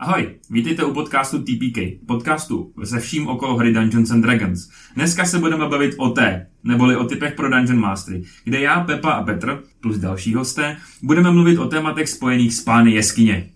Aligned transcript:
Ahoj, 0.00 0.34
vítejte 0.50 0.84
u 0.84 0.94
podcastu 0.94 1.38
TPK, 1.38 2.06
podcastu 2.06 2.72
se 2.84 3.00
vším 3.00 3.28
okolo 3.28 3.56
hry 3.56 3.72
Dungeons 3.72 4.10
and 4.10 4.20
Dragons. 4.20 4.68
Dneska 4.94 5.24
se 5.24 5.38
budeme 5.38 5.68
bavit 5.68 5.94
o 5.96 6.10
té, 6.10 6.46
neboli 6.64 6.96
o 6.96 7.04
typech 7.04 7.34
pro 7.34 7.50
Dungeon 7.50 7.80
Mastery, 7.80 8.22
kde 8.44 8.60
já, 8.60 8.80
Pepa 8.80 9.10
a 9.10 9.22
Petr, 9.22 9.62
plus 9.80 9.98
další 9.98 10.34
hosté, 10.34 10.76
budeme 11.02 11.30
mluvit 11.30 11.58
o 11.58 11.68
tématech 11.68 12.08
spojených 12.08 12.54
s 12.54 12.60
pány 12.60 12.92
jeskyně. 12.92 13.50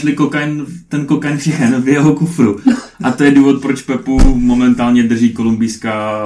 Našli 0.00 0.12
kokain, 0.16 0.66
ten 0.88 1.06
kokain 1.06 1.36
všechen 1.38 1.82
v 1.82 1.88
jeho 1.88 2.14
kufru. 2.14 2.60
A 3.04 3.10
to 3.10 3.24
je 3.24 3.30
důvod, 3.30 3.62
proč 3.62 3.82
Pepu 3.82 4.20
momentálně 4.34 5.02
drží 5.02 5.30
kolumbijská, 5.32 6.20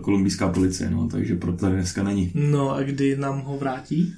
kolumbijská 0.00 0.48
policie, 0.48 0.90
no, 0.90 1.08
takže 1.08 1.34
proto 1.36 1.58
tady 1.58 1.74
dneska 1.74 2.02
není. 2.02 2.30
No 2.34 2.70
a 2.74 2.82
kdy 2.82 3.16
nám 3.16 3.40
ho 3.40 3.58
vrátí? 3.58 4.14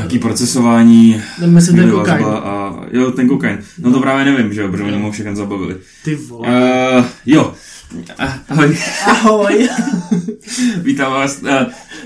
Jaký 0.00 0.18
procesování, 0.18 1.22
No, 1.40 1.46
Myslím 1.46 1.76
ten 1.76 1.90
kokain. 1.90 2.24
a 2.24 2.76
jo, 2.92 3.10
ten 3.10 3.28
kokain. 3.28 3.58
No 3.78 3.92
to 3.92 4.00
právě 4.00 4.24
nevím, 4.24 4.52
že 4.54 4.60
jo, 4.60 4.68
protože 4.68 4.82
oni 4.84 4.96
mu 4.98 5.12
všechen 5.12 5.36
zabavili. 5.36 5.76
Ty 6.04 6.14
vole. 6.14 6.48
Uh, 6.98 7.04
jo, 7.26 7.54
Uh, 7.94 8.30
ahoj, 8.48 8.76
Ahoj. 9.06 9.68
vítám 10.82 11.12
vás. 11.12 11.42
Uh, 11.42 11.48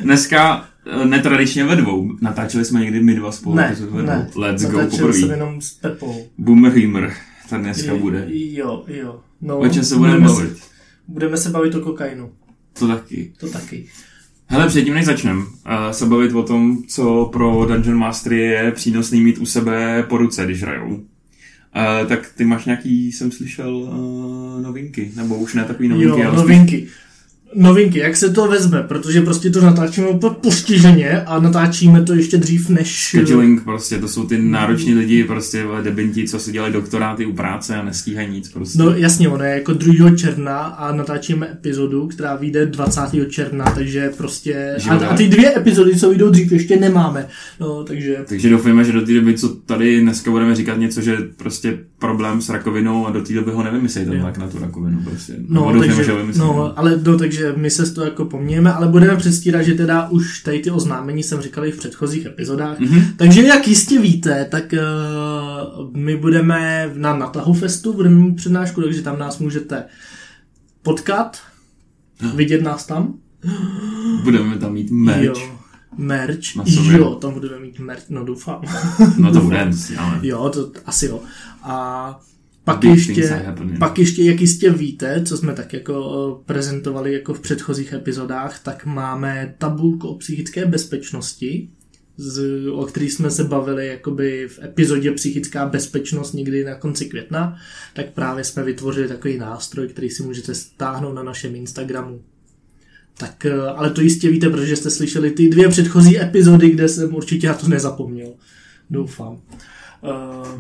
dneska 0.03 0.65
netradičně 1.05 1.65
ve 1.65 1.77
dvou. 1.77 2.13
Natáčeli 2.21 2.65
jsme 2.65 2.81
někdy 2.81 3.03
my 3.03 3.15
dva 3.15 3.33
spolu. 3.33 3.57
ne, 3.57 3.77
dvou. 3.81 3.99
ne. 3.99 4.31
Let's 4.37 4.63
go 4.63 4.79
Natáčel 4.79 5.13
jsem 5.13 5.21
poprvé. 5.21 5.35
jenom 5.35 5.61
s 5.61 5.71
Pepou. 5.71 6.27
Boomer 6.39 6.73
Humor. 6.73 7.13
Tady 7.49 7.63
dneska 7.63 7.95
bude. 7.95 8.27
Jo, 8.29 8.85
jo. 8.89 9.21
No, 9.41 9.59
O 9.59 9.69
čem 9.69 9.85
se 9.85 9.97
budeme 9.97 10.21
bavit? 10.21 10.57
Se, 10.57 10.65
budeme 11.09 11.37
se 11.37 11.51
bavit 11.51 11.75
o 11.75 11.81
kokainu. 11.81 12.31
To 12.79 12.89
taky. 12.89 13.33
To 13.41 13.51
taky. 13.51 13.87
Hele, 14.47 14.69
předtím 14.69 14.95
než 14.95 15.05
začneme 15.07 15.41
uh, 15.41 15.47
se 15.91 16.07
bavit 16.07 16.33
o 16.33 16.43
tom, 16.43 16.83
co 16.89 17.29
pro 17.33 17.67
Dungeon 17.67 17.99
Mastery 17.99 18.41
je 18.41 18.73
přínosný 18.73 19.21
mít 19.21 19.39
u 19.39 19.47
sebe 19.47 20.03
po 20.09 20.17
ruce, 20.19 20.45
když 20.45 20.63
hrajou. 20.63 20.89
Uh, 20.89 22.09
tak 22.09 22.33
ty 22.37 22.45
máš 22.45 22.65
nějaký, 22.65 23.13
jsem 23.13 23.33
slyšel, 23.33 23.77
uh, 23.77 24.63
novinky, 24.63 25.13
nebo 25.17 25.37
už 25.37 25.55
ne 25.55 25.65
takový 25.65 25.89
novinky, 25.89 26.21
jo, 26.21 26.29
ale 26.29 26.37
novinky. 26.37 26.89
Novinky, 27.55 27.99
jak 27.99 28.17
se 28.17 28.31
to 28.31 28.49
vezme, 28.49 28.83
protože 28.83 29.21
prostě 29.21 29.51
to 29.51 29.61
natáčíme 29.61 30.07
úplně 30.07 30.35
postiženě 30.41 31.23
a 31.23 31.41
natáčíme 31.41 32.03
to 32.03 32.15
ještě 32.15 32.37
dřív 32.37 32.69
než... 32.69 33.09
scheduling 33.09 33.65
prostě, 33.65 33.99
to 33.99 34.09
jsou 34.09 34.27
ty 34.27 34.43
nároční 34.43 34.95
lidi, 34.95 35.25
prostě 35.25 35.65
debinti, 35.83 36.29
co 36.29 36.39
si 36.39 36.53
dělají 36.53 36.73
doktoráty 36.73 37.27
u 37.27 37.33
práce 37.33 37.77
a 37.77 37.83
nestíhají 37.83 38.31
nic 38.31 38.49
prostě. 38.49 38.79
No 38.79 38.95
jasně, 38.97 39.29
ono 39.29 39.45
je 39.45 39.55
jako 39.55 39.73
2. 39.73 40.17
června 40.17 40.59
a 40.59 40.93
natáčíme 40.93 41.49
epizodu, 41.53 42.07
která 42.09 42.37
vyjde 42.37 42.67
20. 42.67 43.01
června, 43.29 43.65
takže 43.65 44.13
prostě... 44.17 44.77
A, 44.91 44.95
a 44.95 45.17
ty 45.17 45.29
dvě 45.29 45.57
epizody, 45.57 45.97
co 45.97 46.09
vyjdou 46.09 46.31
dřív, 46.31 46.53
ještě 46.53 46.77
nemáme. 46.77 47.27
No, 47.61 47.85
takže... 47.85 48.17
Takže 48.29 48.51
doufujeme, 48.51 48.85
že 48.85 48.93
do 48.93 49.07
té 49.07 49.15
doby, 49.15 49.35
co 49.35 49.49
tady 49.49 50.01
dneska 50.01 50.31
budeme 50.31 50.55
říkat 50.57 50.79
něco, 50.79 51.01
že 51.01 51.17
prostě 51.37 51.79
problém 51.99 52.43
s 52.43 52.49
rakovinou 52.49 53.07
a 53.07 53.11
do 53.11 53.23
té 53.23 53.33
doby 53.33 53.51
ho 53.51 53.63
nevymyslej 53.63 54.05
ten 54.05 54.15
Jo. 54.15 54.25
lék 54.25 54.39
na 54.39 54.49
tu 54.49 54.59
rakovinu 54.59 55.03
prostě. 55.05 55.33
No, 55.49 55.61
Nebo 55.61 55.73
doufujeme, 55.73 55.97
takže, 55.97 56.05
že 56.05 56.13
ho 56.13 56.47
no, 56.55 56.79
ale 56.79 57.01
no, 57.05 57.19
takže 57.19 57.40
my 57.57 57.71
se 57.71 57.87
z 57.87 57.93
toho 57.93 58.05
jako 58.05 58.25
pomějeme, 58.25 58.73
ale 58.73 58.89
budeme 58.89 59.17
předstírat, 59.17 59.63
že 59.63 59.75
teda 59.75 60.09
už 60.09 60.43
tady 60.43 60.59
ty 60.59 60.71
oznámení 60.71 61.23
jsem 61.23 61.41
říkal 61.41 61.67
i 61.67 61.73
v 61.73 61.79
předchozích 61.79 62.27
epizodách. 62.27 62.79
Mhm. 62.79 63.03
Takže 63.17 63.43
jak 63.43 63.69
jistě 63.69 64.01
víte, 64.01 64.45
tak 64.51 64.65
uh, 64.73 65.97
my 65.97 66.17
budeme 66.17 66.91
na 66.95 67.17
Natahu 67.17 67.55
Festu, 67.55 67.93
budeme 67.93 68.17
mít 68.17 68.37
přednášku, 68.37 68.83
takže 68.83 69.03
tam 69.03 69.19
nás 69.19 69.39
můžete 69.39 69.85
potkat, 70.83 71.39
vidět 72.35 72.63
nás 72.63 72.87
tam. 72.87 73.15
Budeme 74.23 74.59
tam 74.59 74.73
mít 74.73 74.91
merch. 74.91 75.25
Jo, 75.25 75.35
merch. 75.97 76.39
Jo, 76.67 77.15
tam 77.15 77.33
budeme 77.33 77.59
mít 77.59 77.79
merch, 77.79 78.05
no 78.09 78.25
doufám. 78.25 78.63
No 79.19 79.33
to 79.33 79.41
budeme, 79.45 79.73
ale... 79.99 80.19
Jo, 80.23 80.51
to 80.55 80.71
asi 80.87 81.07
jo. 81.07 81.21
A 81.63 82.21
pak 82.65 82.85
ještě, 82.85 83.45
pak 83.79 83.99
ještě, 83.99 84.25
jak 84.25 84.41
jistě 84.41 84.71
víte, 84.71 85.23
co 85.25 85.37
jsme 85.37 85.55
tak 85.55 85.73
jako 85.73 85.95
eh, 86.41 86.45
prezentovali 86.47 87.13
jako 87.13 87.35
v 87.35 87.41
předchozích 87.41 87.93
epizodách, 87.93 88.63
tak 88.63 88.87
máme 88.87 89.55
tabulku 89.59 90.09
o 90.09 90.15
psychické 90.15 90.67
bezpečnosti, 90.67 91.69
z, 92.17 92.67
o 92.73 92.85
který 92.85 93.11
jsme 93.11 93.31
se 93.31 93.45
bavili 93.45 93.87
jakoby 93.87 94.49
v 94.49 94.59
epizodě 94.63 95.13
Psychická 95.13 95.67
bezpečnost 95.67 96.33
někdy 96.33 96.65
na 96.65 96.75
konci 96.75 97.05
května, 97.05 97.57
tak 97.95 98.11
právě 98.11 98.45
jsme 98.45 98.63
vytvořili 98.63 99.09
takový 99.09 99.39
nástroj, 99.39 99.89
který 99.89 100.11
si 100.11 100.23
můžete 100.23 100.55
stáhnout 100.55 101.13
na 101.13 101.23
našem 101.23 101.57
Instagramu. 101.57 102.23
Tak, 103.19 103.47
eh, 103.47 103.61
ale 103.61 103.91
to 103.91 104.01
jistě 104.01 104.31
víte, 104.31 104.51
protože 104.51 104.77
jste 104.77 104.91
slyšeli 104.91 105.31
ty 105.31 105.49
dvě 105.49 105.69
předchozí 105.69 106.21
epizody, 106.21 106.71
kde 106.71 106.89
jsem 106.89 107.15
určitě 107.15 107.49
na 107.49 107.55
to 107.55 107.69
nezapomněl. 107.69 108.35
Doufám. 108.91 109.33
Uh, 109.33 109.41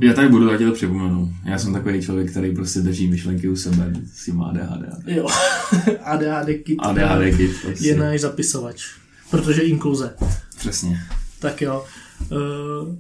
Já 0.01 0.13
tady 0.13 0.29
budu, 0.29 0.49
já 0.53 0.59
ti 0.59 0.65
to 0.65 0.73
připomenu. 0.73 1.33
Já 1.45 1.59
jsem 1.59 1.73
takový 1.73 2.03
člověk, 2.03 2.31
který 2.31 2.55
prostě 2.55 2.81
drží 2.81 3.11
myšlenky 3.11 3.49
u 3.49 3.57
sebe, 3.57 3.93
si 4.15 4.33
má 4.33 4.45
ADHD. 4.47 4.85
jo, 5.07 5.27
ADHD 6.05 6.47
kit 6.65 6.77
ADHD 6.79 7.37
kid, 7.37 7.51
prostě. 7.63 7.89
je 7.89 7.97
náš 7.97 8.21
zapisovač, 8.21 8.85
protože 9.31 9.63
inkluze. 9.63 10.15
Přesně. 10.59 10.99
Tak 11.39 11.63
jo. 11.63 11.85
Uh, 12.33 12.39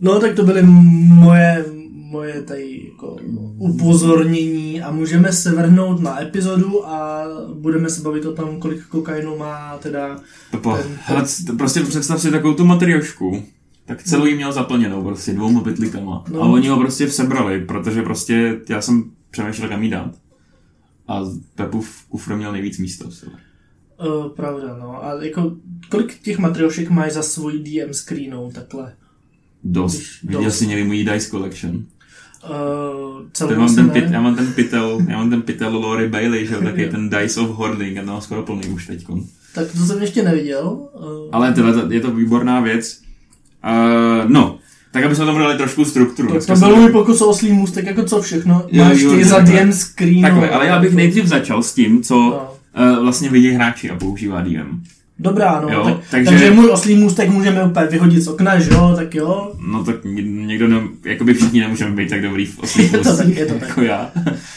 no 0.00 0.20
tak 0.20 0.34
to 0.34 0.44
byly 0.44 0.62
moje, 0.62 1.64
moje 1.92 2.42
tady 2.42 2.80
jako 2.92 3.16
upozornění 3.58 4.82
a 4.82 4.90
můžeme 4.90 5.32
se 5.32 5.50
vrhnout 5.54 6.00
na 6.00 6.22
epizodu 6.22 6.88
a 6.88 7.24
budeme 7.54 7.90
se 7.90 8.02
bavit 8.02 8.24
o 8.24 8.32
tom, 8.32 8.60
kolik 8.60 8.86
kokainu 8.86 9.36
má 9.38 9.78
teda 9.78 10.20
Pepo, 10.50 10.76
Ten- 10.76 10.98
hele, 11.04 11.26
c- 11.26 11.52
prostě 11.58 11.80
představ 11.80 12.20
si 12.20 12.30
takovou 12.30 12.54
tu 12.54 12.64
matriošku, 12.64 13.42
tak 13.90 14.02
celou 14.02 14.26
jí 14.26 14.34
měl 14.34 14.52
zaplněnou 14.52 15.04
prostě 15.04 15.32
dvouma 15.32 15.60
pytlíkama. 15.60 16.24
No. 16.32 16.42
A 16.42 16.46
oni 16.46 16.68
ho 16.68 16.76
prostě 16.78 17.10
sebrali, 17.10 17.64
protože 17.64 18.02
prostě 18.02 18.60
já 18.68 18.80
jsem 18.80 19.10
přemýšlel 19.30 19.68
kam 19.68 19.82
jí 19.82 19.90
dát. 19.90 20.14
A 21.08 21.20
Pepu 21.54 21.80
v 21.80 22.06
kufru 22.08 22.36
měl 22.36 22.52
nejvíc 22.52 22.78
místa 22.78 23.08
v 23.08 23.14
sebe. 23.14 23.32
uh, 24.06 24.28
pravda, 24.28 24.76
no. 24.80 25.04
A 25.04 25.24
jako 25.24 25.52
kolik 25.88 26.22
těch 26.22 26.38
matriošek 26.38 26.90
máš 26.90 27.12
za 27.12 27.22
svůj 27.22 27.58
DM 27.58 27.92
screenou 27.92 28.50
takhle? 28.54 28.92
Dost. 29.64 29.96
Když- 29.96 30.22
Viděl 30.24 30.44
dost. 30.44 30.58
jsi 30.58 30.66
někdy 30.66 30.84
můj 30.84 31.04
Dice 31.04 31.30
Collection. 31.30 31.74
Uh, 31.76 31.82
celou 33.32 33.56
mám, 33.56 33.74
ten 33.74 33.90
pit, 33.90 34.04
já 34.10 34.20
mám 34.20 34.36
ten 34.36 34.52
pytel, 34.52 34.98
já 35.08 35.16
mám 35.18 35.30
ten 35.30 35.42
pytel 35.42 35.76
Lori 35.76 36.08
Bailey, 36.08 36.46
že 36.46 36.56
taky 36.56 36.88
ten 36.90 37.10
Dice 37.10 37.40
of 37.40 37.50
Hoarding, 37.50 37.98
a 37.98 38.00
to 38.00 38.06
mám 38.06 38.20
skoro 38.20 38.42
plný 38.42 38.68
už 38.68 38.86
teďkon. 38.86 39.24
Tak 39.54 39.72
to 39.72 39.78
jsem 39.78 40.00
ještě 40.02 40.22
neviděl. 40.22 40.88
Uh, 40.94 41.28
Ale 41.32 41.52
teda, 41.52 41.68
je 41.90 42.00
to 42.00 42.10
výborná 42.14 42.60
věc. 42.60 43.02
Uh, 43.64 44.30
no, 44.30 44.58
tak 44.92 45.04
aby 45.04 45.14
jsme 45.16 45.24
tomu 45.26 45.38
dali 45.38 45.56
trošku 45.58 45.84
strukturu. 45.84 46.28
to, 46.28 46.34
Dneska 46.34 46.54
to 46.54 46.60
byl 46.60 46.76
můj 46.76 46.92
pokus 46.92 47.20
o 47.20 47.26
oslý 47.28 47.52
můstek, 47.52 47.86
jako 47.86 48.02
co 48.04 48.22
všechno 48.22 48.64
Jo, 48.72 48.84
máš 48.84 49.00
jo, 49.00 49.12
ty 49.14 49.24
za. 49.24 49.38
DM 49.38 49.72
screenu. 49.72 50.22
Takhle, 50.22 50.50
ale 50.50 50.66
já 50.66 50.78
bych 50.78 50.94
nejdřív 50.94 51.24
začal 51.26 51.62
s 51.62 51.74
tím, 51.74 52.02
co 52.02 52.14
No. 52.14 52.52
uh, 52.96 53.02
vlastně 53.04 53.28
vidí 53.28 53.50
hráči 53.50 53.90
a 53.90 53.94
používá 53.96 54.40
DM. 54.40 54.82
Dobrá, 55.18 55.60
no. 55.60 55.68
Jo, 55.68 55.84
tak, 55.84 55.96
takže- 56.10 56.30
takže... 56.30 56.50
můj 56.50 56.70
oslý 56.70 56.96
můstek 56.96 57.30
můžeme 57.30 57.64
úplně 57.64 57.86
vyhodit 57.86 58.22
z 58.22 58.28
okna, 58.28 58.58
že 58.60 58.70
jo, 58.70 58.92
tak 58.96 59.14
jo. 59.14 59.52
No 59.68 59.84
tak 59.84 60.04
ně- 60.04 60.22
někdo, 60.22 60.68
ne, 60.68 60.80
jakoby 61.04 61.34
všichni 61.34 61.60
nemůžeme 61.60 61.96
být 61.96 62.10
tak 62.10 62.22
dobrý 62.22 62.46
v 62.46 62.58
oslých 62.58 62.92
Je 62.92 62.98
to 62.98 63.16
tak, 63.16 63.26
je 63.28 63.46
to 63.46 63.54
tak. 63.54 63.68
jako 63.68 63.82
já. 63.82 64.10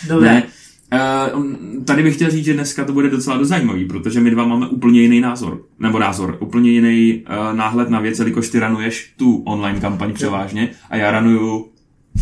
Dobré. 0.08 0.30
Ne. 0.34 0.44
Uh, 0.94 1.44
tady 1.86 2.04
bych 2.04 2.16
chtěl 2.16 2.30
říct, 2.32 2.46
že 2.46 2.54
dneska 2.54 2.86
to 2.86 2.94
bude 2.94 3.10
docela 3.10 3.38
dost 3.38 3.48
zajímavý, 3.50 3.86
protože 3.86 4.20
my 4.20 4.32
dva 4.32 4.48
máme 4.48 4.68
úplně 4.68 5.02
jiný 5.02 5.22
názor. 5.22 5.62
Nebo 5.80 6.00
názor, 6.00 6.38
úplně 6.40 6.72
jiný 6.72 7.24
uh, 7.30 7.58
náhled 7.58 7.90
na 7.90 8.00
věc, 8.00 8.20
jelikož 8.20 8.50
ty 8.50 8.60
ranuješ 8.60 9.14
tu 9.18 9.36
online 9.38 9.80
kampaň 9.80 10.14
převážně 10.14 10.70
a 10.90 10.96
já 10.96 11.12
ranuju 11.12 11.68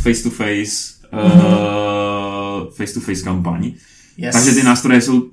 face 0.04 0.24
to 0.24 0.30
face 0.30 0.94
uh, 1.14 2.70
face 2.74 2.94
to 2.94 3.00
face 3.00 3.24
kampaň. 3.24 3.72
Yes. 4.18 4.36
Takže 4.36 4.52
ty 4.52 4.64
nástroje 4.64 5.02
jsou 5.02 5.30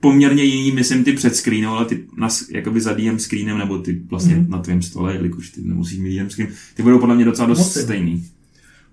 poměrně 0.00 0.42
jiný, 0.44 0.72
myslím 0.72 1.04
ty 1.04 1.12
před 1.12 1.36
screenem, 1.36 1.70
ale 1.70 1.84
ty 1.84 2.04
nas, 2.16 2.44
jakoby 2.50 2.80
za 2.80 2.92
DM 2.92 3.18
screenem, 3.18 3.58
nebo 3.58 3.78
ty 3.78 4.00
vlastně 4.10 4.34
Mhm. 4.34 4.44
mm-hmm. 4.44 4.50
na 4.50 4.58
tvém 4.58 4.82
stole, 4.82 5.14
jelikož 5.14 5.50
ty 5.50 5.60
nemusíš 5.64 5.98
mít 5.98 6.18
DM 6.18 6.30
screen, 6.30 6.48
ty 6.74 6.82
budou 6.82 6.98
podle 6.98 7.14
mě 7.14 7.24
docela 7.24 7.48
dost 7.48 7.58
Musím. 7.58 7.82
stejný. 7.82 8.24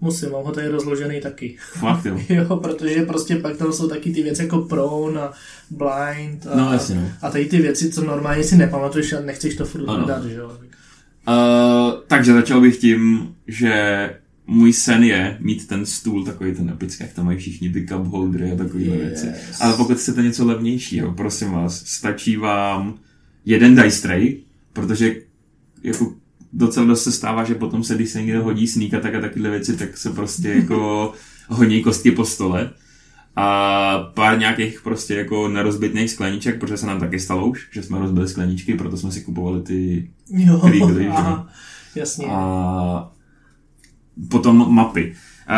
Musím, 0.01 0.31
mám 0.31 0.43
ho 0.43 0.51
tady 0.51 0.67
rozložený 0.67 1.21
taky. 1.21 1.55
Fakt 1.73 2.05
jo. 2.05 2.19
jo, 2.29 2.57
protože 2.57 3.01
prostě 3.01 3.35
pak 3.35 3.57
tam 3.57 3.73
jsou 3.73 3.87
taky 3.87 4.11
ty 4.11 4.23
věci 4.23 4.41
jako 4.43 4.57
prone 4.61 5.21
a 5.21 5.31
blind 5.69 6.47
a, 6.47 6.57
No, 6.57 6.73
jasně, 6.73 6.95
no. 6.95 7.09
a 7.21 7.29
tady 7.31 7.45
ty 7.45 7.57
věci, 7.61 7.91
co 7.91 8.03
normálně 8.03 8.43
si 8.43 8.57
nepamatuješ 8.57 9.13
a 9.13 9.21
nechceš 9.21 9.55
to 9.55 9.65
furt 9.65 9.81
Ano. 9.89 9.93
hledat, 9.97 10.25
že 10.25 10.33
jo. 10.35 10.51
Uh, 11.27 11.33
takže 12.07 12.33
začal 12.33 12.61
bych 12.61 12.77
tím, 12.77 13.35
že 13.47 14.09
můj 14.47 14.73
sen 14.73 15.03
je 15.03 15.37
mít 15.39 15.67
ten 15.67 15.85
stůl, 15.85 16.25
takový 16.25 16.53
ten 16.55 16.69
epický, 16.69 17.03
jak 17.03 17.13
tam 17.13 17.25
mají 17.25 17.37
všichni 17.37 17.69
ty 17.69 17.85
cup 17.87 18.05
holdery 18.07 18.51
a 18.51 18.55
takovéhle 18.55 18.95
Yes. 18.95 19.03
věci. 19.23 19.27
Ale 19.61 19.73
pokud 19.77 19.97
chcete 19.97 20.21
něco 20.23 20.45
levnějšího, 20.45 21.13
prosím 21.13 21.51
vás, 21.51 21.83
stačí 21.85 22.37
vám 22.37 22.99
jeden 23.45 23.75
dice 23.75 24.01
tray, 24.01 24.37
protože 24.73 25.15
jako 25.83 26.13
docela 26.53 26.85
dost 26.85 27.03
se 27.03 27.11
stává, 27.11 27.43
že 27.43 27.55
potom 27.55 27.83
se, 27.83 27.95
když 27.95 28.09
se 28.09 28.21
někdo 28.21 28.43
hodí 28.43 28.67
sníka 28.67 28.99
tak 28.99 29.15
a 29.15 29.21
takovéhle 29.21 29.49
věci, 29.49 29.77
tak 29.77 29.97
se 29.97 30.09
prostě 30.09 30.49
jako 30.49 31.13
honí 31.49 31.83
kostky 31.83 32.11
po 32.11 32.25
stole. 32.25 32.69
a 33.35 33.99
pár 34.13 34.39
nějakých 34.39 34.81
prostě 34.81 35.15
jako 35.15 35.47
nerozbitných 35.47 36.11
skleniček, 36.11 36.59
protože 36.59 36.77
se 36.77 36.85
nám 36.85 36.99
taky 36.99 37.19
stalo 37.19 37.47
už, 37.47 37.67
že 37.71 37.83
jsme 37.83 37.99
rozbili 37.99 38.27
skleničky, 38.27 38.73
proto 38.75 38.97
jsme 38.97 39.11
si 39.11 39.21
kupovali 39.21 39.61
ty, 39.61 40.11
Jo, 40.29 40.61
že? 40.99 41.07
aha, 41.07 41.49
jasně. 41.95 42.25
a 42.29 43.11
potom 44.29 44.73
mapy. 44.75 45.13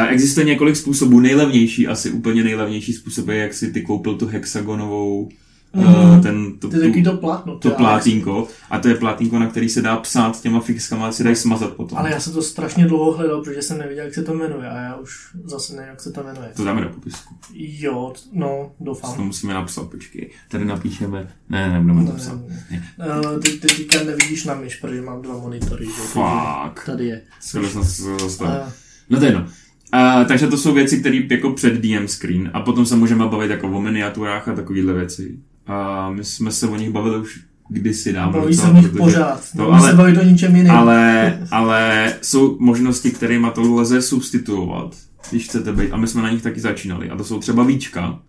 Existuje 0.10 0.46
několik 0.46 0.76
způsobů, 0.76 1.20
nejlevnější, 1.20 1.88
asi 1.88 2.12
úplně 2.12 2.44
nejlevnější 2.44 2.94
způsob 2.94 3.28
je, 3.28 3.38
jak 3.38 3.54
si 3.54 3.72
ty 3.72 3.82
koupil 3.82 4.16
tu 4.16 4.28
hexagonovou. 4.28 5.30
Mm-hmm. 5.76 6.22
ten, 6.22 6.60
to, 6.60 6.70
To 6.70 6.76
je 6.78 6.92
tu, 6.94 7.04
to 7.04 7.18
plátno. 7.18 7.60
to 7.60 7.70
plátínko, 7.72 8.48
a 8.70 8.80
to 8.80 8.88
je 8.88 8.96
plátínko, 8.96 9.40
na 9.40 9.48
který 9.48 9.70
se 9.70 9.82
dá 9.82 9.98
psát 9.98 10.42
těma 10.42 10.60
fixkama, 10.60 11.08
a 11.08 11.12
si 11.12 11.24
dají 11.24 11.36
smazat 11.36 11.74
potom. 11.74 11.98
Ale 11.98 12.12
já 12.12 12.20
jsem 12.20 12.34
to 12.34 12.42
strašně 12.42 12.88
dlouho 12.88 13.12
hledal, 13.12 13.42
protože 13.44 13.62
jsem 13.62 13.78
nevěděl, 13.78 14.06
jak 14.06 14.14
se 14.14 14.24
to 14.24 14.34
jmenuje 14.34 14.70
a 14.70 14.78
já 14.78 14.96
už 14.96 15.28
zase 15.44 15.74
nevím, 15.76 15.90
jak 15.90 16.02
se 16.02 16.12
to 16.12 16.24
jmenuje. 16.24 16.52
To 16.56 16.64
dáme 16.64 16.82
do 16.82 16.90
popisku. 16.90 17.36
Jo, 17.54 18.14
no, 18.34 18.72
To 18.78 18.84
doufám. 18.86 19.26
musíme 19.26 19.54
napsat, 19.54 19.90
počkej. 19.90 20.30
Tady 20.50 20.66
napíšeme, 20.66 21.28
ne, 21.50 21.70
ne, 21.70 21.74
nebudeme 21.84 22.12
to 22.12 22.18
psát. 22.18 22.40
Ne. 22.50 22.84
Eh, 23.00 23.40
Ty, 23.40 23.52
ty 23.52 23.68
teďka 23.68 24.04
nevidíš 24.04 24.46
na 24.46 24.54
myš, 24.56 24.76
protože 24.76 25.02
mám 25.02 25.22
dva 25.22 25.38
monitory. 25.38 25.86
Že? 25.86 25.92
Fuck. 25.92 26.86
Tady 26.86 27.06
je. 27.06 27.22
Skoro 27.40 27.70
jsem 27.70 27.84
se 27.84 28.04
zastavil. 28.20 28.62
Eh, 28.68 28.72
No 29.10 29.20
to 29.20 29.26
je 29.26 29.32
jedno. 29.32 29.46
Uh, 29.94 30.28
takže 30.28 30.48
to 30.48 30.58
jsou 30.58 30.74
věci, 30.74 31.00
které 31.00 31.20
jako 31.32 31.52
před 31.54 31.74
DM 31.74 32.08
screen 32.08 32.52
a 32.54 32.60
potom 32.62 32.86
se 32.86 32.96
můžeme 32.96 33.28
bavit 33.28 33.52
jako 33.52 33.68
o 33.68 33.82
miniaturách 33.82 34.48
a 34.48 34.54
takovéhle 34.56 34.94
věci. 34.94 35.38
A 35.68 36.10
my 36.10 36.24
jsme 36.24 36.52
se 36.52 36.68
o 36.68 36.76
nich 36.76 36.90
bavili 36.90 37.18
už 37.18 37.40
kdysi 37.70 38.14
dávno. 38.14 38.40
Baví 38.42 38.54
se 38.56 38.68
o 38.68 38.74
nich 38.74 38.90
pořád. 38.90 39.42
to 39.58 39.72
ale, 39.72 39.90
se 39.90 39.96
bavit 39.98 40.18
o 40.18 40.24
ničem 40.24 40.56
jiném. 40.56 40.76
Ale, 40.76 41.40
ale 41.52 42.14
jsou 42.22 42.58
možnosti, 42.60 43.12
kterými 43.12 43.48
to 43.54 43.62
lze 43.62 44.02
substituovat, 44.02 44.96
když 45.30 45.46
chcete 45.46 45.74
být. 45.74 45.92
A 45.92 45.98
my 45.98 46.08
jsme 46.08 46.22
na 46.22 46.30
nich 46.32 46.42
taky 46.42 46.60
začínali. 46.60 47.10
A 47.10 47.16
to 47.18 47.24
jsou 47.24 47.40
třeba 47.40 47.64
víčka. 47.64 48.20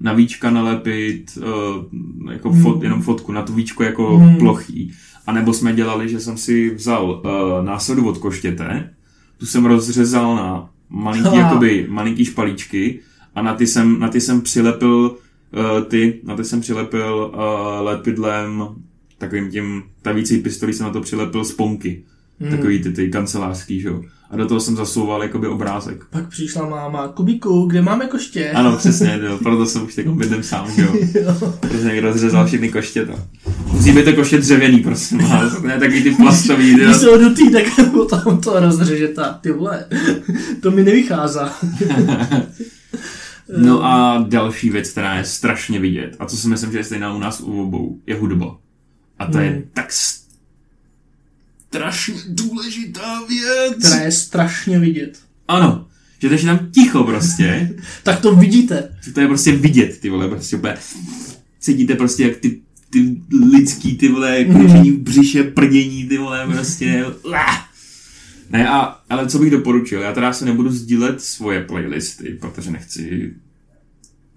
Na 0.00 0.12
víčka 0.12 0.50
nalepit 0.50 1.38
uh, 1.38 2.32
jako 2.32 2.52
fot, 2.52 2.76
Mm. 2.76 2.82
jenom 2.82 3.02
fotku, 3.02 3.32
na 3.32 3.42
tu 3.42 3.52
víčko 3.54 3.82
jako 3.82 4.18
Mm. 4.18 4.36
plochý. 4.36 4.92
A 5.26 5.32
nebo 5.32 5.52
jsme 5.54 5.72
dělali, 5.72 6.08
že 6.08 6.20
jsem 6.20 6.36
si 6.36 6.74
vzal 6.74 7.10
uh, 7.24 7.64
násadu 7.66 8.08
od 8.08 8.18
koštěte, 8.18 8.90
tu 9.38 9.46
jsem 9.46 9.64
rozřezal 9.64 10.36
na 10.36 10.68
malinký, 10.90 11.36
jakoby, 11.36 11.86
malinký 11.90 12.24
špalíčky 12.24 13.00
a 13.34 13.42
na 13.42 13.54
ty 13.54 13.66
jsem, 13.66 13.98
na 14.00 14.08
ty 14.08 14.20
jsem 14.20 14.40
přilepil 14.40 15.16
uh, 15.52 15.84
ty, 15.84 16.20
na 16.24 16.36
ty 16.36 16.44
jsem 16.44 16.60
přilepil 16.60 17.32
uh, 17.34 17.40
lepidlem 17.86 18.68
takovým 19.18 19.50
tím 19.50 19.82
tavící 20.02 20.38
pistolí 20.38 20.72
jsem 20.72 20.86
na 20.86 20.92
to 20.92 21.00
přilepil 21.00 21.44
sponky. 21.44 22.02
Hmm. 22.40 22.50
Takový 22.50 22.82
ty, 22.82 22.92
ty 22.92 23.08
kancelářský, 23.08 23.80
že 23.80 23.88
jo. 23.88 24.02
A 24.30 24.36
do 24.36 24.46
toho 24.46 24.60
jsem 24.60 24.76
zasouval 24.76 25.22
jakoby 25.22 25.46
obrázek. 25.48 26.04
Pak 26.10 26.28
přišla 26.28 26.68
máma, 26.68 27.08
Kubíku, 27.08 27.66
kde 27.66 27.82
máme 27.82 28.06
koště? 28.06 28.50
Ano, 28.50 28.76
přesně, 28.76 29.20
jo. 29.26 29.38
proto 29.42 29.66
jsem 29.66 29.82
už 29.82 29.94
teď 29.94 30.06
bydlím 30.08 30.42
sám, 30.42 30.70
že 30.76 30.82
jo. 30.82 30.94
Protože 31.60 31.84
někdo 31.84 32.08
rozřezal 32.08 32.46
všechny 32.46 32.68
koštěta. 32.68 33.12
Musí 33.72 33.92
být 33.92 34.04
to 34.04 34.12
koště 34.12 34.38
dřevěný, 34.38 34.78
prosím 34.78 35.18
vás. 35.18 35.62
Ne 35.62 35.78
takový 35.78 36.02
ty 36.02 36.10
plastový, 36.10 36.74
Když 36.74 36.86
jo. 36.86 36.94
se 36.94 37.06
ho 37.06 37.18
dotý, 37.18 37.50
tak 37.52 37.64
potom 37.92 38.40
to 38.40 38.60
rozřeže 38.60 39.08
ta, 39.08 39.38
ty 39.42 39.52
vole. 39.52 39.84
To 40.60 40.70
mi 40.70 40.84
nevychází. 40.84 41.40
No 43.58 43.84
a 43.84 44.24
další 44.28 44.70
věc, 44.70 44.90
která 44.90 45.14
je 45.16 45.24
strašně 45.24 45.80
vidět, 45.80 46.16
a 46.18 46.26
co 46.26 46.36
si 46.36 46.48
myslím, 46.48 46.72
že 46.72 46.78
je 46.78 46.84
stejná 46.84 47.14
u 47.14 47.18
nás 47.18 47.40
u 47.40 47.62
obou, 47.62 48.00
je 48.06 48.14
hudba. 48.14 48.56
A 49.18 49.26
to 49.26 49.38
Hmm. 49.38 49.46
je 49.46 49.62
tak 49.72 49.92
strašně 51.68 52.14
důležitá 52.28 53.20
věc. 53.28 53.78
Která 53.78 53.96
je 54.02 54.12
strašně 54.12 54.78
vidět. 54.78 55.18
Ano, 55.48 55.86
že 56.18 56.28
to 56.28 56.34
je 56.34 56.40
tam 56.42 56.68
ticho 56.70 57.04
prostě. 57.04 57.74
Tak 58.02 58.20
to 58.20 58.34
vidíte. 58.36 58.96
to 59.14 59.20
je 59.20 59.26
prostě 59.26 59.52
vidět, 59.52 59.98
ty 60.00 60.10
vole, 60.10 60.28
prostě 60.28 60.56
úplně 60.56 60.74
cítíte 61.60 61.94
prostě 61.94 62.22
jak 62.22 62.36
ty, 62.36 62.60
ty 62.90 63.16
lidský, 63.52 63.96
ty 63.98 64.08
vole, 64.08 64.44
kručení 64.44 64.90
v 64.90 64.98
břiše, 64.98 65.42
prdění, 65.44 66.08
ty 66.08 66.18
vole, 66.18 66.46
prostě, 66.52 67.04
Lá. 67.24 67.66
Ne, 68.52 68.68
a, 68.68 68.98
ale 69.10 69.26
co 69.28 69.38
bych 69.38 69.50
doporučil, 69.50 70.00
já 70.00 70.12
teda 70.12 70.32
se 70.32 70.44
nebudu 70.44 70.70
sdílet 70.70 71.20
svoje 71.20 71.64
playlisty, 71.64 72.38
protože 72.40 72.70
nechci, 72.70 73.32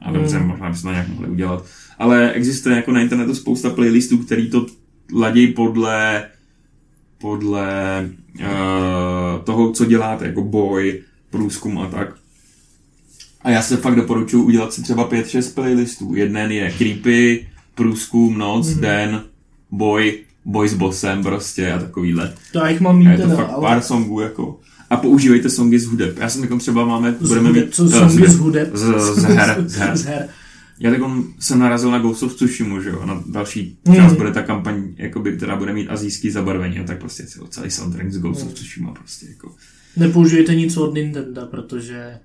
a 0.02 0.12
dobře, 0.12 0.40
Mm. 0.40 0.48
možná 0.48 0.70
bychom 0.70 0.82
to 0.84 0.92
nějak 0.92 1.08
mohli 1.08 1.28
udělat, 1.30 1.66
ale 2.00 2.32
existuje 2.32 2.76
jako 2.76 2.92
na 2.92 3.02
internetu 3.02 3.36
spousta 3.36 3.70
playlistů, 3.70 4.18
který 4.18 4.50
to 4.50 4.66
ladí 5.14 5.48
podle 5.48 6.26
podle 7.18 8.10
uh, 8.40 9.44
toho, 9.44 9.72
co 9.72 9.86
děláte, 9.86 10.26
jako 10.26 10.42
boj, 10.44 11.02
průzkum 11.30 11.80
a 11.80 11.88
tak. 11.88 12.16
A 13.42 13.50
já 13.50 13.62
se 13.62 13.78
fakt 13.78 13.96
doporučuji 13.96 14.44
udělat 14.44 14.74
si 14.74 14.82
třeba 14.84 15.10
5-6 15.10 15.54
playlistů. 15.54 16.16
Jeden 16.16 16.52
je 16.52 16.72
creepy, 16.72 17.48
průzkum, 17.76 18.38
noc, 18.38 18.70
Mhm. 18.70 18.82
den, 18.82 19.24
boj, 19.72 20.20
boj 20.46 20.70
s 20.70 20.74
bossem 20.74 21.24
prostě 21.24 21.72
a 21.72 21.80
takovýhle. 21.80 22.34
To 22.52 22.60
já 22.60 22.70
jich 22.70 22.82
mám 22.82 22.96
A 22.96 23.00
mít 23.00 23.06
je 23.06 23.18
to 23.18 23.24
teda, 23.24 23.36
fakt 23.36 23.50
ale... 23.50 23.62
pár 23.62 23.82
songů 23.82 24.20
jako. 24.20 24.60
A 24.90 24.98
používejte 24.98 25.50
songy 25.50 25.80
z 25.80 25.86
hudeb. 25.86 26.18
Já 26.18 26.30
jsem 26.30 26.42
jako 26.44 26.58
třeba 26.58 26.86
máme, 26.86 27.16
Z 27.20 27.28
budeme 27.28 27.48
hudeb, 27.50 27.66
mít... 27.66 27.76
co 27.76 27.86
eh, 27.86 27.90
songy 27.90 28.28
z 28.30 28.38
hudeb? 28.40 28.70
Z, 28.76 29.00
z 29.16 29.24
her, 29.24 29.64
z 29.68 29.76
her. 29.76 29.98
Z 29.98 30.06
her. 30.06 30.28
Já 30.80 30.92
tak 30.92 31.02
jsem 31.40 31.60
narazil 31.60 31.92
na 31.92 32.00
Ghost 32.00 32.24
of 32.24 32.36
Tsushima, 32.36 32.82
že 32.82 32.90
jo, 32.90 33.00
a 33.00 33.06
na 33.06 33.24
další 33.30 33.78
Hmm. 33.88 33.96
část 33.96 34.14
bude 34.14 34.32
ta 34.32 34.42
kampaň, 34.42 34.84
jakoby, 34.98 35.38
která 35.38 35.56
bude 35.56 35.74
mít 35.74 35.88
azijský 35.90 36.32
zabarvení, 36.32 36.80
a 36.80 36.84
tak 36.84 37.00
prostě 37.00 37.24
celý, 37.50 37.72
soundtrack 37.72 38.12
z 38.12 38.18
Ghost 38.18 38.42
of 38.42 38.48
Hmm. 38.48 38.56
Tsushima 38.56 38.92
prostě 38.94 39.26
jako. 39.30 39.52
Nepoužijete 39.98 40.56
nic 40.56 40.78
od 40.78 40.94
Nintendo, 40.94 41.46
protože... 41.52 42.18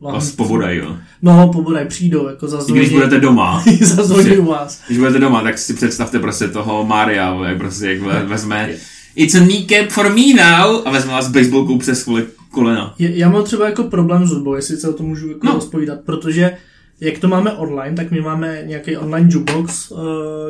Vás 0.00 0.30
pobodají, 0.32 0.78
jo. 0.78 0.96
No, 1.22 1.50
pobodaj, 1.52 1.84
přijdou, 1.84 2.28
jako 2.28 2.46
I 2.46 2.48
zazvoní. 2.48 2.80
když 2.80 2.92
budete 2.92 3.20
doma, 3.20 3.64
zazvoní 3.80 4.36
u 4.38 4.44
vás. 4.44 4.80
když 4.86 4.98
budete 4.98 5.18
doma, 5.18 5.42
tak 5.42 5.58
si 5.58 5.74
představte 5.74 6.18
prostě 6.18 6.48
toho 6.48 6.84
Maria, 6.86 7.38
jak 7.48 7.58
prostě 7.58 7.86
jak 7.86 8.00
ve- 8.00 8.24
vezme 8.26 8.70
It's 9.16 9.34
a 9.34 9.38
kneecap 9.40 9.88
for 9.90 10.08
me 10.08 10.22
now 10.44 10.82
a 10.84 10.90
vezme 10.90 11.12
vás 11.12 11.28
baseballkou 11.28 11.78
přes 11.78 12.08
kolena. 12.50 12.94
Je, 12.98 13.18
já 13.18 13.28
mám 13.30 13.44
třeba 13.44 13.66
jako 13.66 13.82
problém 13.84 14.26
s 14.26 14.30
hudbou, 14.30 14.54
jestli 14.54 14.76
se 14.76 14.88
o 14.88 14.92
tom 14.92 15.06
můžu 15.06 15.28
jako 15.28 15.46
No. 15.46 15.52
no. 15.52 15.54
rozpovídat, 15.58 15.98
protože 16.06 16.56
jak 17.00 17.18
to 17.18 17.28
máme 17.28 17.52
online, 17.52 17.96
tak 17.96 18.10
my 18.10 18.20
máme 18.20 18.62
nějaký 18.66 18.96
online 18.96 19.28
jukebox, 19.32 19.92
eh, 19.92 19.96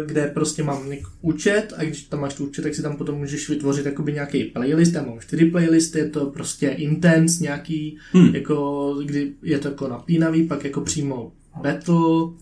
kde 0.07 0.27
prostě 0.27 0.63
mám 0.63 0.91
účet 1.21 1.73
a 1.77 1.85
když 1.85 2.03
tam 2.03 2.21
máš 2.21 2.35
tu 2.35 2.45
účet, 2.47 2.63
tak 2.63 2.75
si 2.75 2.83
tam 2.83 2.97
potom 2.97 3.15
můžeš 3.19 3.49
vytvořit 3.49 3.87
jakoby 3.87 4.13
nějaký 4.13 4.45
playlist, 4.45 4.95
já 4.95 5.03
mám 5.03 5.21
čtyři 5.21 5.45
playlisty, 5.45 5.99
je 5.99 6.09
to 6.09 6.27
prostě 6.27 6.69
intense 6.69 7.43
nějaký, 7.43 7.99
Hmm. 8.13 8.35
jako 8.35 8.95
kdy 9.05 9.33
je 9.43 9.59
to 9.59 9.69
jako 9.69 9.89
napínavý, 9.89 10.43
pak 10.47 10.65
jako 10.65 10.81
přímo 10.81 11.33
battle, 11.63 11.95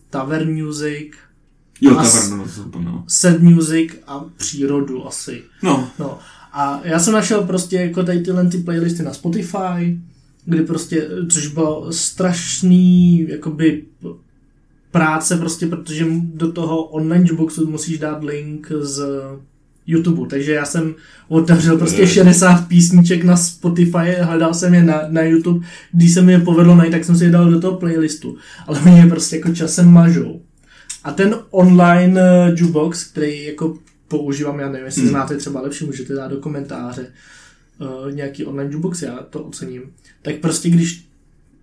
tavern 0.09 0.63
music, 0.63 1.11
Jo, 1.81 1.95
tavernu, 1.95 2.45
zapomněl. 2.47 3.03
sad 3.07 3.39
music 3.39 3.91
a 4.07 4.25
přírodu 4.37 5.07
asi. 5.07 5.41
No, 5.63 5.89
No 5.99 6.19
a 6.53 6.81
já 6.83 6.99
jsem 6.99 7.13
našel 7.13 7.41
prostě 7.43 7.75
jako 7.75 8.03
tady 8.03 8.19
tyhle 8.21 8.47
ty 8.49 8.57
playlisty 8.57 9.03
na 9.03 9.13
Spotify, 9.13 9.99
kdy 10.45 10.61
prostě, 10.63 11.07
což 11.29 11.47
bylo 11.47 11.93
strašný, 11.93 13.27
jakoby 13.29 13.83
práce 14.91 15.37
prostě, 15.37 15.67
protože 15.67 16.05
do 16.23 16.51
toho 16.51 16.83
online 16.83 17.25
jukeboxu 17.27 17.69
musíš 17.69 17.99
dát 17.99 18.23
link 18.23 18.71
z 18.81 19.03
YouTube, 19.87 20.29
takže 20.29 20.51
já 20.53 20.65
jsem 20.65 20.95
otevřel 21.27 21.77
prostě 21.77 22.07
60 22.07 22.67
písniček 22.67 23.23
na 23.23 23.37
Spotify, 23.37 24.15
hledal 24.21 24.53
jsem 24.53 24.73
je 24.73 24.83
na, 24.83 25.01
na 25.09 25.21
YouTube, 25.21 25.65
když 25.91 26.13
se 26.13 26.21
mi 26.21 26.31
je 26.31 26.39
povedlo 26.39 26.75
najít, 26.75 26.91
tak 26.91 27.03
jsem 27.05 27.17
si 27.17 27.23
je 27.23 27.31
dal 27.31 27.51
do 27.51 27.59
toho 27.59 27.77
playlistu, 27.77 28.37
ale 28.67 28.79
oni 28.79 28.97
je 28.99 29.07
prostě 29.07 29.35
jako 29.35 29.53
časem 29.53 29.91
mažou. 29.91 30.41
A 31.03 31.11
ten 31.11 31.35
online 31.51 32.21
eh, 32.21 32.55
jukebox, 32.57 33.03
který 33.03 33.43
jako 33.43 33.77
používám, 34.07 34.59
já 34.59 34.69
nevím, 34.69 34.85
jestli 34.85 35.01
Hmm. 35.01 35.09
znáte 35.09 35.37
třeba 35.37 35.61
lepší, 35.61 35.85
můžete 35.85 36.13
dát 36.13 36.27
do 36.27 36.37
komentáře. 36.37 37.01
uh, 37.01 37.07
nějaký 38.11 38.45
online 38.45 38.71
jukebox, 38.73 39.01
já 39.01 39.19
to 39.29 39.43
ocením. 39.43 39.81
Tak 40.21 40.35
prostě 40.35 40.69
když 40.69 41.05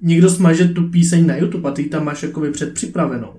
někdo 0.03 0.31
smaže 0.31 0.69
tu 0.69 0.89
píseň 0.89 1.27
na 1.27 1.37
YouTube 1.37 1.69
a 1.69 1.73
ty 1.73 1.85
tam 1.85 2.05
máš 2.05 2.23
jakoby 2.23 2.50
předpřipravenou, 2.50 3.33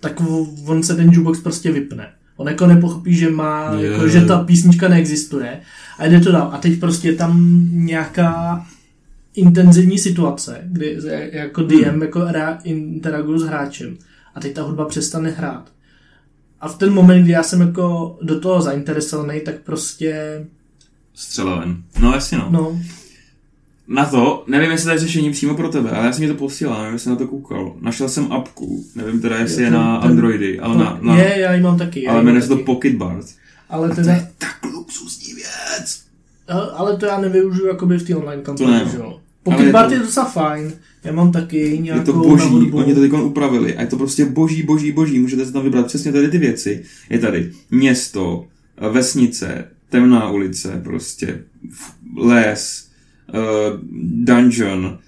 tak 0.00 0.22
on 0.66 0.82
se 0.82 0.96
ten 0.96 1.06
jukebox 1.12 1.40
prostě 1.40 1.72
vypne. 1.72 2.12
On 2.36 2.48
jako 2.48 2.66
nepochopí, 2.66 3.14
že 3.14 3.30
má, 3.30 3.74
Je. 3.74 3.90
jako, 3.90 4.08
že 4.08 4.20
ta 4.20 4.44
písnička 4.44 4.88
neexistuje 4.88 5.60
a 5.98 6.06
jde 6.06 6.20
to 6.20 6.32
dál. 6.32 6.50
A 6.52 6.58
teď 6.58 6.80
prostě 6.80 7.08
je 7.08 7.14
tam 7.14 7.60
nějaká 7.72 8.66
intenzivní 9.34 9.98
situace, 9.98 10.60
kdy 10.64 10.98
jako 11.32 11.62
DM 11.62 11.76
Hmm. 11.84 12.02
jako 12.02 12.28
interaguju 12.64 13.38
s 13.38 13.42
hráčem 13.44 13.96
a 14.34 14.40
teď 14.40 14.52
ta 14.54 14.62
hudba 14.62 14.84
přestane 14.84 15.30
hrát. 15.30 15.72
A 16.60 16.68
v 16.68 16.78
ten 16.78 16.92
moment, 16.92 17.22
kdy 17.22 17.32
já 17.32 17.42
jsem 17.42 17.60
jako 17.60 18.18
do 18.22 18.40
toho 18.40 18.62
zainteresovaný, 18.62 19.40
tak 19.40 19.54
prostě, 19.60 20.44
střela 21.16 21.58
ven. 21.60 21.76
No 22.00 22.12
jasně 22.12 22.38
no. 22.38 22.48
no, 22.50 22.80
Na 23.88 24.04
to, 24.04 24.44
nevím, 24.46 24.70
jestli 24.70 24.84
to 24.84 24.90
je 24.90 24.98
řešení 24.98 25.30
přímo 25.32 25.54
pro 25.54 25.68
tebe, 25.68 25.90
ale 25.90 26.06
já 26.06 26.12
jsem 26.12 26.22
mi 26.22 26.28
to 26.28 26.34
posílal, 26.34 26.78
nevím, 26.78 26.92
jestli 26.92 27.10
na 27.10 27.16
to 27.16 27.26
koukal. 27.26 27.74
Našel 27.80 28.08
jsem 28.08 28.32
apku, 28.32 28.84
nevím 28.94 29.20
teda, 29.20 29.38
jestli 29.38 29.62
je 29.62 29.70
ten- 29.70 29.78
na 29.78 30.00
ten- 30.00 30.10
Androidy, 30.10 30.60
ale 30.60 30.74
to, 30.76 30.84
na, 30.84 30.98
na 31.02 31.16
je, 31.16 31.38
já 31.40 31.54
ji 31.54 31.60
mám 31.62 31.78
taky. 31.78 32.06
ale 32.06 32.22
jmenuje 32.22 32.42
se 32.42 32.48
to. 32.48 32.56
Pocket 32.56 32.94
Bart. 32.94 33.26
ale, 33.70 33.94
to 33.94 34.00
je 34.00 34.30
tak 34.38 34.72
luxusní 34.74 35.34
věc. 35.34 36.00
ale 36.74 36.96
to 36.96 37.06
já 37.06 37.20
nevyužiju 37.20 37.66
jakoby 37.66 37.96
v 37.98 38.02
té 38.06 38.16
online 38.16 38.42
To 38.42 38.52
ne, 38.52 38.58
kampani, 38.58 38.84
no. 38.84 38.90
že 38.90 38.96
jo. 38.96 39.20
Pocket 39.42 39.66
je 39.66 39.72
Bart 39.72 39.88
to- 39.88 39.94
je 39.94 40.00
docela 40.00 40.26
fajn. 40.26 40.72
Já 41.04 41.12
mám 41.12 41.32
taky 41.32 41.58
Je 41.58 41.76
nějakou 41.78 42.04
to 42.04 42.12
na 42.36 42.46
boží, 42.48 42.72
oni 42.72 42.94
to 42.94 43.00
teď 43.00 43.12
upravili 43.12 43.76
a 43.76 43.80
je 43.80 43.86
to 43.86 43.96
prostě 43.96 44.24
boží, 44.24 44.62
boží, 44.62 44.92
boží. 44.92 45.18
Můžete 45.18 45.46
si 45.46 45.52
tam 45.52 45.62
vybrat 45.62 45.86
přesně 45.86 46.12
tady 46.12 46.28
ty 46.28 46.38
věci. 46.38 46.84
Je 47.10 47.18
tady 47.18 47.52
město, 47.70 48.46
vesnice, 48.90 49.64
temná 49.90 50.30
ulice, 50.30 50.80
prostě 50.84 51.44
les, 52.16 52.90
uh, 53.34 53.80
dungeon, 54.24 54.98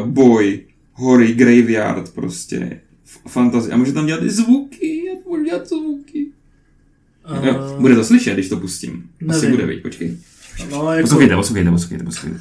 uh, 0.00 0.06
boj, 0.08 0.66
hory, 0.92 1.32
graveyard, 1.34 2.14
prostě 2.14 2.80
f- 3.04 3.32
fantasy. 3.32 3.70
A 3.72 3.76
může 3.76 3.92
tam 3.92 4.06
dělat 4.06 4.22
i 4.22 4.30
zvuky, 4.30 5.04
já 5.06 5.12
můžu 5.28 5.44
dělat 5.44 5.68
zvuky. 5.68 6.26
Uh, 7.38 7.46
Jo, 7.46 7.76
bude 7.80 7.94
to 7.94 8.04
slyšet, 8.04 8.34
když 8.34 8.48
to 8.48 8.56
pustím. 8.56 9.10
Asi 9.28 9.40
nevím. 9.40 9.50
bude, 9.56 9.66
viď, 9.66 9.82
počkej. 9.82 10.18
no, 10.70 10.92
jako, 10.92 11.02
Poslouchejte, 11.06 11.36
poslouchejte, 11.36 11.70
poslouchejte, 11.70 12.04
poslouchejte. 12.04 12.40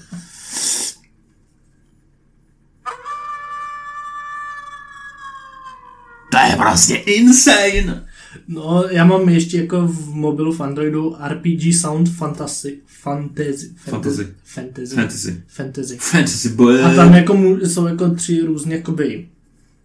To 6.32 6.38
je 6.50 6.56
prostě 6.58 6.96
insane! 6.96 8.08
No, 8.48 8.84
já 8.92 9.06
mám 9.06 9.30
ještě 9.30 9.58
jako 9.58 9.88
v 9.88 10.10
mobilu 10.10 10.54
v 10.54 10.62
Androidu 10.62 11.16
RPG 11.28 11.76
Sound 11.82 12.10
Fantasy. 12.10 12.78
Fantasy. 12.86 13.72
Fantasy. 13.76 14.28
Fantasy. 14.44 14.96
Fantasy. 14.96 15.44
Fantasy. 15.48 15.98
Fantasy 15.98 16.50
boy. 16.50 16.82
A 16.82 16.94
tam 16.96 17.14
jako 17.14 17.38
jsou 17.64 17.88
jako 17.88 18.10
tři 18.10 18.42
různé 18.42 18.76
jakoby 18.76 19.28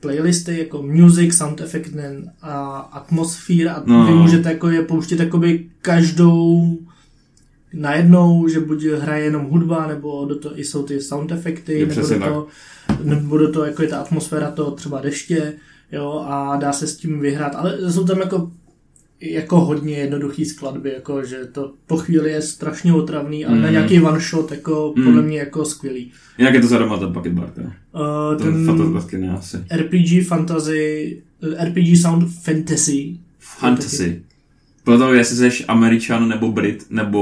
playlisty, 0.00 0.58
jako 0.58 0.82
music, 0.82 1.34
sound 1.36 1.60
effect 1.60 1.90
a 2.42 2.76
atmosphere 2.78 3.70
a 3.70 3.82
No. 3.86 4.06
vy 4.06 4.12
můžete 4.12 4.48
jako 4.48 4.70
je 4.70 4.82
pouštět 4.82 5.20
jakoby 5.20 5.66
každou 5.82 6.78
najednou, 7.72 8.48
že 8.48 8.60
buď 8.60 8.84
hraje 8.84 9.24
jenom 9.24 9.44
hudba, 9.44 9.86
nebo 9.86 10.24
do 10.24 10.38
toho 10.38 10.60
i 10.60 10.64
jsou 10.64 10.82
ty 10.82 11.00
sound 11.00 11.32
efekty, 11.32 11.86
nebo 11.86 12.00
do, 12.00 12.18
toho, 12.18 12.46
nebo 13.02 13.38
do 13.38 13.52
toho 13.52 13.64
jako 13.66 13.82
je 13.82 13.88
ta 13.88 13.98
atmosféra 14.00 14.50
toho 14.50 14.70
třeba 14.70 15.00
deště, 15.00 15.52
jo, 15.92 16.24
a 16.28 16.56
dá 16.56 16.72
se 16.72 16.86
s 16.86 16.96
tím 16.96 17.20
vyhrát, 17.20 17.54
ale 17.54 17.92
jsou 17.92 18.04
tam 18.04 18.18
jako 18.18 18.50
jako 19.20 19.60
hodně 19.60 19.96
jednoduchý 19.96 20.44
skladby, 20.44 20.92
jako 20.94 21.24
že 21.24 21.36
to 21.52 21.72
po 21.86 21.96
chvíli 21.96 22.30
je 22.30 22.42
strašně 22.42 22.92
otravný, 22.92 23.44
ale 23.46 23.58
na 23.58 23.66
Mm. 23.66 23.72
nějaký 23.72 24.00
one 24.00 24.20
shot 24.20 24.50
jako 24.50 24.92
Mm. 24.96 25.04
podle 25.04 25.22
mě 25.22 25.38
jako 25.38 25.64
skvělý. 25.64 26.12
Jinak 26.38 26.54
je 26.54 26.60
to 26.60 26.66
zadarmo 26.66 26.98
ten 26.98 27.12
paket 27.12 27.32
bar. 27.32 27.52
Uh, 27.56 28.42
Ten 28.42 28.66
ten 29.10 29.30
asi. 29.30 29.56
RPG 29.76 30.24
fantasy, 30.24 31.22
eh, 31.58 31.64
RPG 31.64 31.96
sound 31.96 32.28
fantasy. 32.42 33.16
Fantasy. 33.38 34.22
Podle 34.84 34.98
toho, 34.98 35.14
jestli 35.14 35.50
jsi 35.50 35.64
Američan, 35.64 36.28
nebo 36.28 36.52
Brit, 36.52 36.86
nebo 36.90 37.18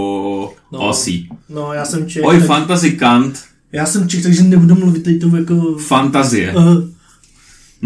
No. 0.73 0.78
no. 0.78 0.88
Aussie. 0.88 1.23
No, 1.49 1.73
já 1.73 1.85
jsem 1.85 2.08
Čech, 2.08 2.23
Oj, 2.26 2.38
tak, 2.38 2.46
fantasy 2.46 2.92
kant, 2.92 3.38
já 3.73 3.87
jsem 3.87 4.08
Čech, 4.08 4.23
takže 4.23 4.42
nebudu 4.42 4.75
mluvit 4.75 5.02
teď 5.02 5.20
to 5.20 5.37
jako... 5.37 5.75
fantazie. 5.78 6.54
Uh, 6.56 6.86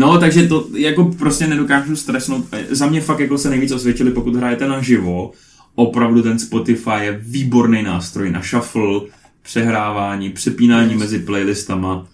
No, 0.00 0.18
takže 0.18 0.46
to 0.48 0.68
jako 0.76 1.04
prostě 1.04 1.46
nedokážu 1.46 1.96
stresnout. 1.96 2.46
Za 2.70 2.86
mě 2.86 3.00
fakt 3.00 3.20
jako 3.20 3.38
se 3.38 3.50
nejvíc 3.50 3.72
osvědčili, 3.72 4.10
pokud 4.10 4.36
hrajete 4.36 4.68
naživo. 4.68 5.32
Opravdu 5.74 6.22
ten 6.22 6.38
Spotify 6.38 6.90
je 7.00 7.20
výborný 7.22 7.82
nástroj 7.82 8.30
na 8.30 8.42
shuffle, 8.42 9.00
přehrávání, 9.42 10.30
přepínání 10.30 10.92
Yes. 10.92 11.00
mezi 11.00 11.18
playlistama 11.18 12.08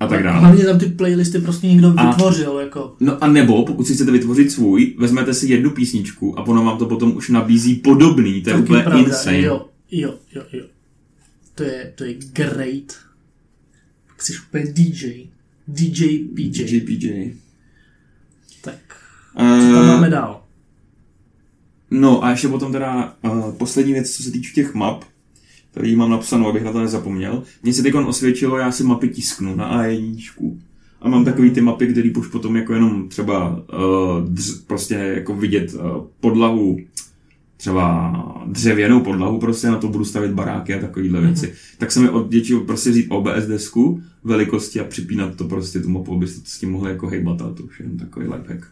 a 0.00 0.06
tak 0.06 0.22
dále. 0.22 0.40
Hlavně 0.40 0.64
tam 0.64 0.78
ty 0.78 0.86
playlisty 0.86 1.38
prostě 1.38 1.66
někdo 1.66 1.94
A- 1.96 2.10
vytvořil, 2.10 2.58
jako. 2.58 2.94
No 3.00 3.24
a 3.24 3.26
nebo, 3.26 3.64
pokud 3.66 3.86
si 3.86 3.94
chcete 3.94 4.10
vytvořit 4.12 4.52
svůj, 4.52 4.94
vezmete 4.98 5.34
si 5.34 5.46
jednu 5.50 5.70
písničku 5.70 6.38
a 6.38 6.42
ono 6.46 6.64
vám 6.64 6.78
to 6.78 6.86
potom 6.86 7.16
už 7.16 7.28
nabízí 7.28 7.74
podobný, 7.74 8.42
to 8.42 8.50
je 8.50 8.54
Taky 8.54 8.64
úplně 8.64 8.82
pravda, 8.82 9.04
insane. 9.08 9.40
Jo, 9.40 9.66
jo, 9.90 10.14
jo, 10.34 10.42
jo. 10.52 10.64
To 11.54 11.62
je, 11.62 11.92
to 11.94 12.04
je 12.04 12.14
great. 12.32 12.92
Jsi 14.18 14.32
úplně 14.48 14.64
DJ. 14.72 15.26
DJ 15.72 16.18
PJ. 16.34 16.76
JPJ. 16.76 17.32
Tak, 18.60 18.78
co 19.36 19.74
tam 19.74 19.86
máme 19.86 20.10
dál? 20.10 20.40
no 21.90 22.24
a 22.24 22.30
ještě 22.30 22.48
potom 22.48 22.72
teda 22.72 23.14
uh, 23.22 23.52
poslední 23.52 23.92
věc, 23.92 24.10
co 24.10 24.22
se 24.22 24.30
týče 24.30 24.54
těch 24.54 24.74
map, 24.74 25.04
který 25.70 25.96
mám 25.96 26.10
napsanou, 26.10 26.48
abych 26.48 26.64
na 26.64 26.72
to 26.72 26.80
nezapomněl. 26.80 27.42
Mně 27.62 27.74
se 27.74 27.82
teď 27.82 27.94
osvědčilo, 27.94 28.58
já 28.58 28.72
si 28.72 28.84
mapy 28.84 29.08
tisknu 29.08 29.54
na 29.54 29.82
A1. 29.82 30.58
A 31.00 31.08
mám 31.08 31.24
takový 31.24 31.50
ty 31.50 31.60
mapy, 31.60 31.86
který 31.86 32.14
už 32.14 32.28
potom 32.28 32.56
jako 32.56 32.74
jenom 32.74 33.08
třeba 33.08 33.48
uh, 33.50 34.28
dř, 34.28 34.60
prostě 34.66 34.94
jako 34.94 35.34
vidět 35.34 35.74
uh, 35.74 35.80
podlahu, 36.20 36.78
třeba 37.60 38.12
dřevěnou 38.46 39.00
podlahu, 39.00 39.38
prostě 39.38 39.66
na 39.66 39.76
to 39.76 39.88
budu 39.88 40.04
stavit 40.04 40.32
baráky 40.32 40.74
a 40.74 40.80
takovýhle 40.80 41.20
věci. 41.20 41.52
Tak 41.78 41.92
se 41.92 42.00
mi 42.00 42.08
odděčil 42.08 42.60
prostě 42.60 42.90
vzít 42.90 43.06
OBS 43.08 43.46
desku 43.46 44.02
velikosti 44.24 44.80
a 44.80 44.84
připínat 44.84 45.34
to 45.36 45.44
prostě 45.44 45.80
tu 45.80 45.88
mapu, 45.88 46.14
abyste 46.14 46.40
s 46.44 46.58
tím 46.58 46.70
mohli 46.70 46.90
jako 46.90 47.06
hejbat 47.06 47.42
a 47.42 47.52
to 47.52 47.62
už 47.62 47.80
je 47.80 47.86
jen 47.86 47.98
takový 47.98 48.26
lifehack, 48.26 48.66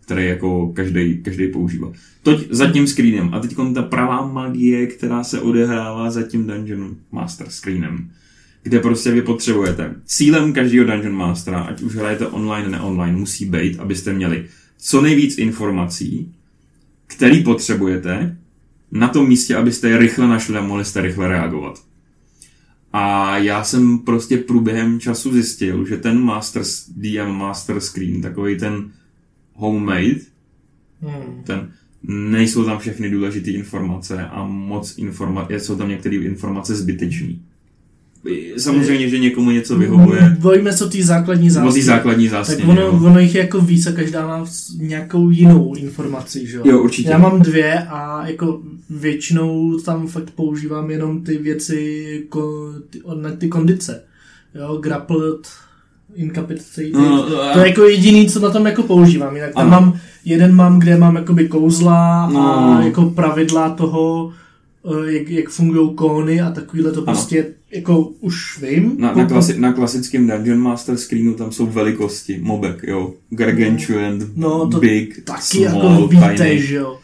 který 0.00 0.26
jako 0.26 0.72
každý, 0.72 1.22
každý 1.22 1.48
používá. 1.48 1.92
Toť 2.22 2.46
za 2.50 2.70
tím 2.70 2.86
screenem 2.86 3.34
a 3.34 3.40
teď 3.40 3.56
ta 3.74 3.82
pravá 3.82 4.26
magie, 4.26 4.86
která 4.86 5.24
se 5.24 5.40
odehrává 5.40 6.10
za 6.10 6.22
tím 6.22 6.46
Dungeon 6.46 6.96
Master 7.12 7.46
screenem 7.50 8.10
kde 8.62 8.80
prostě 8.80 9.12
vy 9.12 9.22
potřebujete. 9.22 9.94
Cílem 10.04 10.52
každého 10.52 10.86
Dungeon 10.86 11.14
Mastera, 11.14 11.60
ať 11.60 11.82
už 11.82 11.94
hrajete 11.94 12.26
online, 12.26 12.68
ne 12.68 12.80
online, 12.80 13.18
musí 13.18 13.44
být, 13.44 13.80
abyste 13.80 14.12
měli 14.12 14.46
co 14.78 15.00
nejvíc 15.00 15.38
informací, 15.38 16.32
který 17.16 17.44
potřebujete 17.44 18.36
na 18.90 19.08
tom 19.08 19.28
místě, 19.28 19.56
abyste 19.56 19.88
je 19.88 19.98
rychle 19.98 20.28
našli 20.28 20.58
a 20.58 20.60
mohli 20.60 20.84
jste 20.84 21.00
rychle 21.00 21.28
reagovat. 21.28 21.82
A 22.92 23.36
já 23.38 23.64
jsem 23.64 23.98
prostě 23.98 24.36
průběhem 24.36 25.00
času 25.00 25.32
zjistil, 25.32 25.86
že 25.86 25.96
ten 25.96 26.20
Master, 26.20 26.62
DM 26.88 27.30
Master 27.30 27.80
Screen, 27.80 28.22
takový 28.22 28.58
ten 28.58 28.90
homemade, 29.54 30.32
Hmm. 31.02 31.42
ten, 31.44 31.72
nejsou 32.02 32.64
tam 32.64 32.78
všechny 32.78 33.10
důležité 33.10 33.50
informace 33.50 34.26
a 34.26 34.44
moc 34.44 34.98
informace, 34.98 35.60
jsou 35.60 35.76
tam 35.76 35.88
některé 35.88 36.16
informace 36.16 36.74
zbytečné. 36.74 37.34
Samozřejmě, 38.58 39.08
že 39.08 39.18
někomu 39.18 39.50
něco 39.50 39.78
vyhovuje, 39.78 40.36
Bojíme 40.40 40.72
se 40.72 40.84
o 40.84 40.88
té 40.88 41.02
základní 41.02 41.46
o 41.50 41.54
té 41.54 41.54
zásady. 41.60 41.82
základní 41.82 42.28
Tak 42.28 42.46
zásně. 42.46 42.64
ono, 42.64 42.80
jo. 42.82 43.00
ono 43.04 43.18
jich 43.20 43.34
je 43.34 43.40
jako 43.40 43.60
víc 43.60 43.86
a 43.86 43.92
každá 43.92 44.26
má 44.26 44.44
nějakou 44.78 45.30
jinou 45.30 45.74
informaci, 45.74 46.46
že 46.46 46.56
jo? 46.56 46.62
Jo, 46.66 46.82
určitě. 46.82 47.08
Já 47.10 47.18
mám 47.18 47.42
dvě 47.42 47.78
a 47.78 48.26
jako 48.26 48.60
většinou 48.90 49.78
tam 49.78 50.06
fakt 50.06 50.30
používám 50.30 50.90
jenom 50.90 51.24
ty 51.24 51.38
věci, 51.38 52.06
ko, 52.28 52.72
ty, 52.90 53.00
na 53.22 53.30
ty 53.30 53.48
kondice. 53.48 54.02
Jo, 54.54 54.76
grappled, 54.76 55.48
incapacitated. 56.14 56.92
No, 56.92 57.22
to 57.52 57.58
je 57.58 57.68
jako 57.68 57.82
jediný, 57.84 58.26
co 58.28 58.40
na 58.40 58.50
tom 58.50 58.66
jako 58.66 58.82
používám. 58.82 59.34
Jinak 59.36 59.54
tam 59.54 59.62
Ano. 59.62 59.70
mám, 59.70 59.98
jeden 60.24 60.54
mám, 60.54 60.78
kde 60.78 60.96
mám 60.96 61.16
jakoby 61.16 61.48
kouzla 61.48 62.24
a 62.24 62.30
No. 62.30 62.80
jako 62.86 63.10
pravidla 63.10 63.70
toho, 63.70 64.32
jak, 65.10 65.28
jak 65.30 65.48
fungují 65.48 65.94
kóny 65.94 66.40
a 66.40 66.50
takovýhle 66.50 66.92
to 66.92 67.02
prostě 67.02 67.46
jako 67.72 67.98
už 68.20 68.58
vím. 68.62 68.94
Na, 68.98 69.14
na, 69.14 69.26
klasi, 69.26 69.60
na 69.60 69.72
klasickém 69.72 70.26
Dungeon 70.26 70.58
Master 70.58 70.96
screenu 70.96 71.34
tam 71.34 71.52
jsou 71.52 71.66
velikosti 71.66 72.38
mobek, 72.42 72.82
jo. 72.82 73.12
Gargantuan, 73.30 74.18
No, 74.36 74.68
to 74.68 74.78
big, 74.80 75.24
Taky 75.24 75.42
small, 75.42 75.64
jako 75.84 76.06
víte, 76.06 76.34
tiny. 76.36 76.62
že 76.62 76.74
jo. 76.76 76.98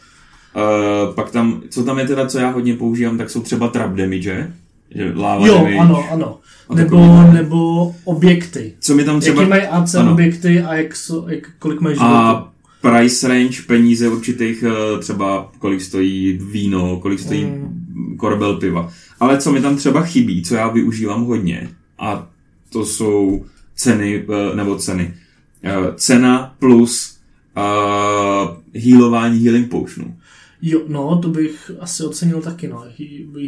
Uh, 0.56 1.14
pak 1.14 1.30
tam, 1.30 1.62
co 1.70 1.84
tam 1.84 1.98
je 1.98 2.06
teda, 2.06 2.26
co 2.26 2.38
já 2.38 2.50
hodně 2.50 2.74
používám, 2.74 3.18
tak 3.18 3.30
jsou 3.30 3.40
třeba 3.40 3.68
trap 3.68 3.94
damage, 3.94 4.52
že 4.94 5.12
láva 5.16 5.46
Jo, 5.46 5.54
damage. 5.54 5.76
ano, 5.76 6.04
ano. 6.10 6.38
A 6.68 6.74
Nebo, 6.74 6.90
takový- 6.96 7.34
nebo 7.34 7.94
objekty. 8.04 8.72
Co 8.80 8.94
mi 8.94 9.04
tam 9.04 9.20
třeba... 9.20 9.40
Jaký 9.42 9.50
mají 9.50 9.62
AC 9.62 9.94
ano. 9.94 10.12
objekty 10.12 10.60
a 10.62 10.74
jak, 10.74 10.94
jak, 11.28 11.48
kolik 11.58 11.80
mají 11.80 11.96
životů. 11.96 12.12
A 12.14 12.52
price 12.80 13.28
range 13.28 13.62
peníze 13.66 14.08
určitých, 14.08 14.62
eh, 14.68 14.98
třeba 14.98 15.52
kolik 15.58 15.80
stojí 15.80 16.32
víno, 16.52 16.96
kolik 17.00 17.20
stojí 17.20 17.44
Mm. 17.44 18.16
korbel 18.16 18.56
piva. 18.56 18.92
Ale 19.20 19.38
co 19.38 19.52
mi 19.52 19.60
tam 19.60 19.76
třeba 19.76 20.02
chybí, 20.02 20.42
co 20.42 20.54
já 20.54 20.68
využívám 20.68 21.24
hodně, 21.24 21.70
a 21.98 22.28
to 22.72 22.86
jsou 22.86 23.44
ceny, 23.74 24.26
eh, 24.52 24.56
nebo 24.56 24.76
ceny, 24.76 25.14
eh, 25.62 25.76
cena 25.96 26.54
plus 26.58 27.18
uh, 27.56 28.80
healování 28.82 29.38
healing 29.44 29.70
potionů. 29.70 30.16
Jo, 30.62 30.80
no, 30.88 31.18
to 31.22 31.28
bych 31.28 31.70
asi 31.80 32.04
ocenil 32.04 32.40
taky, 32.42 32.68
no, 32.68 32.84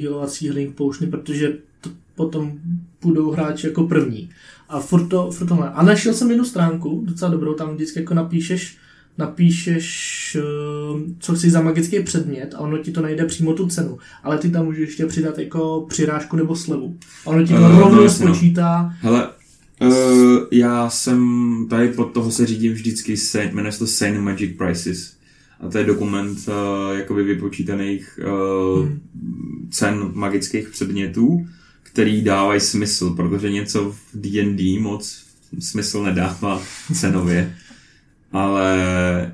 healovací 0.01 0.47
healing 0.47 0.75
potiony, 0.75 1.11
protože 1.11 1.59
to 1.81 1.91
potom 2.15 2.53
budou 3.03 3.31
hráči 3.31 3.67
jako 3.67 3.87
první. 3.87 4.31
A 4.69 4.81
furt 4.81 5.09
to, 5.09 5.31
furt 5.31 5.47
to. 5.47 5.79
A 5.79 5.83
našel 5.83 6.15
jsem 6.15 6.31
jednu 6.31 6.45
stránku, 6.45 7.03
docela 7.07 7.31
dobrou, 7.31 7.55
tam 7.55 7.75
vždycky 7.75 8.01
jako 8.01 8.15
napíšeš, 8.15 8.77
napíšeš, 9.19 10.37
eh, 10.40 10.43
co 11.19 11.35
chci 11.35 11.50
za 11.50 11.62
magický 11.62 12.00
předmět 12.02 12.55
a 12.55 12.59
ono 12.59 12.79
ti 12.79 12.93
to 12.93 13.02
najde 13.02 13.25
přímo 13.25 13.55
tu 13.55 13.67
cenu. 13.67 13.99
Ale 14.23 14.38
ty 14.38 14.50
tam 14.50 14.64
můžeš 14.64 14.88
ještě 14.88 15.07
přidat 15.07 15.38
jako 15.38 15.87
přirážku 15.88 16.37
nebo 16.37 16.57
slevu. 16.57 16.97
A 17.26 17.31
ono 17.31 17.47
ti 17.47 17.52
to 17.52 17.61
no, 17.61 17.81
rovnou 17.81 18.02
no. 18.02 18.11
spočítá. 18.11 18.95
Hele, 19.00 19.29
uh, 19.83 20.38
já 20.50 20.90
jsem, 20.90 21.67
tady 21.71 21.88
pod 21.88 22.05
toho 22.05 22.31
se 22.31 22.47
řídím 22.47 22.73
vždycky, 22.73 23.17
Sane, 23.17 23.52
jmenuje 23.52 23.73
se 23.73 23.79
to 23.79 23.87
Sane 23.87 24.19
Magic 24.19 24.57
Prices. 24.59 25.17
A 25.61 25.69
to 25.69 25.79
je 25.79 25.85
dokument 25.85 26.38
uh, 26.49 26.99
jakoby 26.99 27.25
vypočítaných 27.25 28.21
uh, 28.26 28.88
Hmm. 29.21 29.69
cen 29.71 30.11
magických 30.14 30.69
předmětů, 30.69 31.47
který 31.83 32.23
dávají 32.23 32.61
smysl, 32.61 33.11
protože 33.11 33.50
něco 33.50 33.93
v 33.93 33.99
D&D 34.14 34.79
moc 34.79 35.25
smysl 35.59 36.02
nedává 36.02 36.62
cenově. 36.95 37.57
Ale 38.33 39.33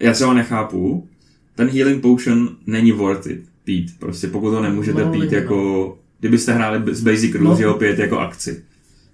já 0.00 0.12
třeba 0.12 0.34
nechápu, 0.34 1.08
ten 1.54 1.68
healing 1.68 2.02
potion 2.02 2.48
není 2.66 2.92
worth 2.92 3.26
it 3.26 3.40
pít. 3.64 3.90
Prostě 3.98 4.26
pokud 4.26 4.50
ho 4.50 4.62
nemůžete 4.62 5.04
No, 5.04 5.12
pít 5.12 5.32
jako, 5.32 5.98
kdybyste 6.20 6.52
hráli 6.52 6.94
z 6.94 7.00
Basic 7.00 7.34
Rules, 7.34 7.50
No. 7.50 7.56
že 7.56 7.66
ho 7.66 7.74
pijete 7.74 8.02
jako 8.02 8.18
akci. 8.18 8.64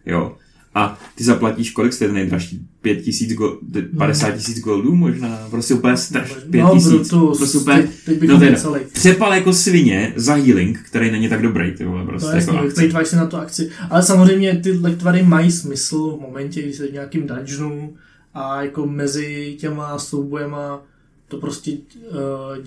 Jo. 0.06 0.36
A 0.74 0.98
ty 1.14 1.24
zaplatíš, 1.24 1.70
kolik 1.70 1.92
jste 1.92 2.12
nejdražší? 2.12 2.60
5 2.80 2.96
tisíc, 3.02 3.32
go, 3.34 3.58
50 3.98 4.30
tisíc 4.30 4.60
goldů 4.60 4.94
možná? 4.94 5.46
Prostě 5.50 5.74
úplně 5.74 5.96
straš, 5.96 6.32
5 6.50 6.62
no, 6.62 6.74
tisíc. 6.74 6.88
Brutus, 6.92 7.38
Prostě 7.38 7.58
úplně, 7.58 7.82
teď, 8.04 8.18
teď 8.18 8.28
no 8.28 8.38
teda, 8.38 8.58
přepal 8.92 9.34
jako 9.34 9.52
svině 9.52 10.12
za 10.16 10.34
healing, 10.34 10.78
který 10.78 11.10
není 11.10 11.28
tak 11.28 11.42
dobrý, 11.42 11.72
ty 11.72 11.84
vole, 11.84 12.04
prostě 12.04 12.30
To 12.30 12.36
jako 12.36 12.50
akci. 12.56 12.68
vyplýtváš 12.68 13.08
si 13.08 13.16
na 13.16 13.26
tu 13.26 13.36
akci. 13.36 13.70
Ale 13.90 14.02
samozřejmě 14.02 14.56
ty 14.56 14.72
lektvary 14.72 15.22
mají 15.22 15.52
smysl 15.52 16.16
v 16.16 16.20
momentě, 16.20 16.62
kdy 16.62 16.72
jsi 16.72 16.88
v 16.88 16.92
nějakým 16.92 17.26
dungeonu 17.26 17.94
a 18.34 18.62
jako 18.62 18.86
mezi 18.86 19.56
těma 19.60 19.98
soubojema 19.98 20.82
to 21.28 21.36
prostě 21.36 21.70
uh, 21.72 22.16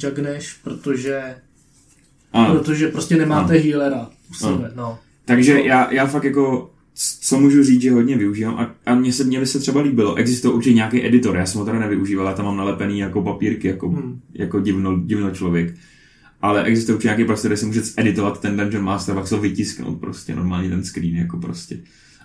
jugneš, 0.03 0.53
protože, 0.63 1.35
Ano. 2.33 2.55
protože 2.55 2.87
prostě 2.87 3.17
nemáte 3.17 3.53
healera 3.53 4.09
u 4.31 4.33
sebe. 4.33 4.71
No. 4.75 4.99
Takže 5.25 5.61
já, 5.61 5.93
já 5.93 6.07
fakt 6.07 6.23
jako, 6.23 6.71
co 7.21 7.39
můžu 7.39 7.63
říct, 7.63 7.81
že 7.81 7.91
hodně 7.91 8.17
využívám 8.17 8.55
a, 8.55 8.75
a 8.85 8.95
mně 8.95 9.13
se, 9.13 9.23
mně 9.23 9.39
by 9.39 9.45
se 9.45 9.59
třeba 9.59 9.81
líbilo, 9.81 10.15
existuje 10.15 10.53
určitě 10.53 10.75
nějaký 10.75 11.05
editor, 11.05 11.35
já 11.35 11.45
jsem 11.45 11.59
ho 11.59 11.65
teda 11.65 11.79
nevyužíval, 11.79 12.25
já 12.25 12.33
tam 12.33 12.45
mám 12.45 12.57
nalepený 12.57 12.99
jako 12.99 13.21
papírky, 13.21 13.67
jako, 13.67 13.89
Hmm. 13.89 14.21
jako 14.33 14.59
divno, 14.59 14.99
divno 15.05 15.31
člověk. 15.31 15.73
Ale 16.41 16.63
existuje 16.63 16.95
určitě 16.95 17.07
nějaký 17.07 17.25
prostě, 17.25 17.47
kde 17.47 17.57
si 17.57 17.65
můžete 17.65 17.87
editovat 17.97 18.39
ten 18.41 18.57
Dungeon 18.57 18.83
Master, 18.83 19.15
pak 19.15 19.27
se 19.27 19.35
ho 19.35 19.41
vytisknout 19.41 19.99
prostě, 19.99 20.35
normálně 20.35 20.69
ten 20.69 20.83
screen, 20.83 21.15
jako 21.15 21.37
prostě. 21.37 21.79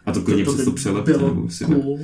A 0.06 0.12
to 0.12 0.22
klidně 0.22 0.44
přes 0.44 0.64
to 0.64 0.72
přelepte, 0.72 1.12
nebo 1.12 1.50
si 1.50 1.64
cool. 1.64 1.98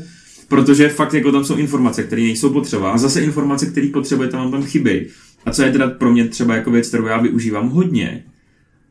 Protože 0.52 0.88
fakt 0.88 1.14
jako 1.14 1.32
tam 1.32 1.44
jsou 1.44 1.56
informace, 1.56 2.02
které 2.02 2.22
nejsou 2.22 2.52
potřeba. 2.52 2.90
A 2.90 2.98
zase 2.98 3.20
informace, 3.20 3.66
které 3.66 3.88
potřebujete, 3.92 4.36
vám 4.36 4.50
tam 4.50 4.62
chybí. 4.62 5.06
A 5.46 5.52
co 5.52 5.62
je 5.62 5.72
teda 5.72 5.90
pro 5.90 6.12
mě 6.12 6.28
třeba 6.28 6.56
jako 6.56 6.70
věc, 6.70 6.88
kterou 6.88 7.06
já 7.06 7.20
využívám 7.20 7.68
hodně, 7.68 8.24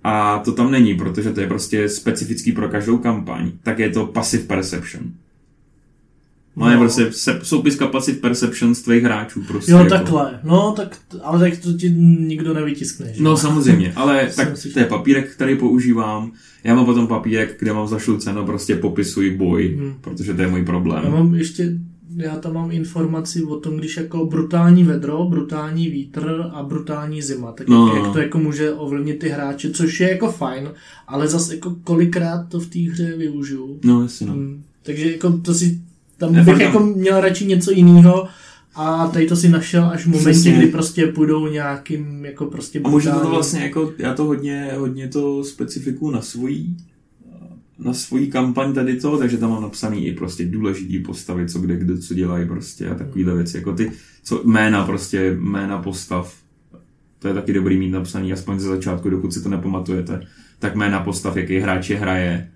a 0.04 0.40
to 0.40 0.52
tam 0.52 0.72
není, 0.72 0.96
protože 0.96 1.32
to 1.32 1.40
je 1.42 1.48
prostě 1.48 1.90
specifický 1.90 2.52
pro 2.52 2.70
každou 2.70 2.98
kampaň, 2.98 3.52
tak 3.64 3.80
je 3.80 3.90
to 3.90 4.06
Passive 4.06 4.44
Perception. 4.44 5.04
No, 6.56 6.68
je 6.70 6.74
No. 6.76 6.80
prostě 6.82 7.12
se, 7.12 7.40
soupis 7.44 7.78
Passive 7.92 8.18
Perception 8.20 8.76
z 8.76 8.82
tvých 8.82 9.04
hráčů. 9.04 9.44
Prostě 9.48 9.72
Jo, 9.72 9.78
jako. 9.78 9.90
takhle. 9.90 10.40
No, 10.44 10.74
tak, 10.78 10.98
ale 11.24 11.40
tak 11.40 11.60
to 11.60 11.74
ti 11.74 11.90
nikdo 12.20 12.54
nevytiskne, 12.54 13.14
že? 13.14 13.24
No 13.24 13.38
samozřejmě, 13.38 13.94
ale 13.96 14.32
Jsem 14.32 14.46
tak 14.54 14.58
to 14.74 14.80
je 14.80 14.86
papírek, 14.86 15.32
který 15.32 15.58
používám. 15.58 16.32
Já 16.64 16.76
mám 16.76 16.86
potom 16.86 17.08
papírek, 17.08 17.56
kde 17.60 17.74
mám 17.74 17.88
zašluceno, 17.88 18.46
prostě 18.46 18.76
popisuji 18.76 19.38
boj, 19.38 19.76
Hmm. 19.80 19.94
protože 20.02 20.34
to 20.34 20.42
je 20.42 20.48
můj 20.48 20.66
problém. 20.66 21.04
Já 21.04 21.10
mám 21.10 21.36
ještě, 21.36 21.74
já 22.16 22.36
tam 22.36 22.54
mám 22.54 22.72
informaci 22.72 23.44
o 23.44 23.56
tom, 23.56 23.78
když 23.78 23.98
jako 23.98 24.26
brutální 24.26 24.84
vedro, 24.84 25.26
brutální 25.26 25.90
vítr 25.90 26.44
a 26.54 26.64
brutální 26.64 27.22
zima, 27.22 27.52
tak 27.52 27.68
No, 27.68 27.88
jak, 27.88 27.96
no. 27.98 28.04
jak 28.06 28.14
to 28.14 28.20
jako 28.20 28.40
může 28.40 28.74
ovlivnit 28.74 29.20
ty 29.20 29.30
hráče, 29.30 29.72
což 29.72 30.00
je 30.00 30.10
jako 30.10 30.32
fajn, 30.32 30.70
ale 31.08 31.28
zase 31.28 31.56
jako 31.56 31.76
kolikrát 31.84 32.46
to 32.50 32.60
v 32.60 32.66
té 32.68 32.80
hře 32.80 33.18
využiju. 33.18 33.80
No, 33.84 34.02
jasně 34.02 34.28
no. 34.28 34.34
Hmm. 34.34 34.64
Takže 34.84 35.12
jako 35.12 35.38
to 35.38 35.54
si, 35.54 35.82
tam 36.22 36.34
Ne, 36.34 36.44
bych 36.44 36.60
jako 36.60 36.80
měl 36.80 37.22
radši 37.22 37.46
něco 37.46 37.72
jiného 37.72 38.28
a 38.76 39.08
tady 39.08 39.26
to 39.26 39.36
si 39.36 39.50
našel 39.50 39.86
až 39.86 40.04
v 40.04 40.08
momentě, 40.08 40.30
Přesně. 40.32 40.52
kdy 40.54 40.68
prostě 40.68 41.08
půjdou 41.08 41.48
nějakým 41.48 42.26
jako 42.26 42.46
prostě 42.46 42.82
A 42.84 42.90
možná 42.90 43.20
to 43.20 43.30
vlastně 43.30 43.60
jako, 43.60 43.94
já 43.98 44.14
to 44.14 44.26
hodně, 44.26 44.72
hodně 44.78 45.08
to 45.08 45.44
specifikuju 45.44 46.12
na 46.12 46.22
svojí, 46.22 46.78
na 47.80 47.94
svojí 47.94 48.32
kampaň 48.32 48.74
tady 48.74 48.96
to, 49.00 49.18
takže 49.18 49.38
tam 49.38 49.50
mám 49.50 49.62
napsaný 49.62 50.08
i 50.08 50.14
prostě 50.14 50.46
důležitý 50.46 51.00
postavy, 51.00 51.48
co 51.48 51.60
kde, 51.60 51.76
kde, 51.76 51.98
co 51.98 52.14
dělají 52.14 52.48
prostě 52.48 52.90
a 52.90 52.96
takovýhle 52.96 53.36
věci, 53.36 53.58
jako 53.58 53.74
ty, 53.74 53.92
co 54.24 54.42
jména 54.46 54.86
prostě, 54.86 55.38
jména 55.40 55.78
postav, 55.78 56.36
to 57.20 57.28
je 57.28 57.34
taky 57.34 57.54
dobrý 57.54 57.78
mít 57.78 57.92
napsaný, 57.92 58.34
aspoň 58.34 58.60
ze 58.60 58.68
začátku, 58.68 59.10
dokud 59.10 59.34
si 59.34 59.44
to 59.44 59.50
nepamatujete, 59.50 60.22
tak 60.60 60.76
jména 60.76 61.00
postav, 61.00 61.38
jaký 61.38 61.60
hráč 61.60 61.90
je 61.90 61.98
hraje. 61.98 62.52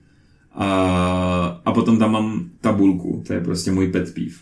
A, 0.55 1.61
a 1.65 1.71
potom 1.71 1.97
tam 1.97 2.11
mám 2.11 2.49
tabulku, 2.61 3.23
to 3.27 3.33
je 3.33 3.41
prostě 3.41 3.71
můj 3.71 3.87
pet 3.87 4.13
peeve. 4.13 4.35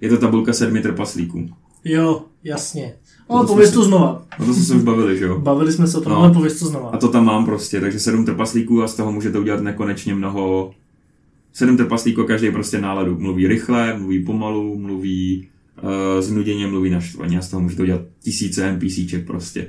Je 0.00 0.08
to 0.08 0.16
tabulka 0.18 0.52
sedmi 0.52 0.80
trpaslíků. 0.80 1.48
Jo, 1.84 2.22
jasně. 2.44 2.94
To 3.28 3.34
Ale 3.34 3.46
jsme 3.46 3.48
pověz 3.54 3.72
to 3.72 3.84
znova. 3.84 4.26
O 4.38 4.44
to 4.44 4.54
jsme 4.54 4.62
se 4.64 4.74
už 4.74 4.82
bavili, 4.82 5.18
že 5.18 5.24
jo? 5.24 5.38
Bavili 5.42 5.72
jsme 5.72 5.86
se 5.86 5.98
o 5.98 6.00
tom, 6.00 6.12
No. 6.12 6.18
ale 6.18 6.32
pověz 6.32 6.58
to 6.58 6.66
znova. 6.66 6.88
A 6.88 6.96
to 6.96 7.08
tam 7.08 7.24
mám 7.24 7.44
prostě, 7.44 7.80
takže 7.80 8.00
sedm 8.00 8.24
trpaslíků 8.24 8.82
a 8.82 8.88
z 8.88 8.94
toho 8.94 9.12
můžete 9.12 9.38
udělat 9.38 9.60
nekonečně 9.62 10.14
mnoho. 10.14 10.70
Sedm 11.52 11.76
trpaslíků, 11.76 12.24
každý 12.24 12.50
prostě 12.50 12.80
náladu. 12.80 13.18
Mluví 13.18 13.46
rychle, 13.46 13.98
mluví 13.98 14.24
pomalu, 14.24 14.78
mluví 14.78 15.48
uh, 15.82 16.20
znuděně, 16.22 16.66
mluví 16.66 16.90
naštvaně 16.90 17.38
a 17.38 17.42
z 17.42 17.48
toho 17.50 17.60
můžete 17.62 17.82
udělat 17.82 18.00
tisíce 18.22 18.72
NPCček 18.72 19.26
prostě. 19.26 19.66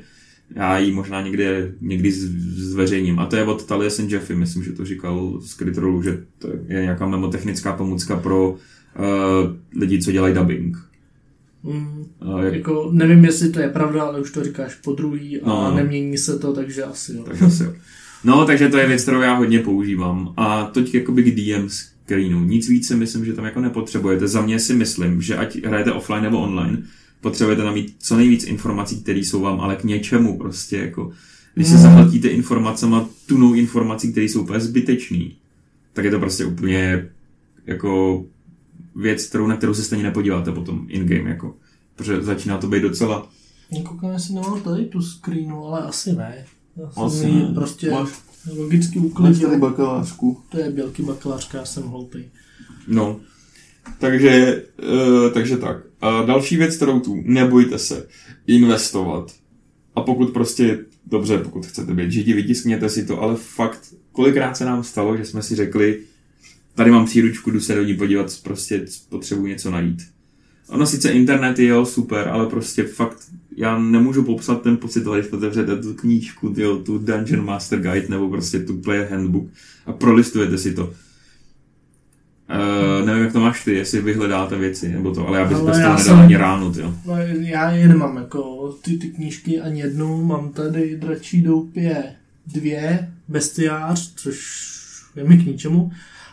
Já 0.55 0.77
ji 0.79 0.91
možná 0.91 1.21
někde, 1.21 1.71
někdy 1.81 2.11
zveřejním. 2.11 3.19
A 3.19 3.25
to 3.25 3.35
je 3.35 3.43
od 3.43 3.65
Talia 3.65 3.89
St. 3.89 4.11
Jeffy, 4.11 4.35
myslím, 4.35 4.63
že 4.63 4.71
to 4.71 4.85
říkal 4.85 5.39
z 5.41 5.55
Critrolu, 5.55 6.01
že 6.03 6.23
to 6.39 6.47
je 6.67 6.81
nějaká 6.81 7.07
memotechnická 7.07 7.73
pomůcka 7.73 8.15
pro 8.17 8.49
uh, 8.51 8.57
lidi, 9.79 10.01
co 10.01 10.11
dělají 10.11 10.33
dubbing. 10.35 10.77
Mm. 11.63 12.05
Uh, 12.25 12.41
jak, 12.43 12.53
Jako, 12.53 12.89
nevím, 12.93 13.25
jestli 13.25 13.49
to 13.49 13.59
je 13.59 13.69
pravda, 13.69 14.03
ale 14.03 14.21
už 14.21 14.31
to 14.31 14.43
říkáš 14.43 14.75
po 14.75 14.91
druhý 14.93 15.41
a 15.41 15.47
No. 15.47 15.75
nemění 15.75 16.17
se 16.17 16.39
to, 16.39 16.53
takže 16.53 16.83
asi 16.83 17.13
jo. 17.15 17.23
Takže 17.27 17.45
asi 17.45 17.63
jo. 17.63 17.73
No, 18.23 18.45
takže 18.45 18.69
to 18.69 18.77
je 18.77 18.87
věc, 18.87 19.01
kterou 19.01 19.21
já 19.21 19.33
hodně 19.33 19.59
používám. 19.59 20.33
A 20.37 20.63
teď 20.65 20.95
jakoby 20.95 21.23
k 21.23 21.35
DM 21.35 21.69
screenu. 21.69 22.43
Nic 22.43 22.69
víc 22.69 22.87
si 22.87 22.95
myslím, 22.95 23.25
že 23.25 23.33
tam 23.33 23.45
jako 23.45 23.61
nepotřebujete. 23.61 24.27
Za 24.27 24.41
mě 24.41 24.59
si 24.59 24.73
myslím, 24.73 25.21
že 25.21 25.37
ať 25.37 25.63
hrajete 25.65 25.91
offline 25.91 26.23
nebo 26.23 26.39
online, 26.39 26.83
potřebujete 27.21 27.63
tam 27.63 27.73
mít 27.73 27.95
co 27.99 28.17
nejvíc 28.17 28.43
informací, 28.43 29.01
které 29.01 29.19
jsou 29.19 29.41
vám 29.41 29.61
ale 29.61 29.75
k 29.75 29.83
něčemu 29.83 30.37
prostě 30.37 30.77
jako. 30.77 31.11
Když 31.55 31.67
se 31.67 31.77
zahltíte 31.77 32.27
informacema, 32.27 33.09
tunou 33.25 33.53
informací, 33.53 34.11
které 34.11 34.25
jsou 34.25 34.41
úplně 34.41 34.59
zbytečný, 34.59 35.35
tak 35.93 36.05
je 36.05 36.11
to 36.11 36.19
prostě 36.19 36.45
úplně 36.45 37.09
jako 37.65 38.23
věc, 38.95 39.25
kterou, 39.25 39.47
na 39.47 39.57
kterou 39.57 39.73
se 39.73 39.83
stejně 39.83 40.03
nepodíváte 40.03 40.51
potom 40.51 40.85
in-game, 40.89 41.29
jako. 41.29 41.55
Protože 41.95 42.21
začíná 42.21 42.57
to 42.57 42.67
být 42.67 42.81
docela 42.81 43.29
Koukám, 43.85 44.11
jestli 44.11 44.33
nemám 44.33 44.61
tady 44.61 44.85
tu 44.85 45.01
screenu, 45.01 45.65
ale 45.65 45.81
asi 45.81 46.13
ne. 46.13 46.45
Asi 46.95 47.25
ji 47.27 47.39
ne. 47.43 47.51
prostě 47.53 47.91
Máš- 47.91 48.21
logicky 48.57 48.99
Máš 48.99 49.07
uklidil. 49.11 49.47
tady 49.49 49.61
bakalářku. 49.61 50.41
To 50.49 50.57
je 50.59 50.71
bělký 50.71 51.03
bakalářka, 51.03 51.57
já 51.57 51.65
jsem 51.65 51.83
hloupý. 51.83 52.23
No, 52.87 53.19
takže, 53.99 54.63
uh, 54.83 55.29
takže 55.33 55.57
tak. 55.57 55.77
A 56.01 56.21
další 56.21 56.57
věc, 56.57 56.75
kterou 56.75 56.99
tu, 56.99 57.21
nebojte 57.25 57.77
se 57.77 58.07
investovat. 58.47 59.31
A 59.95 60.01
pokud 60.01 60.33
prostě, 60.33 60.79
dobře, 61.05 61.37
pokud 61.37 61.65
chcete 61.65 61.93
být 61.93 62.11
židi, 62.11 62.33
vytiskněte 62.33 62.89
si 62.89 63.05
to, 63.05 63.21
ale 63.21 63.35
fakt, 63.35 63.93
kolikrát 64.11 64.57
se 64.57 64.65
nám 64.65 64.83
stalo, 64.83 65.17
že 65.17 65.25
jsme 65.25 65.41
si 65.41 65.55
řekli, 65.55 65.99
tady 66.75 66.91
mám 66.91 67.05
příručku, 67.05 67.51
jdu 67.51 67.59
se 67.59 67.75
do 67.75 67.83
ní 67.83 67.93
podívat, 67.93 68.39
prostě 68.43 68.85
potřebuji 69.09 69.45
něco 69.45 69.71
najít. 69.71 70.01
Ono 70.69 70.85
sice 70.85 71.11
internet 71.11 71.59
je 71.59 71.67
jo, 71.67 71.85
super, 71.85 72.27
ale 72.27 72.45
prostě 72.45 72.83
fakt, 72.83 73.17
já 73.57 73.79
nemůžu 73.79 74.23
popsat 74.23 74.61
ten 74.61 74.77
pocit, 74.77 75.03
když 75.03 75.31
otevřete 75.31 75.75
tu 75.75 75.93
knížku, 75.93 76.49
tyjo, 76.49 76.77
tu 76.77 76.97
Dungeon 76.97 77.45
Master 77.45 77.79
Guide, 77.79 78.07
nebo 78.09 78.29
prostě 78.29 78.59
tu 78.59 78.77
Player 78.77 79.07
Handbook 79.11 79.47
a 79.85 79.93
prolistujete 79.93 80.57
si 80.57 80.73
to. 80.73 80.93
Uh, 82.51 83.05
nevím, 83.05 83.23
jak 83.23 83.33
to 83.33 83.39
máš 83.39 83.63
ty, 83.63 83.73
jestli 83.73 84.01
vyhledáte 84.01 84.57
věci, 84.57 84.89
nebo 84.89 85.13
to, 85.13 85.27
ale 85.27 85.39
já 85.39 85.45
bych 85.45 85.55
Ale 85.57 85.65
prostě 85.65 85.81
já 85.81 85.89
nedal 85.89 86.03
jsem- 86.05 86.19
ani 86.19 86.37
ráno, 86.37 86.73
jo. 86.79 86.93
No, 87.05 87.15
já 87.39 87.71
je 87.71 87.87
nemám, 87.87 88.17
jako 88.17 88.71
ty, 88.81 88.97
ty 88.97 89.07
knížky 89.07 89.59
ani 89.61 89.81
jednu, 89.81 90.23
mám 90.25 90.49
tady 90.49 90.97
dračí 90.97 91.41
doupě 91.41 92.03
dvě, 92.47 93.07
bestiář, 93.27 94.13
což 94.15 94.71
je 95.15 95.23
mi 95.23 95.37
k 95.37 95.45
ničemu, 95.45 95.91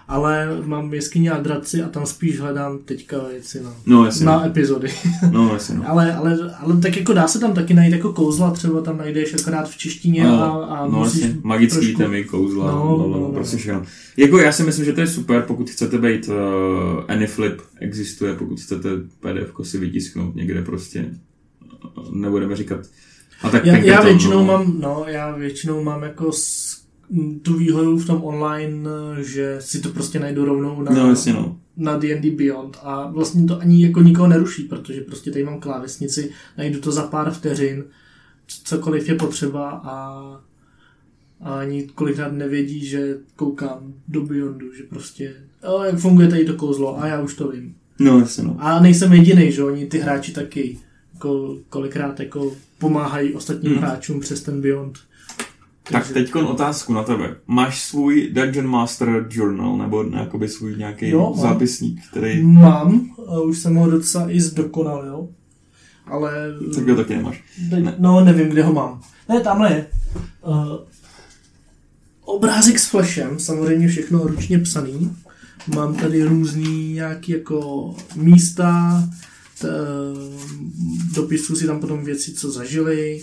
ale 0.08 0.48
mám 0.64 0.94
jeskyně 0.94 1.30
a 1.30 1.40
draci 1.40 1.82
a 1.82 1.88
tam 1.88 2.06
spíš 2.06 2.40
hledám 2.40 2.78
teďka 2.78 3.16
věci 3.30 3.62
na, 3.62 3.74
No, 3.86 4.04
jasně, 4.04 4.26
na 4.26 4.38
no. 4.38 4.46
epizody. 4.46 4.88
no, 5.30 5.52
jasně, 5.52 5.74
no. 5.74 5.84
Ale, 5.90 6.14
ale, 6.14 6.38
ale 6.60 6.76
tak 6.76 6.96
jako 6.96 7.12
dá 7.12 7.28
se 7.28 7.38
tam 7.40 7.52
taky 7.54 7.74
najít 7.74 7.92
jako 7.92 8.12
kouzla, 8.12 8.50
třeba 8.50 8.80
tam 8.80 8.98
najdeš 8.98 9.34
akorát 9.34 9.70
v 9.70 9.76
češtině 9.76 10.28
a, 10.28 10.44
a 10.46 10.86
no, 10.86 10.98
musíš 10.98 11.22
jasně, 11.22 11.38
magický 11.42 11.78
trošku- 11.80 11.98
temy, 11.98 12.24
kouzla, 12.24 12.70
No, 12.72 12.78
no, 12.84 12.96
no, 12.98 13.08
no, 13.08 13.08
no, 13.08 13.20
no. 13.20 13.32
prostě 13.32 13.56
všechno. 13.56 13.82
Jako 14.16 14.38
já 14.38 14.52
si 14.52 14.62
myslím, 14.62 14.84
že 14.84 14.92
to 14.92 15.00
je 15.00 15.06
super, 15.06 15.42
pokud 15.42 15.70
chcete 15.70 15.98
být, 15.98 16.28
uh, 16.28 16.34
Anyflip 17.08 17.60
existuje, 17.80 18.34
pokud 18.34 18.60
chcete 18.60 18.88
PDF 19.20 19.52
si 19.62 19.78
vytisknout 19.78 20.34
někde 20.36 20.62
prostě, 20.62 21.04
uh, 21.98 22.14
nebudeme 22.14 22.56
říkat. 22.56 22.80
A 23.42 23.50
tak 23.50 23.66
Já, 23.66 23.76
já 23.76 24.02
většinou 24.02 24.38
no. 24.38 24.44
mám, 24.44 24.74
no, 24.80 25.04
já 25.06 25.36
většinou 25.36 25.84
mám 25.84 26.02
jako 26.02 26.32
s, 26.32 26.67
tu 27.42 27.54
výhodu 27.58 27.98
v 27.98 28.06
tom 28.06 28.24
online, 28.24 28.88
že 29.20 29.56
si 29.60 29.80
to 29.80 29.88
prostě 29.88 30.18
najdu 30.20 30.44
rovnou 30.44 30.82
na, 30.82 30.92
No, 30.92 31.08
jasně, 31.08 31.32
no. 31.32 31.58
na 31.76 31.96
D&D 31.98 32.30
Beyond 32.30 32.78
a 32.82 33.10
vlastně 33.10 33.44
to 33.46 33.60
ani 33.60 33.84
jako 33.86 34.02
nikoho 34.02 34.28
neruší, 34.28 34.62
protože 34.62 35.00
prostě 35.00 35.30
tady 35.30 35.44
mám 35.44 35.60
klávesnici, 35.60 36.30
najdu 36.58 36.80
to 36.80 36.92
za 36.92 37.02
pár 37.02 37.30
vteřin, 37.30 37.84
cokoliv 38.64 39.08
je 39.08 39.14
potřeba 39.14 39.70
a 39.70 40.22
a 41.40 41.54
ani 41.60 41.82
kolikrát 41.94 42.32
nevědí, 42.32 42.86
že 42.86 43.16
koukám 43.36 43.94
do 44.08 44.20
Beyondu, 44.22 44.74
že 44.74 44.82
prostě, 44.82 45.34
o, 45.62 45.82
jak 45.84 45.98
funguje 45.98 46.28
tady 46.28 46.44
to 46.44 46.54
kouzlo 46.54 47.02
a 47.02 47.06
já 47.06 47.20
už 47.20 47.34
to 47.34 47.48
vím. 47.48 47.74
No, 47.98 48.18
jasně 48.20 48.44
no. 48.44 48.56
A 48.58 48.80
nejsem 48.80 49.12
jediný, 49.12 49.52
že 49.52 49.62
oni 49.64 49.86
ty 49.86 49.98
hráči 49.98 50.32
taky 50.32 50.78
jako, 51.14 51.56
kolikrát 51.68 52.20
jako 52.20 52.52
pomáhají 52.78 53.34
ostatním 53.34 53.72
Hmm. 53.72 53.80
hráčům 53.82 54.20
přes 54.20 54.42
ten 54.42 54.60
Beyond. 54.60 54.98
Tak 55.92 56.12
teď 56.12 56.34
otázku 56.34 56.92
na 56.92 57.02
tebe. 57.02 57.36
Máš 57.46 57.82
svůj 57.82 58.30
Dungeon 58.32 58.66
Master 58.66 59.26
Journal, 59.30 59.76
nebo 59.76 60.02
jakoby 60.02 60.48
svůj 60.48 60.76
nějaký 60.76 61.08
Jo, 61.08 61.32
mám. 61.36 61.42
zápisník, 61.42 62.00
který... 62.10 62.42
Mám, 62.42 63.10
a 63.28 63.40
už 63.40 63.58
jsem 63.58 63.74
ho 63.74 63.90
docela 63.90 64.30
i 64.30 64.40
zdokonalil, 64.40 65.28
ale... 66.06 66.32
Tak 66.74 66.88
ho 66.88 66.96
taky 66.96 67.16
nemáš. 67.16 67.44
Ne. 67.70 67.94
No, 67.98 68.24
nevím, 68.24 68.48
kde 68.48 68.62
ho 68.62 68.72
mám. 68.72 69.00
Ne, 69.28 69.40
tamhle 69.40 69.72
je. 69.72 69.86
Uh, 70.46 70.76
obrázek 72.24 72.78
s 72.78 72.86
flashem, 72.86 73.38
samozřejmě 73.38 73.88
všechno 73.88 74.26
ručně 74.26 74.58
psaný. 74.58 75.16
Mám 75.74 75.94
tady 75.94 76.24
různý 76.24 76.92
nějaký 76.92 77.32
jako 77.32 77.94
místa, 78.16 79.02
t, 79.60 79.68
dopisuju 81.14 81.58
si 81.58 81.66
tam 81.66 81.80
potom 81.80 82.04
věci, 82.04 82.32
co 82.32 82.50
zažili 82.50 83.20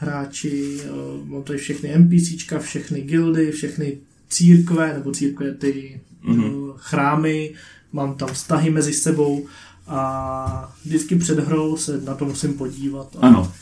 hráči, 0.00 0.80
mám 1.24 1.42
tady 1.42 1.58
všechny 1.58 1.98
NPCčka, 1.98 2.58
všechny 2.58 3.00
guildy, 3.00 3.50
všechny 3.50 3.98
církve, 4.28 4.92
nebo 4.94 5.10
církve 5.12 5.54
ty 5.54 6.00
Mhm. 6.22 6.40
mm-hmm. 6.40 6.72
chrámy, 6.76 7.52
mám 7.92 8.14
tam 8.14 8.28
vztahy 8.28 8.70
mezi 8.70 8.92
sebou 8.92 9.46
a 9.86 10.74
vždycky 10.84 11.16
před 11.16 11.38
hrou 11.38 11.76
se 11.76 12.00
na 12.00 12.14
to 12.14 12.24
musím 12.24 12.52
podívat. 12.54 13.16
A 13.20 13.26
Ano. 13.26 13.52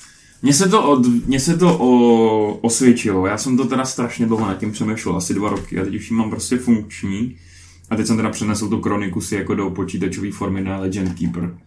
Mně 0.43 0.55
se 0.55 0.69
to, 0.69 0.91
od, 0.91 1.07
mně 1.27 1.41
se 1.41 1.57
to 1.59 1.79
o, 1.79 2.55
osvědčilo. 2.55 3.27
Já 3.27 3.39
jsem 3.39 3.57
to 3.57 3.65
teda 3.65 3.85
strašně 3.85 4.27
dlouho 4.27 4.47
nad 4.47 4.59
tím 4.59 4.73
přemýšlel, 4.73 5.17
asi 5.17 5.35
dva 5.35 5.51
roky. 5.51 5.79
A 5.81 5.85
teď 5.85 5.95
už 5.95 6.11
ji 6.11 6.17
mám 6.17 6.31
prostě 6.31 6.59
funkční. 6.59 7.37
A 7.91 7.97
teď 7.97 8.07
jsem 8.07 8.17
teda 8.17 8.31
přenesl 8.31 8.69
tu 8.69 8.81
kroniku 8.81 9.21
si 9.21 9.35
jako 9.35 9.55
do 9.55 9.71
počítačové 9.71 10.33
formy 10.33 10.61
na 10.61 10.79
Legend 10.79 11.19
Keeper. 11.19 11.59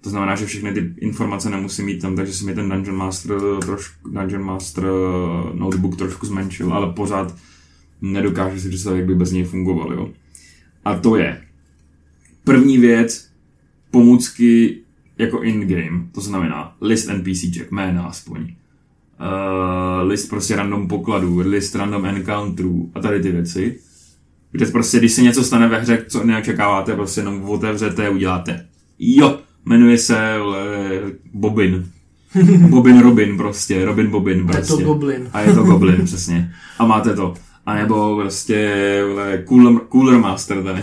To 0.00 0.10
znamená, 0.10 0.36
že 0.36 0.46
všechny 0.46 0.72
ty 0.72 0.94
informace 1.00 1.50
nemusím 1.50 1.86
mít 1.86 2.02
tam, 2.02 2.16
takže 2.16 2.32
se 2.32 2.44
mi 2.44 2.54
ten 2.54 2.68
Dungeon 2.68 2.96
Master, 2.96 3.36
trošku, 3.64 4.08
Dungeon 4.10 4.42
Master 4.42 4.84
eh, 4.84 5.56
notebook 5.58 5.96
trošku 5.96 6.26
zmenšil, 6.26 6.72
ale 6.72 6.92
pořád 6.92 7.34
nedokážu 8.00 8.60
si 8.60 8.68
představit, 8.68 8.98
jak 8.98 9.06
by 9.06 9.14
bez 9.14 9.32
něj 9.32 9.44
fungoval, 9.44 9.92
jo. 9.92 10.10
A 10.84 10.98
to 10.98 11.16
je 11.16 11.42
první 12.44 12.78
věc, 12.78 13.30
pomůcky 13.90 14.78
jako 15.18 15.42
in-game, 15.42 16.06
to 16.12 16.20
znamená 16.20 16.76
list 16.80 17.08
NPCček, 17.08 17.70
jména 17.70 18.02
aspoň, 18.02 18.42
uh, 18.42 18.48
list 20.08 20.28
prostě 20.28 20.56
random 20.56 20.88
pokladů, 20.88 21.38
list 21.38 21.74
random 21.74 22.06
encounterů 22.06 22.90
a 22.94 23.00
tady 23.00 23.20
ty 23.20 23.32
věci, 23.32 23.78
kde 24.52 24.66
prostě, 24.66 24.98
když 24.98 25.12
se 25.12 25.22
něco 25.22 25.44
stane 25.44 25.68
ve 25.68 25.80
hře, 25.80 26.04
co 26.08 26.24
neočekáváte, 26.24 26.94
prostě 26.94 27.20
jenom 27.20 27.44
otevřete, 27.44 28.10
uděláte. 28.10 28.66
Jo, 28.98 29.38
jmenuje 29.64 29.98
se 29.98 30.38
vle, 30.42 30.66
Bobin. 31.32 31.90
Bobin 32.68 33.00
Robin 33.00 33.36
prostě, 33.36 33.84
Robin 33.84 34.10
Bobin 34.10 34.38
je 34.38 34.44
prostě. 34.44 34.72
to 34.72 34.76
Goblin. 34.76 35.28
A 35.32 35.40
je 35.40 35.52
to 35.54 35.62
Goblin, 35.62 36.00
přesně. 36.04 36.52
A 36.78 36.86
máte 36.86 37.14
to. 37.14 37.34
A 37.66 37.74
nebo 37.74 38.16
prostě 38.20 38.74
Cooler, 39.48 39.80
Cooler 39.92 40.18
Master 40.18 40.62
tady. 40.62 40.82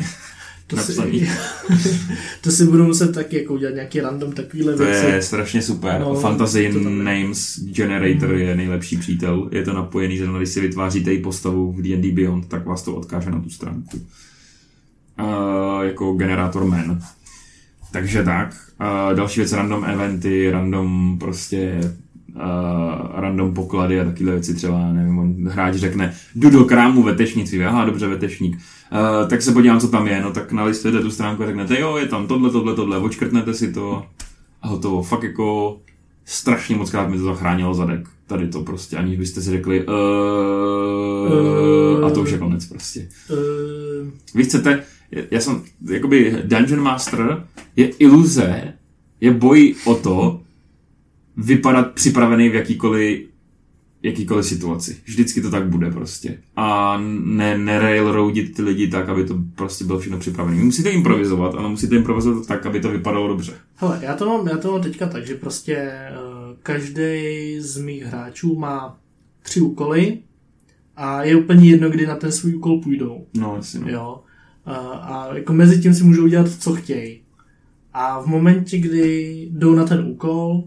To 0.67 0.75
napsaný. 0.75 1.19
si, 1.19 1.99
to 2.41 2.51
si 2.51 2.65
budu 2.65 2.83
muset 2.85 3.13
taky 3.15 3.37
jako 3.37 3.53
udělat 3.53 3.73
nějaký 3.75 4.01
random 4.01 4.31
takovýhle 4.31 4.73
To 4.75 4.85
věci. 4.85 5.05
je 5.05 5.21
strašně 5.21 5.61
super. 5.61 5.99
No, 6.01 6.15
Fantasy 6.15 6.69
to 6.73 6.79
je. 6.79 6.89
Names 6.89 7.59
Generator 7.59 8.33
je 8.35 8.55
nejlepší 8.55 8.97
přítel. 8.97 9.49
Je 9.51 9.63
to 9.63 9.73
napojený, 9.73 10.17
že 10.17 10.27
když 10.37 10.49
si 10.49 10.61
vytváříte 10.61 11.11
její 11.11 11.21
postavu 11.21 11.71
v 11.73 11.81
D&D 11.81 12.11
Beyond, 12.11 12.47
tak 12.47 12.65
vás 12.65 12.83
to 12.83 12.95
odkáže 12.95 13.29
na 13.29 13.41
tu 13.41 13.49
stránku. 13.49 13.97
Uh, 15.19 15.83
jako 15.83 16.13
generátor 16.13 16.65
men. 16.65 17.01
Takže 17.91 18.23
tak. 18.23 18.55
Uh, 18.81 19.15
další 19.15 19.39
věc, 19.39 19.53
random 19.53 19.85
eventy, 19.85 20.51
random 20.51 21.17
prostě 21.19 21.79
uh, 22.35 22.41
random 23.13 23.53
poklady 23.53 23.99
a 23.99 24.03
takovéhle 24.03 24.33
věci 24.33 24.53
třeba, 24.53 24.93
nevím, 24.93 25.19
on 25.19 25.49
hráč 25.49 25.75
řekne, 25.75 26.13
jdu 26.35 26.49
do 26.49 26.65
krámu 26.65 27.03
vetešnictví, 27.03 27.63
aha, 27.63 27.85
dobře, 27.85 28.07
vetešník. 28.07 28.55
Uh, 28.55 28.59
tak 29.29 29.41
se 29.41 29.51
podívám, 29.51 29.79
co 29.79 29.87
tam 29.87 30.07
je, 30.07 30.21
no 30.21 30.31
tak 30.31 30.51
nalistujete 30.51 30.99
tu 30.99 31.11
stránku 31.11 31.43
a 31.43 31.45
řeknete, 31.45 31.79
jo, 31.79 31.97
je 31.97 32.05
tam 32.05 32.27
tohle, 32.27 32.49
tohle, 32.49 32.75
tohle, 32.75 32.97
očkrtnete 32.97 33.53
si 33.53 33.73
to 33.73 34.05
a 34.61 34.67
hotovo. 34.67 35.03
Fakt 35.03 35.23
jako 35.23 35.77
strašně 36.25 36.75
moc 36.75 36.89
krát 36.89 37.09
mi 37.09 37.17
to 37.17 37.23
zachránilo 37.23 37.73
zadek. 37.73 38.07
Tady 38.27 38.47
to 38.47 38.61
prostě, 38.61 38.97
aniž 38.97 39.17
byste 39.17 39.41
si 39.41 39.51
řekli, 39.51 39.85
uh, 39.87 39.93
a 42.05 42.09
to 42.09 42.21
už 42.21 42.31
je 42.31 42.37
konec 42.37 42.65
prostě. 42.65 43.07
Uh, 43.31 43.37
Vy 44.35 44.43
chcete, 44.43 44.83
já 45.31 45.39
jsem, 45.39 45.63
jakoby 45.91 46.37
Dungeon 46.43 46.81
Master 46.81 47.47
je 47.75 47.87
iluze, 47.87 48.73
je 49.21 49.31
boj 49.31 49.75
o 49.85 49.95
to, 49.95 50.41
vypadat 51.37 51.91
připravený 51.91 52.49
v 52.49 52.55
jakýkoliv 52.55 53.27
jakýkoliv 54.03 54.45
situaci. 54.45 54.97
Vždycky 55.05 55.41
to 55.41 55.51
tak 55.51 55.67
bude 55.67 55.91
prostě. 55.91 56.37
A 56.55 56.97
ne, 57.23 57.57
ne 57.57 57.79
railroadit 57.79 58.55
ty 58.55 58.61
lidi 58.61 58.87
tak, 58.87 59.09
aby 59.09 59.25
to 59.25 59.35
prostě 59.55 59.85
bylo 59.85 59.99
všechno 59.99 60.19
připravené. 60.19 60.63
Musíte 60.63 60.89
improvizovat, 60.89 61.55
ale 61.55 61.69
musíte 61.69 61.95
improvizovat 61.95 62.47
tak, 62.47 62.65
aby 62.65 62.79
to 62.79 62.91
vypadalo 62.91 63.27
dobře. 63.27 63.53
hele, 63.75 63.99
já 64.01 64.15
to, 64.15 64.25
mám, 64.25 64.47
já 64.47 64.57
to 64.57 64.71
mám 64.71 64.81
teďka 64.81 65.07
tak, 65.07 65.27
že 65.27 65.35
prostě 65.35 65.91
uh, 66.11 66.55
každý 66.63 67.55
z 67.59 67.77
mých 67.77 68.03
hráčů 68.03 68.55
má 68.59 68.97
tři 69.43 69.61
úkoly 69.61 70.17
a 70.95 71.23
je 71.23 71.35
úplně 71.35 71.69
jedno, 71.69 71.89
kdy 71.89 72.07
na 72.07 72.15
ten 72.15 72.31
svůj 72.31 72.55
úkol 72.55 72.81
půjdou. 72.81 73.25
No, 73.33 73.55
asi 73.57 73.79
no. 73.79 73.89
Jo. 73.89 74.19
A, 74.67 74.75
a 74.77 75.35
jako 75.35 75.53
mezi 75.53 75.81
tím 75.81 75.93
si 75.93 76.03
můžou 76.03 76.27
dělat, 76.27 76.47
co 76.59 76.75
chtějí. 76.75 77.21
A 77.93 78.21
v 78.21 78.25
momentě, 78.25 78.77
kdy 78.77 79.31
jdou 79.51 79.75
na 79.75 79.85
ten 79.85 80.05
úkol, 80.07 80.63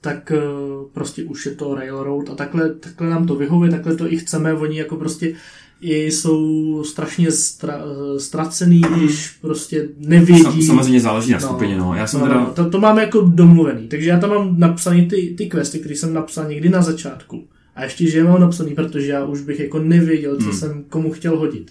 tak 0.00 0.32
uh, 0.34 0.90
prostě 0.92 1.24
už 1.24 1.46
je 1.46 1.52
to 1.52 1.74
railroad 1.74 2.30
a 2.30 2.34
takhle, 2.34 2.74
takhle 2.74 3.10
nám 3.10 3.26
to 3.26 3.34
vyhovuje, 3.34 3.70
takhle 3.70 3.96
to 3.96 4.12
i 4.12 4.16
chceme, 4.18 4.54
oni 4.54 4.78
jako 4.78 4.96
prostě 4.96 5.34
i 5.80 6.10
jsou 6.10 6.84
strašně 6.84 7.30
stra, 7.32 7.82
ztracený, 8.18 8.80
když 8.96 9.28
prostě 9.40 9.88
nevědí. 9.98 10.42
Sam, 10.42 10.62
samozřejmě 10.62 11.00
záleží 11.00 11.32
na 11.32 11.40
skupině, 11.40 11.76
no. 11.76 11.94
Já 11.94 12.06
jsem 12.06 12.20
no, 12.20 12.26
teda... 12.26 12.40
no, 12.40 12.46
to, 12.46 12.70
to 12.70 12.80
máme 12.80 13.02
jako 13.02 13.20
domluvený, 13.20 13.88
takže 13.88 14.10
já 14.10 14.18
tam 14.18 14.30
mám 14.30 14.60
napsaný 14.60 15.08
ty, 15.08 15.34
ty 15.38 15.46
questy, 15.46 15.78
které 15.78 15.96
jsem 15.96 16.14
napsal 16.14 16.48
někdy 16.48 16.68
na 16.68 16.82
začátku. 16.82 17.44
A 17.74 17.84
ještě, 17.84 18.10
že 18.10 18.18
je 18.18 18.24
mám 18.24 18.40
napsaný, 18.40 18.74
protože 18.74 19.12
já 19.12 19.24
už 19.24 19.40
bych 19.40 19.60
jako 19.60 19.78
nevěděl, 19.78 20.36
co 20.36 20.42
Hmm. 20.42 20.52
jsem 20.52 20.84
komu 20.88 21.12
chtěl 21.12 21.38
hodit. 21.38 21.70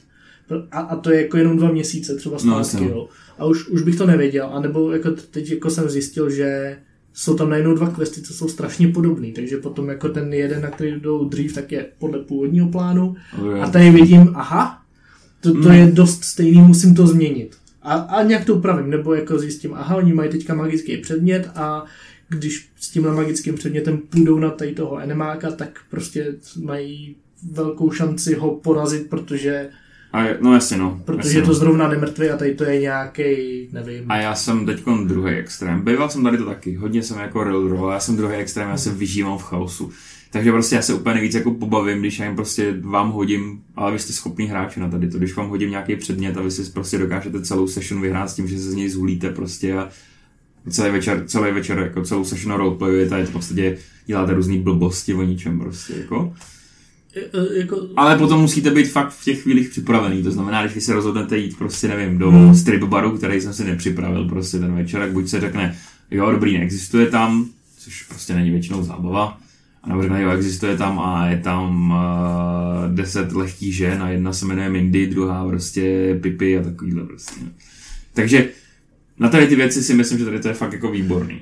A, 0.71 0.79
a 0.79 0.95
to 0.95 1.11
je 1.11 1.21
jako 1.21 1.37
jenom 1.37 1.57
dva 1.57 1.71
měsíce 1.71 2.15
třeba 2.15 2.33
No, 2.33 2.39
zpátky, 2.39 2.57
jasně. 2.57 2.89
jo. 2.89 3.07
A 3.39 3.45
už, 3.45 3.67
už 3.67 3.81
bych 3.81 3.95
to 3.95 4.05
nevěděl. 4.05 4.49
A 4.53 4.59
nebo 4.61 4.91
jako 4.91 5.11
teď 5.31 5.51
jako 5.51 5.69
jsem 5.69 5.89
zjistil, 5.89 6.29
že 6.29 6.77
jsou 7.13 7.35
tam 7.35 7.49
najednou 7.49 7.75
dva 7.75 7.89
questy, 7.89 8.21
co 8.21 8.33
jsou 8.33 8.47
strašně 8.47 8.87
podobný, 8.87 9.31
takže 9.31 9.57
potom 9.57 9.89
jako 9.89 10.09
ten 10.09 10.33
jeden, 10.33 10.61
na 10.61 10.69
který 10.69 10.91
jdou 10.99 11.29
dřív, 11.29 11.53
tak 11.53 11.71
je 11.71 11.85
podle 11.99 12.19
původního 12.19 12.69
plánu 12.69 13.15
a 13.61 13.69
tady 13.69 13.89
vidím, 13.89 14.31
aha, 14.35 14.81
to, 15.41 15.51
to 15.53 15.69
Mm. 15.69 15.75
je 15.75 15.91
dost 15.91 16.23
stejný, 16.23 16.61
musím 16.61 16.95
to 16.95 17.07
změnit. 17.07 17.55
A, 17.81 17.93
a 17.93 18.23
nějak 18.23 18.45
to 18.45 18.55
upravím, 18.55 18.89
nebo 18.89 19.13
jako 19.13 19.39
zjistím, 19.39 19.73
aha, 19.73 19.95
oni 19.95 20.13
mají 20.13 20.29
teďka 20.29 20.53
magický 20.55 20.97
předmět 20.97 21.49
a 21.55 21.85
když 22.29 22.69
s 22.79 22.89
tímhle 22.89 23.13
magickým 23.15 23.55
předmětem 23.55 23.97
půjdou 23.97 24.39
na 24.39 24.49
tady 24.49 24.73
toho 24.73 24.99
enemáka, 24.99 25.51
tak 25.51 25.79
prostě 25.89 26.33
mají 26.63 27.15
velkou 27.51 27.91
šanci 27.91 28.33
ho 28.35 28.55
porazit, 28.55 29.09
protože, 29.09 29.69
A 30.13 30.23
je, 30.23 30.37
no 30.41 30.53
jasně, 30.53 30.77
no. 30.77 31.01
protože 31.05 31.27
jasně, 31.27 31.39
je 31.39 31.41
to 31.41 31.47
no. 31.47 31.53
zrovna 31.53 31.87
nemrtvý 31.87 32.29
a 32.29 32.37
tady 32.37 32.55
to 32.55 32.63
je 32.63 32.81
nějaký, 32.81 33.23
nevím. 33.71 34.11
A 34.11 34.17
já 34.17 34.35
jsem 34.35 34.65
teď 34.65 34.83
druhý 35.05 35.35
extrém. 35.35 35.81
Býval 35.81 36.09
jsem 36.09 36.23
tady 36.23 36.37
to 36.37 36.45
taky. 36.45 36.75
Hodně 36.75 37.03
jsem 37.03 37.19
jako 37.19 37.43
railroad, 37.43 37.93
já 37.93 37.99
jsem 37.99 38.17
druhý 38.17 38.35
extrém, 38.35 38.69
já 38.69 38.77
se 38.77 38.89
vyžívám 38.93 39.37
v 39.37 39.43
chaosu. 39.43 39.91
Takže 40.31 40.51
prostě 40.51 40.75
já 40.75 40.81
se 40.81 40.93
úplně 40.93 41.15
nejvíc 41.15 41.35
jako 41.35 41.51
pobavím, 41.51 41.99
když 41.99 42.19
já 42.19 42.25
jim 42.25 42.35
prostě 42.35 42.75
vám 42.81 43.11
hodím, 43.11 43.61
ale 43.75 43.91
vy 43.91 43.99
jste 43.99 44.13
schopný 44.13 44.47
hráči 44.47 44.79
na 44.79 44.89
tady 44.89 45.09
to, 45.09 45.17
když 45.17 45.35
vám 45.35 45.49
hodím 45.49 45.69
nějaký 45.69 45.95
předmět 45.95 46.37
a 46.37 46.41
vy 46.41 46.51
si 46.51 46.71
prostě 46.71 46.97
dokážete 46.97 47.41
celou 47.41 47.67
session 47.67 48.01
vyhrát 48.01 48.29
s 48.29 48.35
tím, 48.35 48.47
že 48.47 48.57
se 48.57 48.71
z 48.71 48.75
něj 48.75 48.89
zhulíte 48.89 49.29
prostě 49.29 49.73
a 49.73 49.89
celý 50.69 50.91
večer, 50.91 51.23
celý 51.27 51.51
večer 51.51 51.79
jako 51.79 52.01
celou 52.01 52.23
session 52.23 52.55
roleplayujete 52.55 53.15
a 53.15 53.17
je 53.17 53.23
to 53.23 53.29
v 53.29 53.33
podstatě 53.33 53.77
děláte 54.05 54.33
různý 54.33 54.59
blbosti 54.59 55.13
o 55.13 55.23
ničem 55.23 55.59
prostě 55.59 55.93
jako. 55.93 56.33
Jako, 57.53 57.87
Ale 57.95 58.17
potom 58.17 58.41
musíte 58.41 58.71
být 58.71 58.91
fakt 58.91 59.09
v 59.09 59.23
těch 59.23 59.41
chvílích 59.41 59.69
připravený. 59.69 60.23
To 60.23 60.31
znamená, 60.31 60.61
když 60.61 60.75
vy 60.75 60.81
se 60.81 60.93
rozhodnete 60.93 61.37
jít 61.37 61.57
prostě, 61.57 61.87
nevím, 61.87 62.17
do 62.17 62.31
Hmm. 62.31 62.55
strip 62.55 62.83
baru, 62.83 63.17
který 63.17 63.41
jsem 63.41 63.53
si 63.53 63.63
nepřipravil 63.63 64.25
prostě 64.25 64.59
ten 64.59 64.75
večer, 64.75 64.99
tak 64.99 65.11
buď 65.11 65.27
se 65.27 65.39
řekne, 65.39 65.75
jo, 66.11 66.31
dobrý, 66.31 66.57
neexistuje 66.57 67.05
tam, 67.05 67.49
což 67.77 68.03
prostě 68.03 68.35
není 68.35 68.51
většinou 68.51 68.83
zábava, 68.83 69.37
a 69.83 69.89
nebo 69.89 70.01
řekne, 70.01 70.21
jo, 70.21 70.31
existuje 70.31 70.77
tam 70.77 70.99
a 70.99 71.27
je 71.27 71.37
tam 71.37 71.91
uh, 71.91 72.95
deset 72.95 73.31
lehkých 73.31 73.75
žen 73.75 74.03
a 74.03 74.09
jedna 74.09 74.33
se 74.33 74.45
jmenuje 74.45 74.69
Mindy, 74.69 75.07
druhá 75.07 75.47
prostě 75.47 76.15
Pipi 76.21 76.57
a 76.57 76.63
takovýhle 76.63 77.03
prostě. 77.05 77.41
Takže 78.13 78.49
na 79.19 79.29
tady 79.29 79.47
ty 79.47 79.55
věci 79.55 79.83
si 79.83 79.93
myslím, 79.93 80.19
že 80.19 80.25
tady 80.25 80.39
to 80.39 80.47
je 80.47 80.53
fakt 80.53 80.73
jako 80.73 80.91
výborný. 80.91 81.41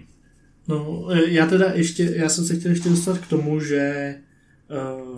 No, 0.67 1.07
já 1.27 1.45
teda 1.47 1.65
ještě, 1.73 2.13
já 2.15 2.29
jsem 2.29 2.45
se 2.45 2.55
chtěl 2.55 2.71
ještě 2.71 2.89
dostat 2.89 3.17
k 3.17 3.27
tomu, 3.27 3.59
že 3.59 4.15
uh, 4.69 5.08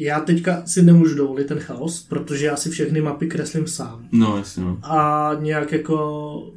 já 0.00 0.20
teďka 0.20 0.62
si 0.66 0.82
nemůžu 0.82 1.14
dovolit 1.16 1.46
ten 1.46 1.58
chaos, 1.58 2.06
protože 2.08 2.46
já 2.46 2.56
si 2.56 2.70
všechny 2.70 3.00
mapy 3.00 3.26
kreslím 3.26 3.66
sám. 3.66 4.04
No, 4.12 4.36
jasně, 4.36 4.62
no. 4.64 4.78
A 4.82 5.30
nějak 5.40 5.72
jako, 5.72 6.50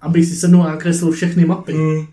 abych 0.00 0.26
si 0.26 0.36
sednul 0.36 0.62
a 0.62 0.68
nakreslil 0.70 1.12
všechny 1.12 1.44
mapy, 1.44 1.72
Mm. 1.74 2.06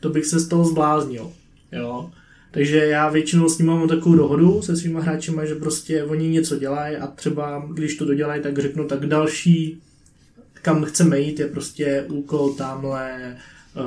to 0.00 0.08
bych 0.08 0.26
se 0.26 0.38
z 0.40 0.48
toho 0.48 0.64
zbláznil. 0.64 1.30
Jo. 1.72 2.10
Takže 2.50 2.76
já 2.76 3.08
většinou 3.08 3.48
s 3.48 3.58
nimi 3.58 3.70
mám 3.70 3.88
takovou 3.88 4.14
dohodu 4.14 4.62
se 4.62 4.76
svýma 4.76 5.00
hráčima, 5.00 5.44
že 5.44 5.54
prostě 5.54 6.04
oni 6.04 6.28
něco 6.28 6.58
dělají 6.58 6.96
a 6.96 7.06
třeba 7.06 7.66
když 7.74 7.94
to 7.96 8.04
dodělají, 8.04 8.42
tak 8.42 8.58
řeknu, 8.58 8.84
tak 8.84 9.06
další, 9.06 9.78
kam 10.62 10.84
chceme 10.84 11.20
jít, 11.20 11.38
je 11.40 11.46
prostě 11.46 12.04
úkol 12.08 12.52
tamhle 12.54 13.36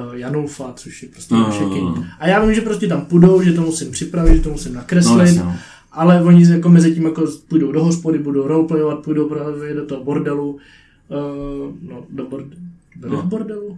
uh, 0.07 0.13
Janulfa, 0.17 0.73
což 0.75 1.03
je 1.03 1.09
prostě 1.09 1.33
No, 1.33 1.39
naše 1.43 1.61
no, 1.63 1.69
no. 1.69 1.93
king. 1.93 2.05
A 2.19 2.27
já 2.27 2.45
vím, 2.45 2.55
že 2.55 2.61
prostě 2.61 2.87
tam 2.87 3.05
půjdou, 3.05 3.41
že 3.41 3.53
to 3.53 3.61
musím 3.61 3.91
připravit, 3.91 4.35
že 4.35 4.41
to 4.41 4.49
musím 4.49 4.73
No, 4.73 4.79
nakreslit, 4.79 5.37
no. 5.37 5.55
Ale 5.95 6.23
oni 6.23 6.49
jako 6.51 6.69
mezi 6.69 6.93
tím 6.95 7.03
jako 7.05 7.25
půjdou 7.47 7.71
do 7.71 7.83
hospody, 7.83 8.17
budou 8.19 8.47
roleplayovat, 8.47 8.99
půjdou 9.03 9.29
právě 9.29 9.73
do 9.73 9.85
toho 9.85 10.03
bordelu, 10.03 10.49
uh, 10.53 10.59
no 11.89 12.05
do 12.09 12.25
bordelu, 12.25 12.61
byli 12.95 13.11
No. 13.15 13.23
bordelu? 13.23 13.77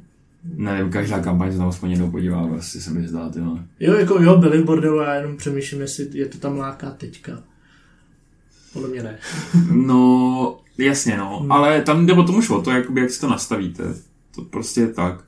Nevím, 0.55 0.91
každá 0.91 1.19
kampaň 1.19 1.51
se 1.51 1.57
tam 1.57 1.67
aspoň 1.67 1.89
jednou 1.91 2.11
podívá, 2.11 2.45
vlastně 2.45 2.81
se 2.81 2.91
mi 2.91 3.07
zdá, 3.07 3.29
ty 3.29 3.39
no. 3.39 3.59
Jo, 3.79 3.93
jako 3.93 4.21
jo, 4.23 4.37
byli 4.37 4.61
v 4.61 4.65
bordelu, 4.65 4.97
já 4.97 5.13
jenom 5.15 5.37
přemýšlím, 5.37 5.81
jestli 5.81 6.07
je 6.13 6.25
to 6.25 6.37
tam 6.37 6.57
láká 6.57 6.91
teďka. 6.91 7.31
Podle 8.73 8.89
mě 8.89 9.03
ne. 9.03 9.17
No, 9.71 10.59
jasně, 10.77 11.17
no, 11.17 11.39
Hmm. 11.39 11.51
ale 11.51 11.81
tam 11.81 12.05
jde 12.05 12.13
o 12.13 12.23
tom 12.23 12.35
už 12.35 12.49
o 12.49 12.61
to, 12.61 12.71
jakoby, 12.71 13.01
jak 13.01 13.09
si 13.11 13.21
to 13.21 13.29
nastavíte. 13.29 13.83
To 14.35 14.41
prostě 14.41 14.81
je 14.81 14.87
tak. 14.87 15.23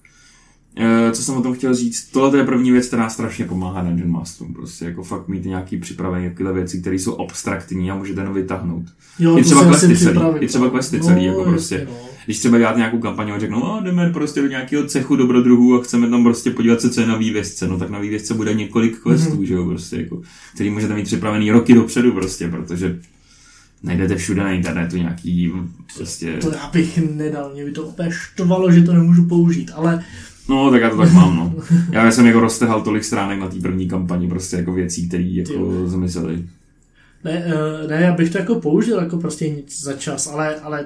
E, 0.78 1.12
co 1.12 1.24
jsem 1.24 1.36
o 1.38 1.42
tom 1.42 1.54
chtěl 1.54 1.74
říct, 1.76 2.10
tohle 2.12 2.32
to 2.32 2.38
je 2.38 2.44
první 2.44 2.72
věc, 2.72 2.88
která 2.88 3.10
strašně 3.10 3.46
pomáhá 3.46 3.82
Dungeon 3.84 4.12
Masterům. 4.12 4.54
Prostě 4.54 4.86
jako 4.86 5.04
fakt 5.04 5.28
mít 5.28 5.46
nějaký 5.46 5.78
připravené 5.78 6.30
takové 6.30 6.54
věci, 6.54 6.82
které 6.82 6.96
jsou 6.96 7.22
abstraktní 7.22 7.92
a 7.92 7.96
můžete 7.96 8.22
jenom 8.22 8.34
vytáhnout. 8.34 8.84
Jo, 9.20 9.38
I 9.38 9.44
třeba 9.44 9.64
si 9.64 9.88
questy 9.88 9.98
celý, 9.98 10.20
i 10.40 10.48
třeba 10.48 10.66
no. 10.66 10.72
questy 10.72 11.00
celý, 11.02 11.26
jako 11.26 11.44
prostě. 11.44 11.88
No. 11.90 11.96
Když 12.26 12.40
třeba 12.40 12.58
děláte 12.58 12.78
nějakou 12.78 13.00
kampaň 13.00 13.32
a 13.32 13.40
řeknou, 13.40 13.66
a 13.72 13.82
jdeme 13.84 14.10
prostě 14.10 14.42
do 14.42 14.48
nějakého 14.48 14.88
cechu 14.88 15.16
dobrodruhů 15.16 15.76
a 15.80 15.84
chceme 15.84 16.10
tam 16.10 16.24
prostě 16.24 16.52
podívat 16.52 16.82
se, 16.82 16.90
co 16.90 17.02
je 17.02 17.08
na 17.08 17.16
vývězce, 17.18 17.68
no 17.68 17.80
tak 17.80 17.90
na 17.90 18.00
vývězce 18.00 18.34
bude 18.34 18.54
několik 18.54 19.00
questů, 19.04 19.36
Mhm. 19.36 19.46
že 19.46 19.54
jo, 19.54 19.66
prostě 19.66 19.98
jako, 19.98 20.22
který 20.56 20.70
můžete 20.70 20.96
mít 20.96 21.04
připravený 21.06 21.52
roky 21.52 21.74
dopředu 21.74 22.12
prostě, 22.12 22.48
protože 22.48 23.00
najdete 23.84 24.16
všude 24.16 24.44
na 24.44 24.52
internetu 24.52 24.98
nějaký 24.98 25.52
prostě... 25.98 26.38
To 26.38 26.52
já 26.52 26.70
bych 26.74 26.98
nedal, 27.16 27.52
mě 27.54 27.66
by 27.66 27.72
to 27.72 27.88
opět 27.88 28.12
štvalo, 28.12 28.72
že 28.72 28.82
to 28.82 28.94
nemůžu 28.94 29.26
použít, 29.26 29.72
ale 29.76 30.04
No, 30.50 30.72
tak 30.72 30.82
já 30.82 30.90
to 30.90 30.98
tak 30.98 31.14
mám, 31.14 31.36
no. 31.36 31.54
Já 31.92 32.12
jsem 32.12 32.26
jako 32.28 32.40
roztehal 32.40 32.82
tolik 32.82 33.04
stránek 33.04 33.40
na 33.40 33.48
té 33.48 33.60
první 33.60 33.88
kampani, 33.90 34.28
prostě 34.30 34.56
jako 34.56 34.74
věcí, 34.74 35.08
které 35.08 35.24
jako 35.24 35.88
zamysleli. 35.90 36.46
ne, 37.24 37.44
eh, 37.46 37.88
ne, 37.88 38.02
já 38.02 38.14
bych 38.14 38.30
to 38.30 38.38
jako 38.38 38.56
použil 38.56 38.98
jako 39.00 39.18
prostě 39.18 39.50
nic 39.50 39.82
za 39.84 39.94
čas, 39.94 40.28
ale, 40.28 40.56
ale. 40.60 40.86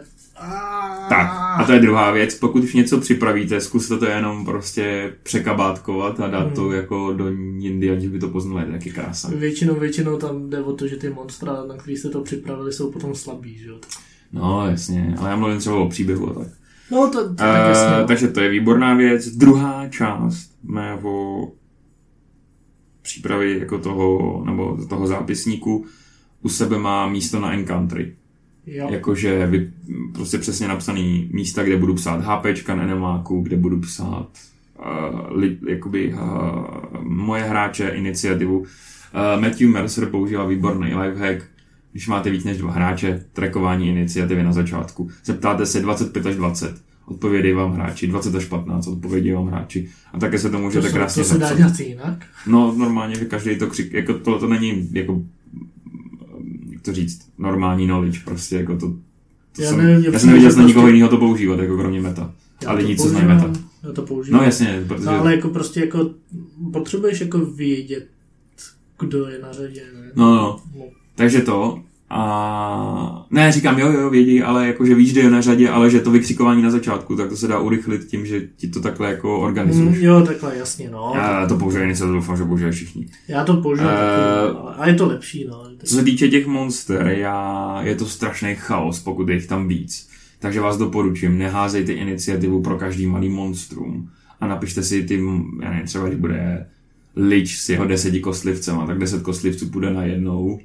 Tak, 1.10 1.28
a 1.58 1.64
to 1.66 1.72
je 1.74 1.80
druhá 1.80 2.12
věc, 2.12 2.36
pokud 2.36 2.64
už 2.64 2.74
něco 2.74 2.98
připravíte, 3.02 3.62
zkuste 3.62 3.98
to 3.98 4.06
jenom 4.06 4.46
prostě 4.46 5.14
překabátkovat 5.24 6.20
a 6.20 6.28
dát 6.28 6.54
to 6.54 6.62
Mhm. 6.62 6.74
jako 6.76 7.14
do 7.14 7.28
jindy, 7.58 7.92
aniž 7.92 8.08
by 8.08 8.20
to 8.20 8.28
poznali, 8.30 8.66
to 8.66 8.72
je 8.72 8.78
taky 8.78 8.92
krása. 8.92 9.30
Většinou, 9.36 9.76
většinou 9.76 10.18
tam 10.18 10.50
jde 10.50 10.62
o 10.64 10.74
to, 10.74 10.88
že 10.88 10.96
ty 10.96 11.10
monstra, 11.10 11.54
na 11.68 11.78
který 11.78 11.98
jste 11.98 12.10
to 12.10 12.22
připravili, 12.22 12.74
jsou 12.74 12.92
potom 12.92 13.16
slabí, 13.16 13.58
že 13.58 13.70
jo. 13.70 13.76
No, 14.34 14.68
jasně, 14.70 15.16
ale 15.20 15.30
já 15.30 15.36
mluvím 15.36 15.60
třeba 15.60 15.76
o 15.76 15.90
příběhu 15.90 16.30
a 16.30 16.34
tak. 16.34 16.48
No, 16.94 17.10
to, 17.12 17.30
to 17.30 17.36
tak 17.36 17.68
jasně. 17.68 17.88
Uh, 17.88 18.02
no. 18.02 18.08
takže 18.08 18.28
to 18.28 18.42
je 18.42 18.50
výborná 18.50 18.94
věc. 18.94 19.28
Druhá 19.28 19.88
část 19.88 20.52
mého 20.64 21.52
přípravy 23.02 23.60
jako 23.60 23.80
toho, 23.80 24.42
nebo 24.46 24.78
toho 24.90 25.08
zápisníku 25.08 25.86
u 26.42 26.50
sebe 26.50 26.80
má 26.80 27.10
místo 27.10 27.40
na 27.40 27.54
Encountry. 27.54 28.16
Jo. 28.66 28.88
Jakože 28.92 29.46
vy, 29.46 29.72
prostě 30.14 30.38
přesně 30.38 30.68
napsaný 30.68 31.30
místa, 31.34 31.64
kde 31.64 31.78
budu 31.78 31.94
psát 31.94 32.22
HPčka 32.22 32.76
na 32.76 32.88
NMAku, 32.88 33.42
kde 33.42 33.58
budu 33.58 33.80
psát 33.80 34.30
uh, 34.80 35.38
li, 35.38 35.58
jakoby 35.68 36.14
uh, 36.14 36.20
moje 37.02 37.44
hráče, 37.44 37.90
iniciativu. 37.90 38.60
Uh, 38.60 39.42
Matthew 39.42 39.70
Mercer 39.70 40.06
používá 40.06 40.46
výborný 40.46 40.96
lifehack, 40.96 41.44
když 41.92 42.08
máte 42.08 42.30
víc 42.30 42.44
než 42.44 42.58
dva 42.58 42.72
hráče, 42.72 43.26
trackování 43.34 43.90
iniciativy 43.90 44.44
na 44.44 44.54
začátku. 44.54 45.10
Zeptáte 45.26 45.66
se 45.66 45.80
25 45.80 46.26
až 46.26 46.36
20, 46.36 46.83
odpovědí 47.06 47.52
vám 47.52 47.74
hráči, 47.74 48.08
20 48.08 48.36
až 48.36 48.46
15, 48.46 48.88
odpovědí 48.88 49.32
vám 49.32 49.48
hráči. 49.48 49.90
A 50.14 50.20
také 50.20 50.40
se 50.40 50.50
to 50.50 50.58
to, 50.58 50.64
můžete 50.64 50.88
se, 50.88 50.94
krásně 50.94 51.24
to 51.24 51.30
se 51.30 51.38
dá 51.38 51.54
dělat 51.54 51.80
jinak. 51.80 52.26
No, 52.48 52.76
normálně, 52.78 53.16
že 53.16 53.26
každý 53.26 53.56
to 53.56 53.68
křik, 53.68 53.94
jako 53.94 54.14
tohle 54.14 54.40
to 54.40 54.48
není 54.48 54.90
jako, 54.92 55.22
jak 56.72 56.82
to 56.82 56.94
říct, 56.94 57.30
normální 57.38 57.86
knowledge, 57.86 58.20
prostě 58.26 58.56
jako 58.56 58.78
to, 58.78 58.94
to 59.56 59.62
Já 59.62 59.70
jsem, 59.70 59.78
nevím, 59.78 60.14
já 60.14 60.20
jsem 60.20 60.30
neviděl 60.30 60.50
že 60.50 60.54
snad 60.54 60.68
nikoho 60.68 60.84
prostě- 60.84 60.96
jiného 60.96 61.10
to 61.10 61.18
používat, 61.18 61.60
jako 61.60 61.78
kromě 61.78 62.02
meta. 62.02 62.34
Já 62.64 62.70
A 62.70 62.72
to 62.72 62.78
lidi, 62.78 62.96
co 62.96 63.10
znají 63.10 63.26
meta. 63.28 63.54
Já 63.84 63.92
to 63.92 64.02
používám. 64.02 64.40
No 64.40 64.46
jasně, 64.46 64.84
protože, 64.88 65.06
No, 65.06 65.12
ale 65.12 65.36
jako 65.36 65.50
prostě 65.50 65.80
jako 65.80 66.10
potřebuješ 66.74 67.22
jako 67.22 67.40
vědět, 67.40 68.08
kdo 69.00 69.28
je 69.28 69.40
na 69.40 69.54
řadě, 69.54 69.84
ne? 69.94 70.12
No, 70.16 70.36
no. 70.36 70.60
no. 70.78 70.86
takže 71.16 71.42
to, 71.42 71.84
a 72.16 73.26
ne, 73.32 73.52
říkám, 73.52 73.80
jo, 73.80 73.92
jo, 73.92 74.10
vědí, 74.10 74.42
ale 74.42 74.68
jako, 74.68 74.86
že 74.86 74.96
víš, 74.96 75.14
že 75.14 75.20
je 75.20 75.30
na 75.30 75.42
řadě, 75.42 75.70
ale 75.70 75.90
že 75.90 76.00
to 76.00 76.12
vykřikování 76.12 76.62
na 76.62 76.70
začátku, 76.72 77.16
tak 77.16 77.30
to 77.30 77.38
se 77.38 77.48
dá 77.48 77.60
urychlit 77.60 78.06
tím, 78.08 78.26
že 78.26 78.42
ti 78.58 78.68
to 78.68 78.82
takhle 78.82 79.10
jako 79.10 79.38
Mm, 79.38 79.44
organizuješ. 79.44 79.98
jo, 80.00 80.22
takhle, 80.22 80.58
jasně, 80.58 80.90
no. 80.90 81.12
Já 81.16 81.46
to 81.48 81.58
použiju, 81.58 81.86
nic 81.86 82.00
doufám, 82.00 82.38
že 82.38 82.44
používají 82.44 82.74
všichni. 82.76 83.08
Já 83.28 83.44
to 83.44 83.58
použiju 83.58 83.88
Eh, 83.88 83.94
taky, 83.94 84.58
ale, 84.60 84.76
a 84.76 84.88
je 84.88 84.94
to 84.94 85.08
lepší, 85.08 85.46
no. 85.50 85.64
Co 85.84 85.96
se 85.96 86.04
týče 86.04 86.28
těch 86.28 86.48
monster, 86.48 87.08
já, 87.08 87.80
je 87.84 87.96
to 87.96 88.06
strašný 88.06 88.56
chaos, 88.56 89.00
pokud 89.00 89.30
je 89.30 89.36
jich 89.36 89.48
tam 89.48 89.68
víc. 89.68 90.10
Takže 90.40 90.60
vás 90.62 90.78
doporučím, 90.78 91.38
neházejte 91.38 91.94
iniciativu 91.94 92.62
pro 92.62 92.78
každý 92.78 93.06
malý 93.06 93.30
monstrum 93.30 94.10
a 94.42 94.48
napište 94.48 94.84
si 94.84 95.04
ty, 95.04 95.22
já 95.64 95.70
nevím, 95.70 95.86
třeba 95.86 96.08
když 96.08 96.20
bude 96.20 96.66
Lich 97.16 97.52
s 97.56 97.70
jeho 97.70 97.86
deseti 97.86 98.20
kostlivcema, 98.20 98.88
tak 98.88 98.98
deset 98.98 99.22
kostlivců 99.22 99.70
půjde 99.70 99.94
na 99.94 100.04
jednou 100.04 100.60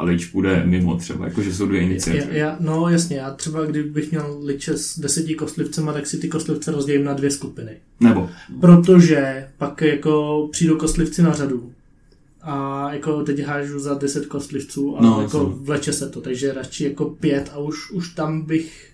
a 0.00 0.04
Lich 0.04 0.28
půjde 0.32 0.62
mimo 0.66 0.96
třeba, 0.96 1.24
jakože 1.26 1.54
jsou 1.54 1.66
dvě 1.66 1.80
Já, 1.80 1.86
iniciativy. 1.86 2.38
já, 2.38 2.56
no 2.60 2.88
jasně, 2.88 3.16
já 3.16 3.30
třeba 3.30 3.64
kdybych 3.64 4.10
měl 4.10 4.38
liče 4.44 4.78
s 4.78 4.98
deseti 4.98 5.34
kostlivcema, 5.34 5.92
tak 5.92 6.06
si 6.06 6.18
ty 6.18 6.28
kostlivce 6.28 6.70
rozdělím 6.70 7.04
na 7.04 7.14
dvě 7.14 7.30
skupiny. 7.30 7.70
Nebo, 8.00 8.30
Protože 8.60 9.46
pak 9.58 9.80
jako 9.82 10.48
přijdou 10.52 10.76
kostlivci 10.76 11.22
na 11.22 11.32
řadu 11.32 11.72
a 12.42 12.88
jako 12.92 13.22
teď 13.22 13.40
hážu 13.44 13.78
za 13.78 13.94
10 13.94 14.26
kostlivců 14.26 14.96
a 14.98 15.02
No, 15.02 15.22
jako 15.22 15.38
jasně. 15.38 15.54
vleče 15.64 15.92
se 15.92 16.08
to, 16.08 16.20
takže 16.20 16.52
radši 16.52 16.84
jako 16.84 17.04
pět 17.04 17.50
a 17.54 17.58
už, 17.58 17.90
už 17.90 18.08
tam 18.08 18.42
bych... 18.42 18.90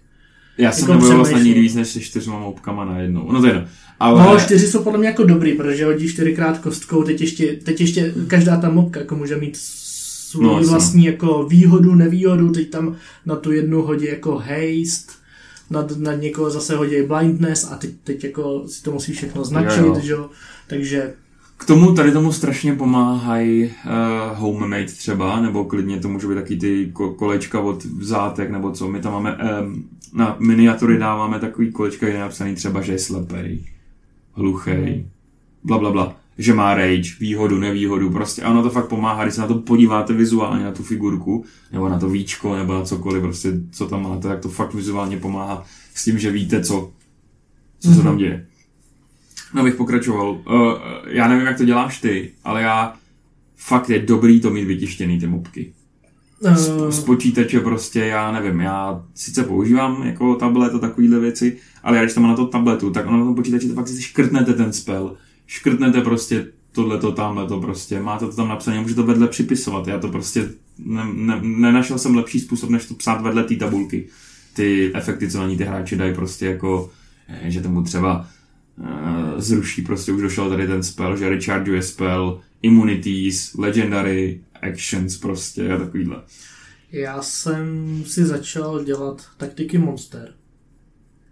já 0.58 0.72
jsem 0.72 0.82
Jako 0.82 0.92
nebojoval 0.92 1.18
vlastně 1.18 1.42
nikdy 1.44 1.60
víc 1.60 1.74
než 1.74 1.88
se 1.88 2.00
čtyřma 2.00 2.38
moupkama 2.38 2.84
na 2.84 3.00
jednou. 3.00 3.32
No 3.32 3.40
to 3.40 3.46
je 3.46 3.52
jedno. 3.52 3.68
Ale, 4.00 4.22
No, 4.24 4.40
čtyři 4.40 4.66
jsou 4.66 4.82
podle 4.82 4.98
mě 4.98 5.08
jako 5.08 5.24
dobrý, 5.24 5.52
protože 5.52 5.84
hodí 5.84 6.08
čtyřikrát 6.08 6.58
kostkou, 6.58 7.02
teď 7.02 7.20
ještě, 7.20 7.52
teď 7.64 7.80
ještě 7.80 8.14
každá 8.26 8.56
ta 8.56 8.70
mopka 8.70 9.00
jako 9.00 9.16
může 9.16 9.36
mít 9.36 9.56
svou 10.30 10.42
No, 10.42 10.60
no, 10.60 10.66
vlastní 10.68 11.04
jako 11.04 11.46
výhodu, 11.50 11.94
nevýhodu, 11.94 12.50
teď 12.52 12.70
tam 12.70 12.96
na 13.26 13.36
tu 13.36 13.52
jednu 13.52 13.82
hodí 13.82 14.06
jako 14.06 14.36
haste, 14.38 15.12
nad, 15.70 15.96
nad 15.96 16.14
někoho 16.14 16.50
zase 16.50 16.76
hodí 16.76 17.02
blindness 17.02 17.72
a 17.72 17.76
teď, 17.76 17.90
teď 18.04 18.24
jako 18.24 18.68
si 18.68 18.82
to 18.82 18.92
musí 18.92 19.12
všechno 19.12 19.44
značit, 19.44 19.78
Jo, 19.78 19.86
jo. 19.86 20.00
že 20.00 20.12
jo, 20.12 20.30
takže 20.66 21.14
K 21.56 21.64
tomu 21.64 21.94
tady 21.94 22.12
tomu 22.12 22.32
strašně 22.32 22.72
pomáhají 22.74 23.64
uh, 23.64 24.38
homemade 24.38 24.84
třeba, 24.84 25.40
nebo 25.40 25.64
klidně 25.64 26.00
to 26.00 26.08
může 26.08 26.26
být 26.28 26.34
taky 26.34 26.56
ty 26.56 26.90
ko- 26.94 27.14
kolečka 27.14 27.60
od 27.60 27.84
vzátek, 27.84 28.50
nebo 28.50 28.70
co. 28.72 28.88
My 28.88 29.00
tam 29.00 29.12
máme, 29.12 29.38
um, 29.62 29.84
na 30.14 30.36
miniatury 30.40 30.98
dáváme 30.98 31.38
takový 31.40 31.72
kolečka, 31.72 32.06
kde 32.06 32.14
je 32.16 32.20
napsaný 32.20 32.54
třeba, 32.54 32.82
že 32.82 32.92
je 32.92 32.98
slepej, 32.98 33.60
hluchej, 34.32 35.06
bla, 35.64 35.78
bla, 35.78 35.90
bla. 35.90 36.16
Že 36.38 36.54
má 36.54 36.74
rage, 36.74 37.10
výhodu, 37.20 37.58
nevýhodu, 37.58 38.10
prostě 38.10 38.42
a 38.42 38.50
ono 38.50 38.62
to 38.62 38.70
fakt 38.70 38.88
pomáhá, 38.88 39.22
když 39.22 39.34
se 39.34 39.40
na 39.40 39.46
to 39.46 39.54
podíváte 39.54 40.12
vizuálně, 40.12 40.64
na 40.64 40.72
tu 40.72 40.82
figurku, 40.82 41.44
nebo 41.72 41.88
na 41.88 41.98
to 41.98 42.08
víčko, 42.08 42.56
nebo 42.56 42.72
na 42.72 42.82
cokoliv, 42.82 43.22
prostě, 43.22 43.52
co 43.70 43.86
tam 43.86 44.02
máte, 44.02 44.28
tak 44.28 44.40
to 44.40 44.48
fakt 44.48 44.74
vizuálně 44.74 45.16
pomáhá 45.16 45.64
s 45.94 46.04
tím, 46.04 46.18
že 46.18 46.30
víte, 46.30 46.64
co, 46.64 46.92
co 47.80 47.94
se 47.94 48.02
tam 48.02 48.16
děje. 48.16 48.46
No, 49.54 49.60
abych 49.60 49.74
pokračoval. 49.74 50.30
Uh, 50.30 50.42
já 51.06 51.28
nevím, 51.28 51.46
jak 51.46 51.56
to 51.56 51.64
děláš 51.64 52.00
ty, 52.00 52.32
ale 52.44 52.62
já 52.62 52.96
fakt 53.56 53.90
je 53.90 53.98
dobrý 53.98 54.40
to 54.40 54.50
mít 54.50 54.64
vytištěný 54.64 55.20
ty 55.20 55.26
mopky. 55.26 55.72
Z, 56.54 56.68
uh, 56.68 56.90
z 56.90 57.04
počítače 57.04 57.60
prostě, 57.60 58.00
já 58.00 58.32
nevím, 58.32 58.60
já 58.60 59.04
sice 59.14 59.42
používám 59.42 60.02
jako 60.02 60.34
tablet 60.34 60.74
a 60.74 60.78
takovýhle 60.78 61.18
věci, 61.18 61.56
ale 61.82 61.96
já 61.96 62.02
když 62.02 62.14
to 62.14 62.20
mám 62.20 62.30
na 62.30 62.36
to 62.36 62.46
tabletu, 62.46 62.90
tak 62.90 63.06
ono 63.06 63.18
na 63.18 63.24
tom 63.24 63.34
počítači 63.34 63.68
to 63.68 63.74
fakt 63.74 63.88
si 63.88 64.02
škrtnete 64.02 64.52
ten 64.52 64.72
spell, 64.72 65.16
škrtnete 65.46 66.00
prostě 66.00 66.46
tohleto, 66.72 67.12
tamhleto 67.12 67.60
prostě, 67.60 68.00
máte 68.00 68.26
to 68.26 68.32
tam 68.32 68.48
napsané, 68.48 68.80
můžete 68.80 69.00
to 69.00 69.06
vedle 69.06 69.28
připisovat, 69.28 69.86
já 69.86 69.98
to 69.98 70.08
prostě, 70.08 70.48
ne, 70.78 71.04
ne, 71.12 71.40
nenašel 71.42 71.98
jsem 71.98 72.16
lepší 72.16 72.40
způsob, 72.40 72.70
než 72.70 72.86
to 72.86 72.94
psát 72.94 73.22
vedle 73.22 73.44
té 73.44 73.56
tabulky. 73.56 74.06
Ty 74.54 74.90
efekty, 74.94 75.30
co 75.30 75.38
na 75.38 75.46
ní 75.46 75.56
ty 75.56 75.64
hráči 75.64 75.96
dají 75.96 76.14
prostě 76.14 76.46
jako, 76.46 76.90
eh, 77.28 77.50
že 77.50 77.60
tomu 77.60 77.82
třeba 77.82 78.28
eh, 78.84 79.40
zruší, 79.40 79.82
prostě 79.82 80.12
už 80.12 80.22
došel 80.22 80.48
tady 80.48 80.66
ten 80.66 80.82
spell, 80.82 81.16
že 81.16 81.28
rechargeuje 81.28 81.82
spell, 81.82 82.40
immunities, 82.62 83.54
legendary, 83.54 84.40
actions 84.62 85.16
prostě 85.16 85.72
a 85.72 85.78
takovýhle. 85.78 86.22
Já 86.92 87.22
jsem 87.22 88.04
si 88.06 88.24
začal 88.24 88.84
dělat 88.84 89.26
taktiky 89.36 89.78
Monster. 89.78 90.34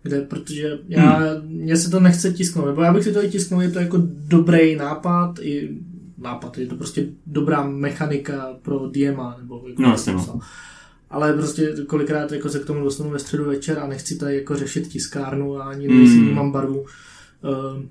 Kde, 0.04 0.20
protože 0.20 0.78
já, 0.88 1.16
hmm. 1.16 1.48
mně 1.48 1.76
se 1.76 1.90
to 1.90 2.00
nechce 2.00 2.32
tisknout, 2.32 2.66
nebo 2.66 2.82
já 2.82 2.92
bych 2.92 3.04
si 3.04 3.12
to 3.12 3.24
i 3.24 3.28
tisknul, 3.28 3.62
je 3.62 3.70
to 3.70 3.78
jako 3.78 4.02
dobrý 4.28 4.76
nápad, 4.76 5.38
i 5.40 5.78
nápad, 6.18 6.58
je 6.58 6.66
to 6.66 6.76
prostě 6.76 7.06
dobrá 7.26 7.66
mechanika 7.66 8.56
pro 8.62 8.90
DMA, 8.94 9.36
nebo 9.40 9.64
jako 9.68 9.82
No, 9.82 9.90
jasně, 9.90 10.12
no. 10.12 10.40
Ale 11.10 11.32
prostě 11.32 11.74
kolikrát 11.86 12.32
jako 12.32 12.48
se 12.48 12.58
k 12.58 12.64
tomu 12.64 12.84
dostanu 12.84 13.10
ve 13.10 13.18
středu 13.18 13.44
večer 13.44 13.78
a 13.78 13.86
nechci 13.86 14.16
tady 14.16 14.36
jako 14.36 14.56
řešit 14.56 14.88
tiskárnu 14.88 15.56
a 15.56 15.64
ani 15.64 15.88
Hmm. 15.88 15.98
mm. 15.98 16.26
nemám 16.26 16.52
barvu. 16.52 16.80
Uh, 16.80 17.82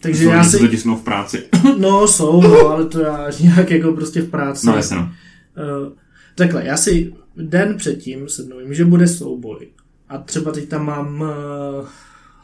takže 0.00 0.24
já 0.24 0.44
si... 0.44 0.58
to 0.58 0.76
si... 0.76 0.88
v 0.88 1.02
práci. 1.04 1.44
No, 1.78 2.08
jsou, 2.08 2.40
no, 2.40 2.68
ale 2.68 2.84
to 2.84 3.00
já 3.00 3.30
nějak 3.40 3.70
jako 3.70 3.92
prostě 3.92 4.22
v 4.22 4.30
práci. 4.30 4.66
No 4.66 4.76
jasně 4.76 4.96
no. 4.96 5.02
Uh, 5.02 5.92
takhle, 6.34 6.66
já 6.66 6.76
si 6.76 7.12
den 7.36 7.76
předtím 7.76 8.28
sednu, 8.28 8.58
vím, 8.58 8.74
že 8.74 8.84
bude 8.84 9.08
souboj. 9.08 9.68
A 10.10 10.18
třeba 10.18 10.52
teď 10.52 10.68
tam 10.68 10.86
mám 10.86 11.20
uh, 11.20 11.28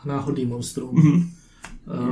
náhodný 0.05 0.47
monstrum. 0.47 0.91
Mhm. 0.95 1.31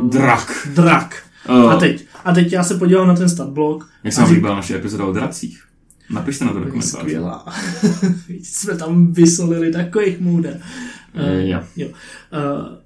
Uh, 0.03 0.11
Drak. 0.11 0.69
Drak. 0.75 1.23
Uh, 1.49 1.71
A 1.73 1.77
teď, 1.77 2.07
a 2.25 2.33
teď 2.33 2.53
já 2.53 2.65
se 2.65 2.75
podívám 2.75 3.09
na 3.09 3.15
ten 3.17 3.29
statblok. 3.29 3.89
Jak 4.05 4.15
se 4.15 4.21
vám 4.21 4.31
líbila 4.31 4.55
naše 4.57 4.77
epizoda 4.77 5.05
o 5.05 5.13
dracích? 5.13 5.65
Napište 6.11 6.45
na 6.45 6.53
to 6.53 6.59
do 6.59 6.65
komentářů. 6.67 6.97
skvělá. 6.99 7.47
Jsme 8.43 8.77
tam 8.77 9.13
vysolili 9.13 9.73
takových 9.73 10.21
můder. 10.21 10.61
Eh, 11.15 11.49
jo. 11.49 11.61
jo. 11.77 11.89
Uh, 11.89 11.95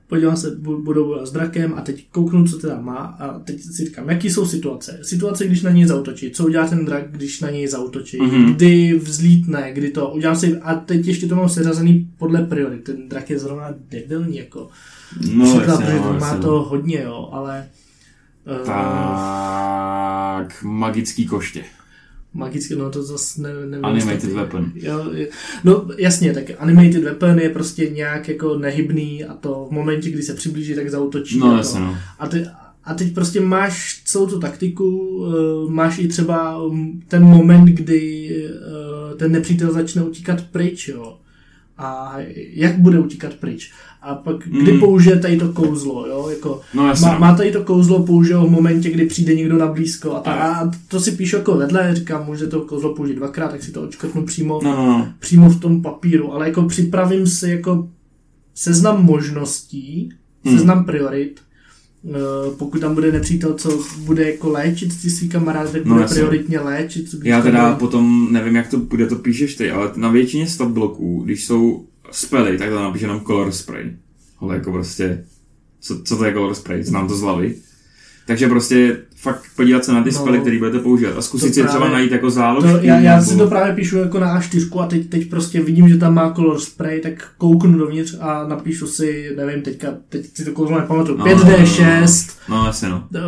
podívám 0.08 0.36
se, 0.36 0.50
bu- 0.60 0.82
budou 0.82 1.04
bojovat 1.04 1.26
s 1.26 1.32
drakem 1.32 1.74
a 1.76 1.80
teď 1.80 2.06
kouknu, 2.10 2.44
co 2.48 2.58
teda 2.58 2.80
má 2.80 2.96
a 2.96 3.38
teď 3.38 3.62
si 3.62 3.84
říkám, 3.84 4.08
jaký 4.10 4.30
jsou 4.30 4.46
situace. 4.46 4.98
Situace, 5.02 5.46
když 5.46 5.62
na 5.62 5.70
něj 5.70 5.86
zautočí. 5.86 6.30
Co 6.30 6.44
udělá 6.46 6.66
ten 6.68 6.84
drak, 6.84 7.10
když 7.10 7.40
na 7.40 7.50
něj 7.50 7.68
zautočí. 7.68 8.18
Mhm. 8.22 8.54
Kdy 8.54 8.98
vzlítne, 8.98 9.72
kdy 9.72 9.90
to. 9.90 10.08
Udělám 10.10 10.36
si, 10.36 10.58
a 10.58 10.74
teď 10.74 11.06
ještě 11.06 11.26
to 11.26 11.36
mám 11.36 11.48
seřazený 11.48 12.10
podle 12.18 12.42
priorit. 12.42 12.84
Ten 12.84 13.08
drak 13.08 13.30
je 13.30 13.38
zrovna 13.38 13.74
debilní, 13.90 14.36
jako. 14.36 14.68
No, 15.34 15.44
Příklad, 15.56 15.80
jasně, 15.80 15.94
no, 16.00 16.12
má 16.20 16.26
jasně, 16.28 16.42
to 16.42 16.62
hodně, 16.62 17.00
jo, 17.02 17.28
ale... 17.32 17.66
Uh, 18.60 18.66
Tak, 18.66 20.62
magický 20.62 21.26
koště. 21.26 21.64
Magicky, 22.38 22.76
no 22.76 22.90
to 22.90 23.02
zase 23.02 23.42
ne, 23.42 23.54
nevím. 23.66 23.84
Animated 23.84 24.32
weapon. 24.32 24.72
Jo, 24.74 25.12
no 25.64 25.86
jasně, 25.98 26.34
tak 26.34 26.44
animated 26.58 27.04
weapon 27.04 27.38
je 27.38 27.48
prostě 27.48 27.90
nějak 27.90 28.28
jako 28.28 28.58
nehybný 28.58 29.24
a 29.24 29.34
to 29.34 29.66
v 29.70 29.72
momentě, 29.72 30.10
kdy 30.10 30.22
se 30.22 30.34
přiblíží, 30.34 30.74
tak 30.74 30.90
zautočí. 30.90 31.38
No 31.38 31.54
a, 31.54 31.56
jasně, 31.56 31.80
no. 31.80 31.96
a, 32.18 32.28
ty, 32.28 32.44
a 32.84 32.94
teď 32.94 33.14
prostě 33.14 33.40
máš 33.40 34.02
celou 34.04 34.26
tu 34.26 34.40
taktiku, 34.40 34.86
uh, 34.86 35.70
máš 35.70 35.98
i 35.98 36.08
třeba 36.08 36.62
um, 36.62 37.02
ten 37.08 37.22
moment, 37.22 37.64
kdy 37.64 38.30
uh, 39.10 39.16
ten 39.18 39.32
nepřítel 39.32 39.72
začne 39.72 40.02
utíkat 40.02 40.42
pryč, 40.42 40.88
jo. 40.88 41.18
A 41.78 42.16
jak 42.34 42.78
bude 42.78 42.98
utíkat 42.98 43.34
pryč? 43.34 43.72
A 44.02 44.14
pak 44.14 44.36
kdy 44.44 44.72
Mm. 44.72 44.80
použije 44.80 45.18
tady 45.18 45.36
to 45.36 45.52
kouzlo, 45.52 46.06
jo, 46.06 46.28
jako 46.30 46.60
No 46.74 46.82
má, 46.82 46.94
no. 47.12 47.18
má 47.18 47.34
tady 47.36 47.52
to 47.52 47.64
kouzlo, 47.64 48.02
použije 48.02 48.36
ho 48.36 48.46
v 48.46 48.50
momentě, 48.50 48.90
kdy 48.90 49.06
přijde 49.06 49.34
někdo 49.34 49.58
na 49.58 49.66
blízko 49.66 50.14
a, 50.16 50.20
ta, 50.20 50.32
a 50.32 50.70
to 50.88 51.00
si 51.00 51.12
píšu 51.12 51.36
jako 51.36 51.56
vedle, 51.56 51.94
říkám, 51.94 52.26
může 52.26 52.46
to 52.46 52.60
kouzlo 52.60 52.94
použít 52.94 53.14
dvakrát, 53.14 53.50
tak 53.50 53.62
si 53.62 53.72
to 53.72 53.82
očkrtnu 53.82 54.24
přímo, 54.26 54.60
No, 54.64 54.76
no, 54.76 54.86
no. 54.86 55.08
přímo 55.18 55.48
v 55.50 55.60
tom 55.60 55.82
papíru, 55.82 56.32
ale 56.32 56.48
jako 56.48 56.62
připravím 56.62 57.26
si 57.26 57.50
jako 57.50 57.88
seznam 58.54 59.04
možností, 59.04 60.12
Hmm. 60.44 60.56
seznam 60.56 60.84
priorit, 60.84 61.40
eh, 62.04 62.10
pokud 62.58 62.80
tam 62.80 62.94
bude 62.94 63.12
nepřítel, 63.12 63.54
co 63.54 63.78
bude 64.04 64.30
jako 64.30 64.50
léčit 64.50 65.02
ty 65.02 65.10
svý 65.10 65.28
kamarády, 65.28 65.70
tak 65.72 65.84
No, 65.84 65.92
bude 65.94 66.02
jasně. 66.02 66.14
prioritně 66.14 66.60
léčit. 66.60 67.06
Já 67.24 67.42
teda 67.42 67.66
bude- 67.68 67.78
potom, 67.78 68.28
nevím 68.32 68.56
jak 68.56 68.70
to 68.70 68.78
bude, 68.78 69.06
to 69.06 69.16
píšeš 69.16 69.54
ty, 69.54 69.70
ale 69.70 69.90
na 69.96 70.08
většině 70.10 70.46
stat 70.46 70.68
bloků, 70.68 71.22
když 71.24 71.46
jsou 71.46 71.84
spely, 72.10 72.58
tak 72.58 72.68
to 72.68 72.82
napíše 72.82 73.04
jenom 73.04 73.20
color 73.20 73.52
spray. 73.52 73.92
Ale 74.40 74.54
jako 74.54 74.72
prostě, 74.72 75.24
co, 75.80 76.02
co 76.02 76.16
to 76.16 76.24
je 76.24 76.32
color 76.32 76.54
spray? 76.54 76.82
Znám 76.84 77.08
to 77.08 77.16
z 77.16 77.20
hlavy. 77.22 77.54
Takže 78.26 78.48
prostě 78.48 78.96
fakt 79.16 79.42
podívat 79.56 79.84
se 79.84 79.92
na 79.92 80.02
ty 80.02 80.10
No. 80.10 80.16
spely, 80.20 80.38
které 80.40 80.58
budete 80.58 80.78
používat 80.78 81.18
a 81.18 81.22
zkusit 81.22 81.48
To 81.48 81.54
si 81.54 81.64
třeba 81.64 81.88
najít 81.88 82.12
jako 82.12 82.26
To, 82.26 82.30
záložky. 82.30 82.86
já, 82.86 83.00
já 83.00 83.16
nebo- 83.18 83.30
si 83.30 83.36
to 83.36 83.46
právě 83.46 83.74
píšu 83.74 83.96
jako 83.96 84.18
na 84.20 84.40
A4 84.40 84.80
a 84.80 84.86
teď, 84.86 85.08
teď 85.08 85.30
prostě 85.30 85.62
vidím, 85.62 85.88
že 85.88 85.96
tam 85.96 86.14
má 86.14 86.32
color 86.34 86.60
spray, 86.60 87.00
tak 87.00 87.28
kouknu 87.38 87.78
dovnitř 87.78 88.16
a 88.20 88.46
napíšu 88.48 88.86
si, 88.86 89.32
nevím, 89.36 89.62
teďka, 89.62 89.88
teď 90.08 90.26
si 90.36 90.44
to 90.44 90.52
kouzlo 90.52 90.78
nepamatuju, 90.80 91.18
No, 91.18 91.24
5D6, 91.24 92.30
No 92.48 92.66
jasně 92.66 92.88
no, 92.88 93.08
eh, 93.14 93.20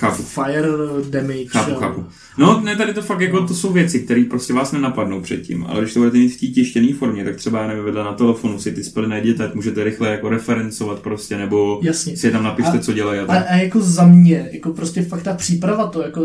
chápu. 0.00 0.22
fire 0.22 0.68
damage. 1.10 1.44
Chápu, 1.48 1.74
chápu. 1.74 2.04
No, 2.38 2.60
ne, 2.60 2.76
tady 2.76 2.94
to 2.94 3.02
fakt 3.02 3.20
jako, 3.20 3.46
to 3.46 3.54
jsou 3.54 3.72
věci, 3.72 4.00
které 4.00 4.24
prostě 4.30 4.52
vás 4.52 4.72
nenapadnou 4.72 5.20
předtím, 5.20 5.64
ale 5.68 5.80
když 5.80 5.94
to 5.94 6.00
budete 6.00 6.18
mít 6.18 6.28
v 6.28 6.40
té 6.40 6.46
tištěné 6.46 6.94
formě, 6.94 7.24
tak 7.24 7.36
třeba, 7.36 7.60
já 7.62 7.66
nevím, 7.68 7.84
vedle 7.84 8.04
na 8.04 8.12
telefonu 8.12 8.58
si 8.60 8.72
ty 8.72 8.84
spely 8.84 9.08
najděte, 9.08 9.38
tak 9.38 9.54
můžete 9.54 9.84
rychle 9.84 10.08
jako 10.08 10.28
referencovat 10.28 10.98
prostě, 11.00 11.36
nebo 11.38 11.80
Jasně. 11.82 12.16
si 12.16 12.26
je 12.26 12.30
tam 12.30 12.42
napište, 12.44 12.78
A- 12.78 12.80
co 12.80 12.92
dělají 12.92 13.20
a 13.20 13.24
A, 13.32 13.36
a 13.38 13.56
jako 13.56 13.80
za 13.80 14.06
mě, 14.06 14.48
jako 14.52 14.72
prostě 14.72 15.02
fakt 15.02 15.22
ta 15.22 15.34
příprava 15.34 15.86
to, 15.86 16.02
jako 16.02 16.20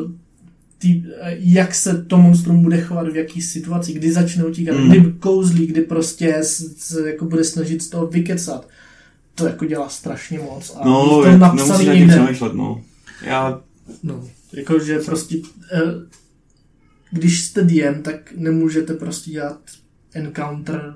tý, 0.78 1.04
jak 1.40 1.76
se 1.76 2.04
to 2.04 2.18
monstrum 2.18 2.64
bude 2.64 2.82
chovat 2.82 3.08
v 3.10 3.16
jaký 3.16 3.42
situaci, 3.42 3.94
kdy 3.94 4.12
začne 4.12 4.46
utíkat, 4.46 4.78
Mm. 4.78 4.90
kdy 4.90 5.14
kouzlí, 5.20 5.68
kdy 5.68 5.82
prostě 5.82 6.38
se 6.42 7.10
jako 7.10 7.26
bude 7.26 7.44
snažit 7.44 7.82
z 7.82 7.90
toho 7.90 8.08
vykecat. 8.08 8.68
To 9.36 9.46
jako 9.48 9.66
dělá 9.66 9.90
strašně 9.90 10.40
moc. 10.40 10.78
A 10.82 10.88
No, 10.88 11.22
to 11.24 11.38
napsaný 11.38 11.86
někde. 11.86 12.14
přemýšlet, 12.14 12.54
no. 12.54 12.82
Já, 13.22 13.62
No, 14.04 14.28
jakože 14.54 15.00
prostě, 15.00 15.38
eh, 15.74 15.82
když 17.12 17.44
jste 17.46 17.62
DM, 17.64 18.02
tak 18.02 18.34
nemůžete 18.36 18.94
prostě 18.94 19.32
dělat 19.32 19.60
encounter, 20.14 20.94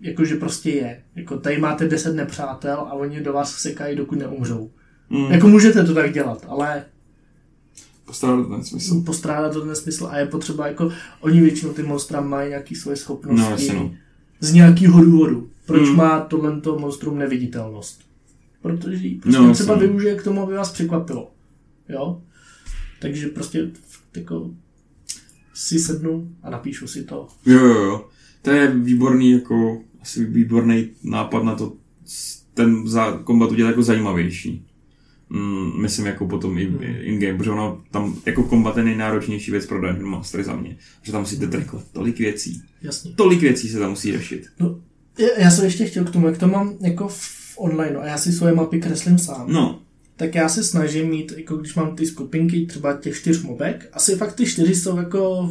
jakože 0.00 0.36
prostě 0.36 0.70
je. 0.70 1.02
Jako 1.16 1.38
tady 1.38 1.58
máte 1.58 1.88
10 1.88 2.12
nepřátel 2.14 2.74
a 2.78 2.92
oni 2.92 3.20
do 3.20 3.32
vás 3.32 3.54
sekají, 3.54 3.96
dokud 3.96 4.18
neumřou. 4.18 4.70
mm, 5.10 5.24
Jako 5.32 5.48
můžete 5.48 5.84
to 5.84 5.94
tak 5.94 6.12
dělat, 6.12 6.46
ale 6.48 6.84
postrádal 8.04 8.44
to 8.44 8.50
ten 8.50 8.64
smysl. 8.64 9.00
postrádá 9.02 9.48
to 9.50 9.64
nesmysl 9.64 10.06
a 10.10 10.18
je 10.18 10.26
potřeba, 10.26 10.66
jako 10.66 10.92
oni 11.20 11.40
většinou 11.40 11.72
ty 11.72 11.82
monstra 11.82 12.20
mají 12.20 12.48
nějaké 12.48 12.76
svoje 12.76 12.96
schopnosti 12.96 13.42
No, 13.44 13.50
jasně, 13.50 13.74
no. 13.74 13.94
z 14.40 14.52
nějakého 14.52 15.04
důvodu. 15.04 15.48
Proč 15.66 15.88
Mm. 15.88 15.96
má 15.96 16.20
tohle 16.20 16.60
monstrum 16.78 17.18
neviditelnost? 17.18 18.00
Protože 18.62 19.06
ji 19.06 19.14
prostě 19.14 19.40
No, 19.40 19.46
no, 19.46 19.54
třeba 19.54 19.74
no. 19.74 19.80
využije 19.80 20.14
k 20.14 20.24
tomu, 20.24 20.42
aby 20.42 20.54
vás 20.54 20.72
překvapilo. 20.72 21.30
Jo? 21.88 22.22
Takže 23.00 23.28
prostě 23.28 23.70
jako 24.16 24.50
si 25.54 25.78
sednu 25.78 26.28
a 26.42 26.50
napíšu 26.50 26.86
si 26.86 27.04
to. 27.04 27.28
Jo, 27.46 27.58
jo, 27.66 27.82
jo. 27.82 28.08
To 28.42 28.50
je 28.50 28.70
výborný, 28.74 29.30
jako, 29.32 29.82
asi 30.00 30.24
výborný 30.24 30.88
nápad 31.04 31.44
na 31.44 31.54
to, 31.54 31.72
ten 32.54 32.88
za 32.88 33.12
kombat 33.24 33.50
udělat 33.50 33.68
jako 33.68 33.82
zajímavější. 33.82 34.66
Mm, 35.28 35.82
myslím 35.82 36.06
jako 36.06 36.26
potom 36.28 36.58
i 36.58 36.64
Hmm. 36.66 36.78
in-game, 37.00 37.38
protože 37.38 37.50
ono 37.50 37.82
tam 37.90 38.16
jako 38.26 38.42
kombat 38.42 38.76
je 38.76 38.84
nejnáročnější 38.84 39.50
věc 39.50 39.66
pro 39.66 39.80
Dungeon 39.80 40.10
Mastery 40.10 40.44
za 40.44 40.56
mě. 40.56 40.76
Že 41.02 41.12
tam 41.12 41.20
musíte 41.20 41.46
trackovat 41.46 41.86
tolik 41.92 42.18
věcí. 42.18 42.62
Jasně. 42.82 43.12
Tolik 43.12 43.40
věcí 43.40 43.68
se 43.68 43.78
tam 43.78 43.90
musí 43.90 44.12
řešit. 44.12 44.46
No, 44.60 44.80
já- 45.18 45.38
já 45.44 45.50
jsem 45.50 45.64
ještě 45.64 45.84
chtěl 45.86 46.04
k 46.04 46.10
tomu, 46.10 46.26
jak 46.26 46.38
to 46.38 46.46
mám 46.48 46.74
jako 46.80 47.08
v 47.08 47.54
online 47.56 47.96
a 47.96 48.06
já 48.06 48.18
si 48.18 48.32
svoje 48.32 48.54
mapy 48.54 48.80
kreslím 48.80 49.18
sám. 49.18 49.52
No, 49.52 49.81
tak 50.22 50.34
já 50.34 50.48
se 50.48 50.64
snažím 50.64 51.08
mít, 51.08 51.32
jako 51.36 51.56
když 51.56 51.74
mám 51.74 51.96
ty 51.96 52.06
skupinky, 52.06 52.66
třeba 52.66 52.92
těch 52.92 53.16
čtyř 53.16 53.42
mobek, 53.42 53.88
asi 53.92 54.16
fakt 54.16 54.34
ty 54.34 54.46
čtyři 54.46 54.74
jsou 54.74 54.96
jako 54.96 55.50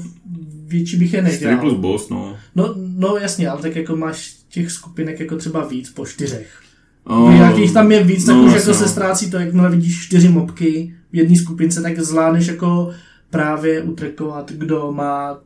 větší 0.66 0.98
bych 0.98 1.14
je 1.14 1.22
4 1.22 1.32
nedělal. 1.32 1.60
plus 1.60 1.80
boss, 1.80 2.10
no. 2.10 2.36
No, 2.56 2.76
no 2.78 3.18
jasně, 3.18 3.50
ale 3.50 3.62
tak 3.62 3.76
jako 3.76 3.96
máš 3.96 4.36
těch 4.50 4.72
skupinek 4.72 5.20
jako 5.20 5.38
třeba 5.38 5.68
víc 5.68 5.90
po 5.90 6.06
čtyřech. 6.06 6.62
Oh, 7.04 7.18
Oh, 7.18 7.36
jakých 7.36 7.74
tam 7.74 7.92
je 7.92 8.04
víc, 8.04 8.26
tak 8.26 8.36
no, 8.36 8.44
už 8.44 8.54
jako 8.54 8.74
se 8.74 8.84
no. 8.84 8.90
ztrácí 8.90 9.32
to, 9.32 9.38
jakmile 9.38 9.70
vidíš 9.70 10.02
čtyři 10.04 10.30
mobky 10.30 10.96
v 11.12 11.16
jedné 11.16 11.36
skupince, 11.36 11.82
tak 11.82 12.00
zvládneš 12.00 12.48
jako 12.48 12.92
právě 13.30 13.82
utrekovat, 13.82 14.52
kdo 14.52 14.92
má 14.92 15.40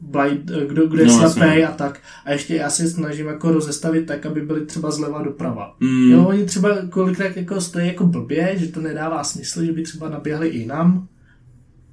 blind, 0.00 0.50
eh, 0.50 0.66
kdo, 0.66 0.86
kdo 0.86 1.00
je 1.02 1.06
No, 1.06 1.30
slepý 1.30 1.64
a 1.64 1.72
tak. 1.72 2.00
A 2.24 2.32
ještě 2.32 2.54
já 2.56 2.70
se 2.70 2.88
snažím 2.90 3.26
jako 3.26 3.52
rozestavit 3.52 4.06
tak, 4.06 4.26
aby 4.26 4.40
byly 4.40 4.66
třeba 4.66 4.90
zleva 4.90 5.22
doprava. 5.22 5.76
Mm, 5.80 6.10
Jo, 6.12 6.24
oni 6.24 6.44
třeba 6.44 6.68
kolikrát 6.90 7.36
jako 7.36 7.60
stojí 7.60 7.86
jako 7.86 8.06
blbě, 8.06 8.54
že 8.56 8.66
to 8.66 8.80
nedává 8.80 9.24
smysl, 9.24 9.64
že 9.64 9.72
by 9.72 9.82
třeba 9.82 10.08
naběhli 10.08 10.48
i 10.48 10.66
nám, 10.66 11.08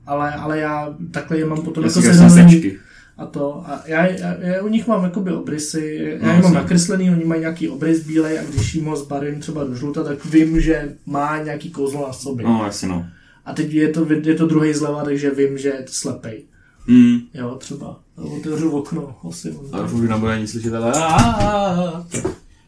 ale, 0.06 0.34
ale 0.34 0.60
já 0.60 0.96
takhle 1.12 1.38
je 1.38 1.46
mám 1.46 1.62
potom 1.62 1.84
já 1.84 1.88
jako 1.90 2.02
si 2.02 2.30
sečky. 2.30 2.80
a 3.18 3.26
to. 3.26 3.64
A 3.66 3.82
já, 3.86 4.06
já, 4.06 4.36
já, 4.40 4.64
u 4.64 4.68
nich 4.68 4.88
mám 4.88 5.04
jakoby 5.04 5.32
obrysy, 5.32 6.18
já 6.22 6.28
No, 6.28 6.34
je 6.34 6.42
mám 6.42 6.54
nakreslený, 6.54 7.12
oni 7.12 7.26
mají 7.26 7.42
nějaký 7.42 7.70
obrys 7.70 8.08
bílej 8.08 8.40
a 8.40 8.44
když 8.44 8.76
jim 8.76 8.86
ho 8.86 8.96
zbarvím 8.96 9.40
třeba 9.40 9.64
do 9.64 9.76
žluta, 9.76 10.04
tak 10.04 10.26
vím, 10.26 10.62
že 10.62 10.94
má 11.06 11.38
nějaký 11.44 11.70
kouzlo 11.72 12.08
na 12.08 12.14
sobě. 12.14 12.46
No, 12.46 12.62
jasně, 12.66 12.88
no. 12.88 13.06
A 13.46 13.54
teď 13.54 13.74
je 13.74 13.88
to, 13.90 14.08
je 14.24 14.36
to 14.36 14.48
druhý 14.48 14.74
zleva, 14.74 15.04
takže 15.04 15.32
vím, 15.32 15.58
že 15.58 15.70
je 15.70 15.84
to 15.84 15.92
slepej. 15.92 16.44
Mm. 16.88 17.18
Jo, 17.34 17.56
třeba. 17.60 18.00
Otevřu 18.16 18.70
okno, 18.72 19.16
asi. 19.30 19.56
Ale 19.72 19.92
už 19.92 20.10
nebude 20.10 20.40
nic 20.40 20.52
slyšet, 20.52 20.74
ale... 20.74 20.94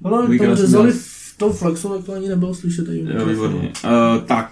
No, 0.01 0.21
Dvojkrát 0.25 0.49
to 0.49 0.55
řezali 0.55 0.91
v 0.91 1.35
tom 1.37 1.53
flexu, 1.53 1.89
tak 1.89 2.05
to 2.05 2.13
ani 2.13 2.29
nebylo 2.29 2.53
slyšet. 2.55 2.85
Jo, 2.89 3.25
výborně. 3.25 3.71
Uh, 3.85 4.23
tak, 4.25 4.51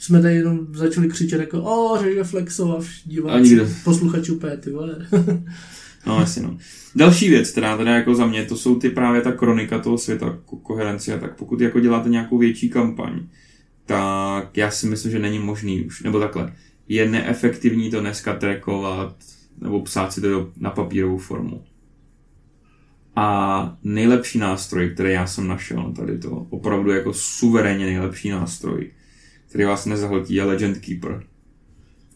jsme 0.00 0.22
tady 0.22 0.34
jenom 0.34 0.66
začali 0.74 1.08
křičet 1.08 1.40
jako 1.40 1.62
o, 1.62 1.98
řeže 2.00 2.24
Flexo 2.24 2.76
a 2.76 2.80
všichni 2.80 3.18
A 3.20 3.38
nikdo. 3.38 3.66
posluchači 3.84 4.32
úplně, 4.32 4.56
ty 4.56 4.70
vole. 4.70 4.96
No, 6.06 6.20
jasně, 6.20 6.42
no. 6.42 6.56
Další 6.94 7.28
věc, 7.28 7.50
která 7.50 7.76
teda 7.76 7.90
jako 7.96 8.14
za 8.14 8.26
mě, 8.26 8.44
to 8.44 8.56
jsou 8.56 8.74
ty 8.78 8.90
právě 8.90 9.20
ta 9.20 9.32
kronika 9.32 9.78
toho 9.78 9.98
světa, 9.98 10.38
ko- 10.46 10.58
koherenci 10.62 11.12
a 11.12 11.18
tak. 11.18 11.36
Pokud 11.36 11.60
jako 11.60 11.80
děláte 11.80 12.08
nějakou 12.08 12.38
větší 12.38 12.68
kampaň, 12.70 13.20
tak 13.86 14.56
já 14.56 14.70
si 14.70 14.86
myslím, 14.86 15.12
že 15.12 15.18
není 15.18 15.38
možný 15.38 15.84
už, 15.84 16.02
nebo 16.02 16.20
takhle, 16.20 16.52
je 16.94 17.08
neefektivní 17.08 17.90
to 17.90 18.00
dneska 18.00 18.36
trackovat, 18.36 19.16
nebo 19.60 19.82
psát 19.82 20.12
si 20.12 20.20
to 20.20 20.52
na 20.56 20.70
papírovou 20.70 21.18
formu. 21.18 21.64
A 23.16 23.76
nejlepší 23.82 24.38
nástroj, 24.38 24.90
který 24.90 25.12
já 25.12 25.26
jsem 25.26 25.48
našel 25.48 25.82
na 25.82 25.92
tady 25.92 26.18
to, 26.18 26.30
opravdu 26.50 26.90
jako 26.90 27.12
suverénně 27.12 27.86
nejlepší 27.86 28.30
nástroj, 28.30 28.90
který 29.48 29.64
vás 29.64 29.86
nezahltí, 29.86 30.34
je 30.34 30.44
Legend 30.44 30.78
Keeper 30.78 31.22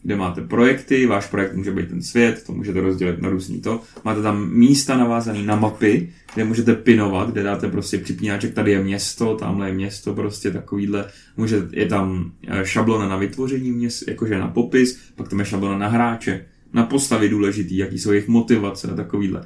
kde 0.03 0.15
máte 0.15 0.41
projekty, 0.41 1.05
váš 1.05 1.27
projekt 1.27 1.55
může 1.55 1.71
být 1.71 1.89
ten 1.89 2.01
svět, 2.01 2.43
to 2.45 2.53
můžete 2.53 2.81
rozdělit 2.81 3.21
na 3.21 3.29
různý 3.29 3.61
to. 3.61 3.81
Máte 4.03 4.21
tam 4.21 4.49
místa 4.51 4.97
navázané 4.97 5.43
na 5.43 5.55
mapy, 5.55 6.09
kde 6.33 6.43
můžete 6.43 6.75
pinovat, 6.75 7.29
kde 7.31 7.43
dáte 7.43 7.67
prostě 7.67 7.97
připínáček, 7.97 8.53
tady 8.53 8.71
je 8.71 8.83
město, 8.83 9.35
tamhle 9.35 9.67
je 9.69 9.73
město, 9.73 10.13
prostě 10.13 10.51
takovýhle. 10.51 11.05
Může, 11.37 11.67
je 11.71 11.85
tam 11.85 12.31
eh, 12.47 12.65
šablona 12.65 13.07
na 13.07 13.17
vytvoření 13.17 13.71
měst, 13.71 14.07
jakože 14.07 14.39
na 14.39 14.47
popis, 14.47 14.99
pak 15.15 15.27
tam 15.27 15.39
je 15.39 15.45
šablona 15.45 15.77
na 15.77 15.87
hráče, 15.87 16.45
na 16.73 16.83
postavy 16.83 17.29
důležitý, 17.29 17.77
jaký 17.77 17.99
jsou 17.99 18.11
jejich 18.11 18.27
motivace 18.27 18.91
a 18.91 18.95
takovýhle. 18.95 19.43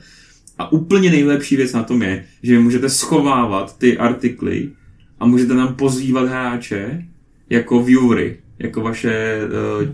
A 0.58 0.72
úplně 0.72 1.10
nejlepší 1.12 1.56
věc 1.56 1.74
na 1.74 1.84
tom 1.84 2.02
je, 2.02 2.26
že 2.44 2.60
můžete 2.60 2.90
schovávat 2.90 3.78
ty 3.78 3.98
artikly 3.98 4.70
a 5.20 5.26
můžete 5.26 5.54
tam 5.54 5.76
pozývat 5.76 6.28
hráče 6.28 7.06
jako 7.50 7.84
viewery, 7.84 8.38
jako 8.60 8.82
vaše 8.82 9.40
uh, 9.82 9.90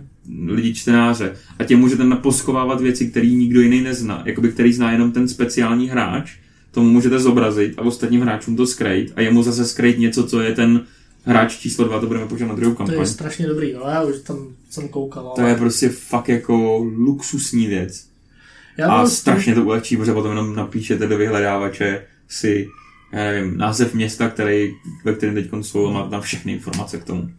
lidi 0.47 0.73
čtenáře. 0.73 1.35
A 1.59 1.63
těm 1.63 1.79
můžete 1.79 2.03
naposchovávat 2.03 2.81
věci, 2.81 3.07
které 3.07 3.27
nikdo 3.27 3.61
jiný 3.61 3.81
nezná, 3.81 4.23
jakoby 4.25 4.49
který 4.49 4.73
zná 4.73 4.91
jenom 4.91 5.11
ten 5.11 5.27
speciální 5.27 5.89
hráč, 5.89 6.37
tomu 6.71 6.89
můžete 6.89 7.19
zobrazit 7.19 7.73
a 7.77 7.81
ostatním 7.81 8.21
hráčům 8.21 8.55
to 8.55 8.67
skrejt 8.67 9.13
a 9.15 9.21
jemu 9.21 9.43
zase 9.43 9.65
skrejt 9.65 9.99
něco, 9.99 10.27
co 10.27 10.41
je 10.41 10.55
ten 10.55 10.81
hráč 11.25 11.57
číslo 11.57 11.85
dva, 11.85 11.99
to 11.99 12.07
budeme 12.07 12.25
používat 12.25 12.49
na 12.49 12.55
druhou 12.55 12.71
To 12.73 12.77
kampaň. 12.77 12.99
je 12.99 13.05
strašně 13.05 13.47
dobrý, 13.47 13.73
no 13.73 13.81
já 13.89 14.03
už 14.03 14.15
tam 14.21 14.37
jsem 14.69 14.87
koukal. 14.87 15.31
To 15.35 15.41
ale 15.41 15.49
je 15.49 15.55
prostě 15.55 15.89
fakt 15.89 16.29
jako 16.29 16.77
luxusní 16.77 17.67
věc. 17.67 18.07
já 18.77 18.85
A 18.85 18.97
mám 18.97 19.07
strašně 19.07 19.55
to 19.55 19.63
ulehčí, 19.63 19.97
protože 19.97 20.13
potom 20.13 20.31
jenom 20.31 20.55
napíšete 20.55 21.07
do 21.07 21.17
vyhledávače 21.17 22.01
si 22.27 22.67
já 23.11 23.31
nevím, 23.31 23.57
název 23.57 23.93
města, 23.93 24.29
který, 24.29 24.73
ve 25.05 25.13
kterém 25.13 25.35
teď 25.35 25.49
jsou 25.61 25.91
máte 25.91 26.09
tam 26.09 26.21
všechny 26.21 26.51
informace 26.51 26.97
k 26.97 27.03
tomu. 27.03 27.29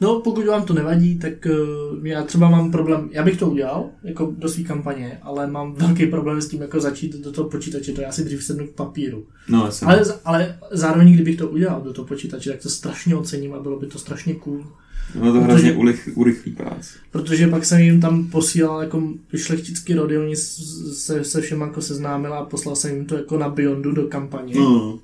No, 0.00 0.20
pokud 0.20 0.46
vám 0.46 0.64
to 0.64 0.74
nevadí, 0.74 1.18
tak 1.18 1.32
uh, 1.46 2.06
já 2.06 2.22
třeba 2.22 2.50
mám 2.50 2.70
problém, 2.70 3.08
já 3.12 3.22
bych 3.24 3.38
to 3.38 3.50
udělal, 3.50 3.90
jako 4.02 4.34
do 4.38 4.48
své 4.48 4.64
kampaně, 4.64 5.18
ale 5.22 5.46
mám 5.46 5.74
velký 5.74 6.06
problém 6.06 6.40
s 6.40 6.48
tím, 6.48 6.62
jako 6.62 6.80
začít 6.80 7.16
do 7.16 7.32
toho 7.32 7.48
počítače, 7.48 7.92
to 7.92 8.00
já 8.00 8.12
si 8.12 8.24
dřív 8.24 8.44
sednu 8.44 8.66
k 8.66 8.74
papíru. 8.74 9.26
No, 9.48 9.72
jsem. 9.72 9.88
Ale, 9.88 10.02
ale 10.24 10.58
zároveň, 10.70 11.14
kdybych 11.14 11.36
to 11.36 11.48
udělal 11.48 11.80
do 11.80 11.92
toho 11.92 12.08
počítače, 12.08 12.50
tak 12.50 12.62
to 12.62 12.68
strašně 12.68 13.16
ocením 13.16 13.54
a 13.54 13.60
bylo 13.60 13.80
by 13.80 13.86
to 13.86 13.98
strašně 13.98 14.34
cool. 14.34 14.66
No 15.14 15.32
to 15.32 15.40
hrozně 15.40 15.72
urychlí 16.14 16.52
práci. 16.52 16.98
Protože 17.10 17.48
pak 17.48 17.64
jsem 17.64 17.80
jim 17.80 18.00
tam 18.00 18.26
posílal 18.26 18.80
jako 18.80 19.02
šlechtický 19.36 19.94
rody, 19.94 20.18
oni 20.18 20.36
se, 20.36 21.24
se 21.24 21.40
všem 21.40 21.60
jako 21.60 21.82
seznámila 21.82 22.38
a 22.38 22.44
poslal 22.44 22.76
jsem 22.76 22.94
jim 22.94 23.06
to 23.06 23.16
jako 23.16 23.38
na 23.38 23.48
Beyondu 23.48 23.92
do 23.92 24.06
kampaně. 24.06 24.54
No. 24.54 24.98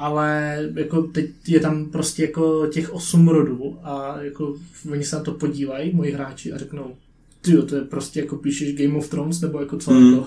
Ale 0.00 0.58
jako 0.76 1.02
teď 1.02 1.30
je 1.48 1.60
tam 1.60 1.90
prostě 1.90 2.22
jako 2.22 2.66
těch 2.66 2.92
osm 2.92 3.28
rodů 3.28 3.76
a 3.82 4.22
jako 4.22 4.56
oni 4.92 5.04
se 5.04 5.16
na 5.16 5.22
to 5.22 5.32
podívají, 5.32 5.92
moji 5.94 6.12
hráči, 6.12 6.52
a 6.52 6.58
řeknou, 6.58 6.94
ty 7.40 7.62
to 7.62 7.76
je 7.76 7.82
prostě 7.82 8.20
jako 8.20 8.36
píšeš 8.36 8.74
Game 8.74 8.98
of 8.98 9.08
Thrones, 9.08 9.40
nebo 9.40 9.60
jako 9.60 9.76
co 9.78 9.90
Mm. 9.90 10.14
to. 10.14 10.26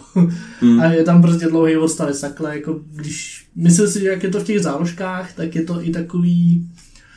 Mm. 0.61 0.79
A 0.79 0.85
je 0.85 1.03
tam 1.03 1.21
prostě 1.21 1.45
dlouhý 1.47 1.77
odstavec, 1.77 2.21
takhle 2.21 2.55
jako 2.55 2.79
když, 2.91 3.47
myslím 3.55 3.87
si, 3.87 3.99
že 3.99 4.07
jak 4.07 4.23
je 4.23 4.29
to 4.29 4.39
v 4.39 4.43
těch 4.45 4.59
záložkách, 4.61 5.35
tak 5.35 5.55
je 5.55 5.63
to 5.63 5.83
i 5.87 5.91
takový, 5.91 6.67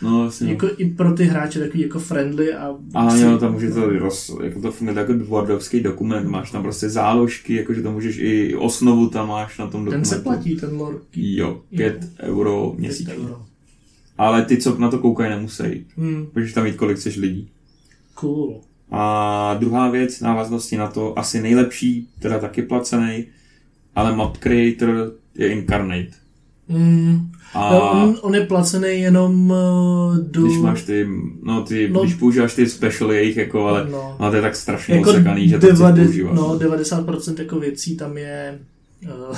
No, 0.02 0.22
vlastně. 0.22 0.50
jako 0.50 0.68
i 0.78 0.84
pro 0.90 1.12
ty 1.12 1.24
hráče 1.24 1.58
takový 1.60 1.80
jako 1.82 1.98
friendly 1.98 2.54
a... 2.54 2.74
A 2.94 3.16
jo, 3.16 3.38
tam 3.38 3.52
může 3.52 3.70
to 3.70 3.88
roz, 3.88 4.36
jako 4.44 4.60
to 4.60 4.72
funguje 4.72 4.98
jako 4.98 5.14
wordovský 5.14 5.80
dokument, 5.80 6.28
máš 6.28 6.50
tam 6.50 6.62
prostě 6.62 6.88
záložky, 6.90 7.54
jakože 7.54 7.82
to 7.82 7.92
můžeš 7.92 8.18
i 8.18 8.56
osnovu 8.56 9.08
tam 9.08 9.28
máš 9.28 9.58
na 9.58 9.64
tom 9.66 9.72
Ten 9.80 9.84
dokumentu. 9.84 10.08
se 10.08 10.18
platí, 10.20 10.56
ten 10.56 10.76
lore. 10.76 10.98
Jo, 11.16 11.60
5 11.70 12.08
euro 12.20 12.74
měsíčně. 12.78 13.14
euro. 13.14 13.42
Ale 14.18 14.44
ty, 14.44 14.56
co 14.56 14.78
na 14.78 14.90
to 14.90 14.98
koukají, 14.98 15.30
nemusí. 15.30 15.86
Hmm, 15.96 16.26
Můžeš 16.34 16.52
tam 16.52 16.64
mít 16.64 16.76
kolik 16.76 16.96
chceš 16.98 17.16
lidí. 17.16 17.48
cool. 18.14 18.60
A 18.90 19.54
druhá 19.60 19.90
věc, 19.90 20.20
návaznosti 20.20 20.76
na 20.76 20.86
to, 20.88 21.18
asi 21.18 21.40
nejlepší, 21.42 22.08
teda 22.18 22.38
taky 22.38 22.62
placený, 22.62 23.24
ale 23.94 24.16
Map 24.16 24.36
Creator 24.36 25.12
je 25.34 25.48
Incarnate. 25.48 26.10
Hmm, 26.68 27.30
A 27.54 27.72
no, 27.72 27.92
on, 27.92 28.18
on, 28.22 28.34
je 28.34 28.46
placený 28.46 29.00
jenom 29.00 29.50
uh, 29.50 30.16
do... 30.18 30.42
když 30.42 30.58
máš 30.58 30.82
ty, 30.82 31.08
no 31.42 31.62
ty, 31.62 31.88
No. 31.88 32.00
když 32.00 32.14
používáš 32.14 32.54
ty 32.54 32.68
special 32.68 33.12
jejich, 33.12 33.36
jako, 33.36 33.66
ale 33.66 33.88
no. 33.90 34.16
no, 34.20 34.30
to 34.30 34.36
je 34.36 34.42
tak 34.42 34.56
strašně 34.56 34.94
jako 34.94 35.10
osekaný, 35.10 35.48
že 35.48 35.58
to 35.58 35.66
používat. 35.66 36.34
no, 36.34 36.58
90% 36.58 37.34
jako 37.38 37.60
věcí 37.60 37.96
tam 37.96 38.18
je 38.18 38.58
uh, 39.30 39.36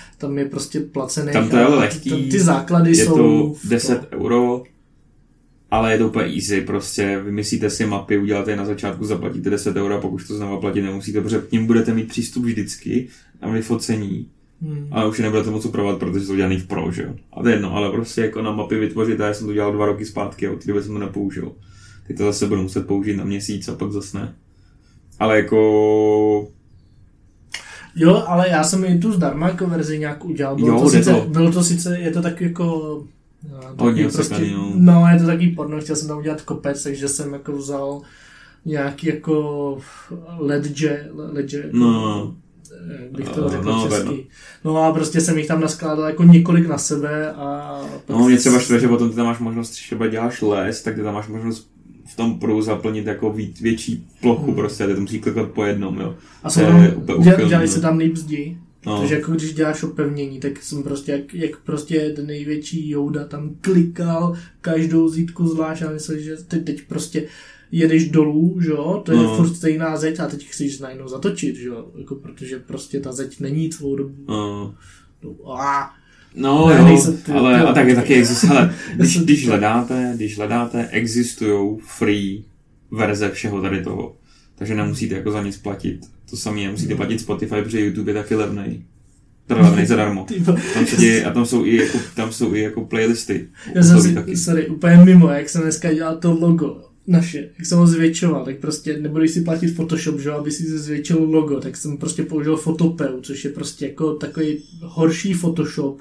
tam 0.18 0.38
je 0.38 0.44
prostě 0.44 0.80
placený. 0.80 1.32
Tam 1.32 1.48
to 1.48 1.56
je 1.56 1.64
ale 1.64 1.76
lehký. 1.76 2.10
Ty, 2.10 2.30
ty 2.30 2.40
základy 2.40 2.90
je 2.90 3.04
jsou... 3.04 3.16
to 3.16 3.54
v 3.54 3.68
10 3.68 4.08
euro, 4.12 4.62
ale 5.70 5.92
je 5.92 5.98
to 5.98 6.08
úplně 6.08 6.26
easy, 6.26 6.60
prostě 6.60 7.20
vymyslíte 7.24 7.70
si 7.70 7.86
mapy, 7.86 8.18
uděláte 8.18 8.50
je 8.50 8.56
na 8.56 8.64
začátku, 8.64 9.04
zaplatíte 9.04 9.50
10 9.50 9.76
euro 9.76 9.94
a 9.94 10.00
pokud 10.00 10.26
to 10.26 10.36
znova 10.36 10.60
platit 10.60 10.82
nemusíte, 10.82 11.20
protože 11.20 11.38
k 11.38 11.52
ním 11.52 11.66
budete 11.66 11.94
mít 11.94 12.08
přístup 12.08 12.44
vždycky 12.44 13.08
na 13.42 13.48
vyfocení, 13.48 14.26
Hmm. 14.62 14.88
ale 14.90 15.08
už 15.08 15.18
je 15.18 15.24
nebudete 15.24 15.50
moc 15.50 15.64
upravovat, 15.64 15.98
protože 15.98 16.26
jsou 16.26 16.36
dělaný 16.36 16.56
v 16.56 16.66
pro, 16.66 16.92
že 16.92 17.02
jo. 17.02 17.14
A 17.32 17.42
to 17.42 17.48
je 17.48 17.54
jedno, 17.54 17.74
ale 17.74 17.90
prostě 17.90 18.20
jako 18.20 18.42
na 18.42 18.52
mapy 18.52 18.78
vytvořit, 18.78 19.20
a 19.20 19.26
já 19.26 19.34
jsem 19.34 19.46
to 19.46 19.52
dělal 19.52 19.72
dva 19.72 19.86
roky 19.86 20.06
zpátky 20.06 20.48
a 20.48 20.52
od 20.52 20.60
té 20.64 20.68
doby 20.68 20.82
jsem 20.82 20.92
to 20.92 20.98
nepoužil. 20.98 21.52
Teď 22.06 22.16
to 22.16 22.24
zase 22.24 22.46
budu 22.46 22.62
muset 22.62 22.86
použít 22.86 23.16
na 23.16 23.24
měsíc 23.24 23.68
a 23.68 23.74
pak 23.74 23.92
zase 23.92 24.18
ne. 24.18 24.34
Ale 25.18 25.36
jako... 25.36 26.48
Jo, 27.96 28.24
ale 28.26 28.48
já 28.48 28.64
jsem 28.64 28.84
i 28.84 28.98
tu 28.98 29.12
zdarma 29.12 29.48
jako 29.48 29.66
verzi 29.66 29.98
nějak 29.98 30.24
udělal. 30.24 30.56
Bylo 30.56 30.68
Jo, 30.68 30.80
to 30.80 30.90
sice, 30.90 31.14
to. 31.14 31.26
Bylo 31.28 31.52
to 31.52 31.64
sice, 31.64 31.98
je 31.98 32.10
to 32.10 32.22
taky 32.22 32.44
jako... 32.44 32.64
no, 33.50 33.84
Hodně 33.84 34.06
osekaný, 34.06 34.50
no. 34.52 34.72
no. 34.74 35.06
je 35.12 35.20
to 35.20 35.26
taky 35.26 35.48
porno, 35.48 35.80
chtěl 35.80 35.96
jsem 35.96 36.08
tam 36.08 36.18
udělat 36.18 36.42
kopec, 36.42 36.82
takže 36.82 37.08
jsem 37.08 37.32
jako 37.32 37.52
vzal 37.52 38.00
nějaký 38.64 39.06
jako 39.06 39.78
ledže, 40.38 41.08
ledže 41.14 41.58
jako, 41.58 41.76
No. 41.76 42.34
Jak 43.00 43.10
bych 43.10 43.28
to 43.28 43.46
Eh, 43.46 43.50
řekl 43.50 43.64
no, 43.64 43.82
česky. 43.88 43.98
vedno. 43.98 44.16
No 44.64 44.84
a 44.84 44.92
prostě 44.92 45.20
jsem 45.20 45.38
jich 45.38 45.46
tam 45.46 45.60
naskládal 45.60 46.04
jako 46.04 46.22
několik 46.24 46.68
na 46.68 46.78
sebe 46.78 47.32
a... 47.32 47.80
No, 48.08 48.18
mě 48.28 48.36
třeba 48.36 48.58
štve, 48.58 48.80
že 48.80 48.88
potom 48.88 49.10
ty 49.10 49.16
tam 49.16 49.26
máš 49.26 49.38
možnost, 49.38 49.70
třeba 49.70 50.06
děláš 50.06 50.42
les, 50.42 50.82
tak 50.82 50.94
ty 50.94 51.02
tam 51.02 51.14
máš 51.14 51.28
možnost 51.28 51.70
v 52.12 52.16
tom 52.16 52.38
pru 52.38 52.62
zaplnit 52.62 53.06
jako 53.06 53.34
větší 53.60 54.06
plochu 54.20 54.46
Hmm. 54.46 54.54
prostě, 54.54 54.86
ty 54.86 54.94
to 54.94 55.00
musí 55.00 55.20
klikat 55.20 55.50
po 55.50 55.64
jednom, 55.64 56.00
jo. 56.00 56.14
A 56.42 56.50
jsou 56.50 56.60
úchylný, 57.16 57.48
dělali 57.48 57.66
no. 57.66 57.72
se 57.72 57.80
tam 57.80 57.98
líp 57.98 58.16
zdi. 58.16 58.58
No. 58.86 58.98
Takže 58.98 59.14
jako 59.14 59.32
když 59.32 59.54
děláš 59.54 59.82
opevnění, 59.82 60.40
tak 60.40 60.62
jsem 60.62 60.82
prostě, 60.82 61.12
jak, 61.12 61.34
jak 61.34 61.56
prostě 61.64 62.10
ten 62.16 62.26
největší 62.26 62.90
Jouda 62.90 63.24
tam 63.24 63.50
klikal 63.60 64.36
každou 64.60 65.08
zítku 65.08 65.48
zvlášť 65.48 65.82
a 65.82 65.90
myslel, 65.90 66.18
že 66.18 66.36
teď, 66.36 66.64
teď 66.64 66.82
prostě 66.88 67.24
jedeš 67.72 68.08
dolů, 68.08 68.60
že 68.60 68.70
jo, 68.70 69.02
to 69.04 69.12
je 69.12 69.18
No. 69.18 69.36
furt 69.36 69.54
stejná 69.54 69.96
zeď 69.96 70.20
a 70.20 70.26
teď 70.26 70.48
chceš 70.48 70.78
najednou 70.80 71.08
zatočit, 71.08 71.56
že 71.56 71.68
jo, 71.68 71.86
jako 71.98 72.14
protože 72.14 72.58
prostě 72.58 73.00
ta 73.00 73.12
zeď 73.12 73.40
není 73.40 73.70
celou 73.70 73.96
dobu. 73.96 74.14
No, 74.28 74.74
A, 75.52 75.90
no 76.34 76.68
Ne, 76.68 76.90
jo, 76.92 77.12
ty- 77.26 77.32
ale 77.32 77.58
ty- 77.60 77.64
a 77.66 77.72
taky, 77.72 77.94
taky 77.94 78.14
existuje, 78.14 78.52
ale 78.52 78.74
když, 78.96 79.20
když 79.20 79.48
hledáte, 79.48 80.12
když 80.16 80.36
hledáte, 80.36 80.88
existují 80.90 81.78
free 81.98 82.44
verze 82.90 83.30
všeho 83.30 83.62
tady 83.62 83.82
toho. 83.84 84.16
Takže 84.54 84.74
nemusíte 84.74 85.14
jako 85.14 85.30
za 85.30 85.42
nic 85.42 85.56
platit. 85.58 86.00
To 86.30 86.36
samé 86.36 86.60
nemusíte 86.60 86.90
No. 86.90 86.96
platit 86.96 87.18
Spotify, 87.20 87.54
protože 87.62 87.80
YouTube 87.80 88.10
je 88.10 88.14
taky 88.14 88.34
levnej. 88.34 88.82
Teda 89.46 89.60
levnej 89.62 89.86
zadarmo. 89.86 90.26
Tam, 90.74 90.86
se 90.86 90.96
děje, 90.96 91.24
a 91.24 91.30
tam 91.32 91.46
jsou 91.46 91.64
i 91.64 91.76
jako, 91.76 91.98
tam 92.16 92.32
jsou 92.32 92.54
i 92.54 92.60
jako 92.60 92.84
playlisty. 92.84 93.48
já 93.74 93.82
jsem 93.82 94.00
si, 94.02 94.14
taky. 94.14 94.36
sorry, 94.36 94.68
úplně 94.68 94.96
mimo, 94.96 95.28
jak 95.28 95.48
jsem 95.48 95.62
dneska 95.62 95.92
dělal 95.92 96.16
to 96.16 96.32
logo 96.40 96.80
naše, 97.08 97.50
jak 97.58 97.66
jsem 97.66 97.78
ho 97.78 97.86
zvětšoval, 97.86 98.44
tak 98.44 98.58
prostě 98.58 98.98
nebudeš 98.98 99.30
si 99.30 99.40
platit 99.40 99.74
Photoshop, 99.74 100.20
že 100.20 100.30
aby 100.30 100.50
si 100.50 100.78
zvětšil 100.78 101.22
logo, 101.22 101.60
tak 101.60 101.76
jsem 101.76 101.96
prostě 101.96 102.22
použil 102.22 102.56
Photopeu, 102.56 103.20
což 103.20 103.44
je 103.44 103.50
prostě 103.50 103.86
jako 103.86 104.14
takový 104.14 104.64
horší 104.82 105.34
Photoshop 105.34 106.00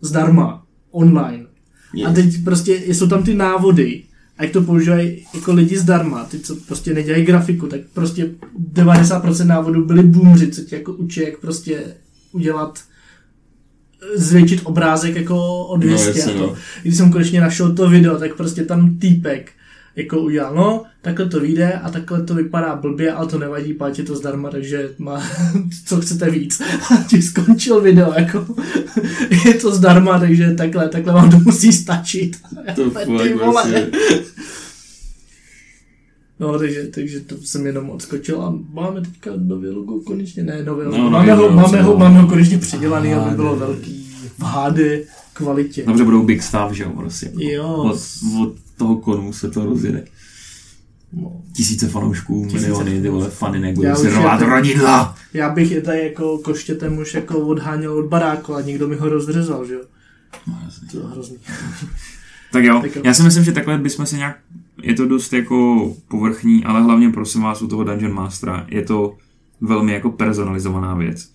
zdarma, 0.00 0.66
online. 0.90 1.46
Je. 1.94 2.06
A 2.06 2.12
teď 2.12 2.44
prostě 2.44 2.82
jsou 2.86 3.08
tam 3.08 3.22
ty 3.22 3.34
návody, 3.34 4.02
a 4.38 4.42
jak 4.42 4.52
to 4.52 4.62
používají 4.62 5.26
jako 5.34 5.52
lidi 5.52 5.78
zdarma, 5.78 6.24
ty, 6.24 6.38
co 6.38 6.56
prostě 6.56 6.94
nedělají 6.94 7.24
grafiku, 7.24 7.66
tak 7.66 7.80
prostě 7.94 8.30
90% 8.74 9.46
návodů 9.46 9.84
byly 9.84 10.02
boomři, 10.02 10.50
co 10.50 10.62
ti 10.62 10.74
jako 10.74 10.92
učí, 10.92 11.20
jak 11.20 11.40
prostě 11.40 11.84
udělat 12.32 12.80
zvětšit 14.14 14.60
obrázek 14.64 15.16
jako 15.16 15.66
o 15.66 15.76
200 15.76 16.08
jasně, 16.08 16.22
a 16.22 16.36
to. 16.36 16.46
no. 16.46 16.54
Když 16.82 16.96
jsem 16.96 17.12
konečně 17.12 17.40
našel 17.40 17.74
to 17.74 17.90
video, 17.90 18.18
tak 18.18 18.36
prostě 18.36 18.64
tam 18.64 18.98
týpek 18.98 19.52
jako 19.96 20.20
udělal, 20.20 20.54
no, 20.54 20.82
takhle 21.02 21.26
to 21.26 21.40
vyjde 21.40 21.72
a 21.72 21.90
takhle 21.90 22.22
to 22.22 22.34
vypadá 22.34 22.76
blbě, 22.76 23.12
ale 23.12 23.26
to 23.26 23.38
nevadí, 23.38 23.74
pátě 23.74 24.02
to 24.02 24.16
zdarma, 24.16 24.50
takže 24.50 24.90
má, 24.98 25.22
co 25.86 26.00
chcete 26.00 26.30
víc. 26.30 26.60
A 26.60 27.02
ti 27.08 27.22
skončil 27.22 27.80
video, 27.80 28.12
jako, 28.12 28.46
je 29.46 29.54
to 29.54 29.74
zdarma, 29.74 30.18
takže 30.18 30.54
takhle, 30.54 30.88
takhle 30.88 31.12
vám 31.12 31.30
to 31.30 31.38
musí 31.38 31.72
stačit. 31.72 32.36
To 32.76 32.84
Ty 32.84 32.90
fakt 32.90 33.08
vole. 33.08 33.62
prostě. 33.62 33.90
No, 36.40 36.58
takže, 36.58 36.86
takže 36.94 37.20
to 37.20 37.36
jsem 37.36 37.66
jenom 37.66 37.90
odskočil 37.90 38.42
a 38.42 38.58
máme 38.72 39.00
teďka 39.00 39.30
nové 39.36 39.70
logo, 39.70 40.00
konečně 40.00 40.42
ne, 40.42 40.64
nové 40.64 40.84
logo. 40.84 40.98
No, 40.98 41.10
máme, 41.10 41.26
nový 41.26 41.40
ho, 41.40 41.42
logo, 41.42 41.56
máme, 41.56 41.82
ho, 41.82 41.92
no. 41.92 41.98
máme 41.98 42.20
ho 42.20 42.28
konečně 42.28 42.58
předělaný, 42.58 43.14
aby 43.14 43.36
bylo 43.36 43.56
velký 43.56 44.10
v 44.38 44.42
HD 44.42 44.78
kvalitě. 45.32 45.84
Dobře, 45.86 46.04
budou 46.04 46.22
big 46.22 46.42
stav, 46.42 46.72
že 46.72 46.82
jo, 46.82 46.90
prostě. 46.90 47.30
Jo. 47.38 47.74
Od, 47.74 48.00
od 48.42 48.63
toho 48.76 48.96
konu 48.96 49.32
se 49.32 49.50
to 49.50 49.64
rozjede. 49.64 50.04
No. 51.12 51.42
Tisíce 51.52 51.88
fanoušků, 51.88 52.46
Tisíce 52.50 52.68
miliony, 52.68 53.02
ty 53.02 53.08
vole, 53.08 53.30
fany, 53.30 53.60
nebudou 53.60 53.94
si 53.96 54.10
to- 54.38 54.46
rodidla. 54.46 55.16
Já 55.34 55.48
bych 55.48 55.70
je 55.70 55.80
tady 55.82 55.98
jako 56.04 56.38
koštětem 56.38 56.98
už 56.98 57.14
jako 57.14 57.38
odháněl 57.38 57.92
od 57.98 58.06
baráku 58.06 58.54
a 58.54 58.60
někdo 58.60 58.88
mi 58.88 58.96
ho 58.96 59.08
rozřezal, 59.08 59.66
že 59.66 59.74
jo? 59.74 59.80
No, 60.46 60.58
jasně. 60.64 60.88
To 60.88 60.98
je 60.98 61.04
hrozný. 61.04 61.36
Tak 62.52 62.64
jo, 62.64 62.78
Tak 62.82 62.96
jo. 62.96 63.02
já 63.04 63.14
si 63.14 63.22
myslím, 63.22 63.44
že 63.44 63.52
takhle 63.52 63.78
bychom 63.78 64.06
se 64.06 64.16
nějak, 64.16 64.38
je 64.82 64.94
to 64.94 65.06
dost 65.06 65.32
jako 65.32 65.88
povrchní, 66.08 66.64
ale 66.64 66.82
hlavně 66.82 67.10
prosím 67.10 67.42
vás 67.42 67.62
u 67.62 67.66
toho 67.68 67.84
Dungeon 67.84 68.12
Mastera, 68.12 68.66
je 68.68 68.82
to 68.82 69.16
velmi 69.60 69.92
jako 69.92 70.10
personalizovaná 70.10 70.94
věc. 70.94 71.28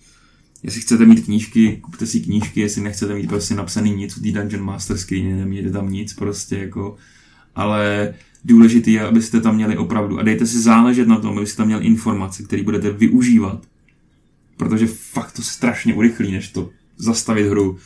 Jestli 0.62 0.80
chcete 0.80 1.06
mít 1.06 1.24
knížky, 1.24 1.76
kupte 1.82 2.06
si 2.06 2.20
knížky, 2.20 2.60
jestli 2.60 2.82
nechcete 2.82 3.14
mít 3.14 3.28
prostě 3.28 3.54
napsaný 3.54 3.94
nic 3.96 4.16
u 4.16 4.20
té 4.20 4.32
Dungeon 4.32 4.64
Master 4.64 4.98
screen, 4.98 5.38
nemějte 5.38 5.70
tam 5.70 5.90
nic 5.92 6.12
prostě 6.14 6.58
jako, 6.58 6.96
ale 7.54 8.14
důležitý 8.44 8.92
je, 8.92 9.06
abyste 9.06 9.40
tam 9.40 9.54
měli 9.54 9.76
opravdu 9.76 10.18
a 10.18 10.22
dejte 10.22 10.46
si 10.46 10.60
záležet 10.60 11.08
na 11.08 11.18
tom, 11.18 11.38
abyste 11.38 11.56
tam 11.56 11.66
měli 11.66 11.84
informace, 11.84 12.42
které 12.42 12.62
budete 12.62 12.90
využívat, 12.90 13.62
protože 14.56 14.86
fakt 14.86 15.32
to 15.32 15.42
strašně 15.42 15.94
urychlí, 15.94 16.32
než 16.32 16.48
to 16.48 16.70
zastavit 16.96 17.46
hru, 17.46 17.78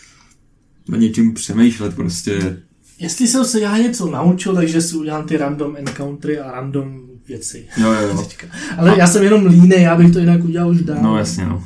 na 0.89 0.99
něčím 0.99 1.35
přemýšlet 1.35 1.95
prostě, 1.95 2.57
Jestli 2.99 3.29
jsem 3.29 3.45
se 3.45 3.61
já 3.61 3.79
něco 3.79 4.11
naučil, 4.11 4.55
takže 4.55 4.81
si 4.81 4.97
udělám 4.97 5.27
ty 5.27 5.37
random 5.37 5.77
encountery 5.77 6.39
a 6.39 6.51
random 6.51 7.03
věci. 7.29 7.67
Jo, 7.77 7.93
jo, 7.93 8.09
jo. 8.09 8.29
Ale 8.79 8.99
já 8.99 9.07
jsem 9.07 9.23
jenom 9.23 9.47
línej, 9.47 9.83
já 9.83 9.97
bych 9.97 10.13
to 10.13 10.19
jinak 10.19 10.45
udělal 10.45 10.71
už 10.71 10.83
dávno. 10.83 11.03
No 11.03 11.19
jasně, 11.19 11.47
no. 11.47 11.65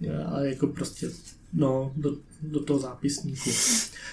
Já, 0.00 0.24
ale 0.24 0.48
jako 0.48 0.66
prostě, 0.66 1.10
no, 1.52 1.92
do, 1.96 2.16
do 2.50 2.60
toho 2.60 2.78
zápisníku. 2.78 3.50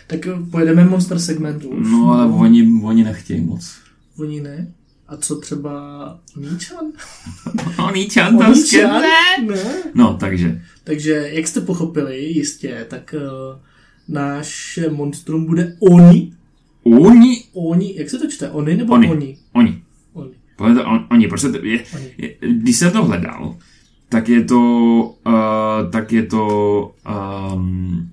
Tak 0.07 0.19
pojedeme 0.51 0.85
monster 0.85 1.19
segmentu 1.19 1.69
už. 1.69 1.87
No 1.91 2.13
ale 2.13 2.25
oni, 2.25 2.81
oni 2.83 3.03
nechtějí 3.03 3.41
moc. 3.41 3.71
Oni 4.19 4.41
ne. 4.41 4.73
A 5.07 5.17
co 5.17 5.35
třeba 5.35 5.73
Níčan? 6.37 6.85
Oníčan 7.87 8.37
Oníčan? 8.37 9.01
Ne. 9.47 9.83
No, 9.93 10.17
takže. 10.19 10.61
Takže, 10.83 11.29
jak 11.33 11.47
jste 11.47 11.61
pochopili, 11.61 12.25
jistě, 12.25 12.85
tak 12.89 13.15
uh, 13.17 13.59
náš 14.07 14.79
monstrum 14.89 15.45
bude 15.45 15.77
Oni. 15.79 16.33
Oni, 16.83 17.43
Oni, 17.53 17.95
jak 17.97 18.09
se 18.09 18.17
to 18.17 18.27
čte? 18.27 18.49
Oni 18.49 18.77
nebo 18.77 18.93
Oni. 18.93 19.07
Oni? 19.07 19.37
oni. 19.53 19.83
Oni. 20.13 20.31
Pojďte, 20.55 20.83
on, 20.83 21.07
oni, 21.11 21.27
prostě 21.27 21.49
to 21.49 21.65
je, 21.65 21.83
Oni. 21.95 22.13
je, 22.17 22.35
když 22.41 22.77
jsem 22.77 22.91
to 22.91 23.05
hledal, 23.05 23.57
tak 24.09 24.29
je 24.29 24.43
to, 24.43 24.59
uh, 25.25 25.91
tak 25.91 26.11
je 26.11 26.23
to 26.23 26.45
um, 27.53 28.09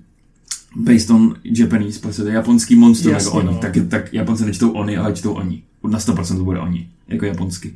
based 0.75 1.09
on 1.09 1.35
Japanese, 1.43 1.99
prostě 1.99 2.21
to 2.21 2.27
je 2.27 2.33
japonský 2.33 2.75
monstrum 2.75 3.13
Jasně, 3.13 3.27
jako 3.27 3.37
oni. 3.37 3.47
no. 3.47 3.57
Tak, 3.61 3.73
tak 3.89 4.13
Japonci 4.13 4.45
nečtou 4.45 4.71
oni, 4.71 4.97
ale 4.97 5.13
čtou 5.13 5.33
oni. 5.33 5.63
Na 5.89 5.99
100% 5.99 6.37
to 6.37 6.43
bude 6.43 6.59
oni, 6.59 6.89
jako 7.07 7.25
japonský. 7.25 7.71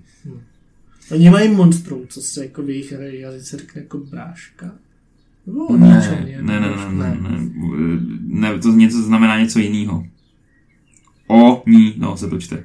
Oni 1.11 1.29
mají 1.29 1.49
monstrum, 1.51 2.01
co 2.09 2.21
se 2.21 2.43
jako 2.45 2.63
v 2.63 2.69
jejich 2.69 2.93
jazyce 3.09 3.57
řekne 3.57 3.81
jako 3.81 3.97
bráška. 3.97 4.71
Nebo 5.47 5.77
Ne, 5.77 5.87
ne, 5.87 6.41
ne, 6.41 6.59
nebo- 6.59 6.75
ne, 6.75 7.17
ne, 7.21 7.29
ne, 7.29 8.51
ne, 8.51 8.59
to 8.59 8.71
něco 8.71 9.01
znamená 9.01 9.39
něco 9.39 9.59
jiného. 9.59 10.05
O, 11.27 11.63
ní, 11.67 11.93
no, 11.97 12.17
se 12.17 12.29
to 12.29 12.39
čte. 12.39 12.63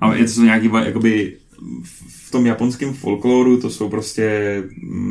Ale 0.00 0.18
je 0.18 0.24
to 0.24 0.30
jsou 0.30 0.42
nějaký, 0.42 0.70
jakoby, 0.84 1.36
v- 1.82 2.28
v 2.28 2.30
tom 2.30 2.46
japonském 2.46 2.92
folkloru 2.94 3.60
to 3.60 3.70
jsou 3.70 3.88
prostě 3.88 4.62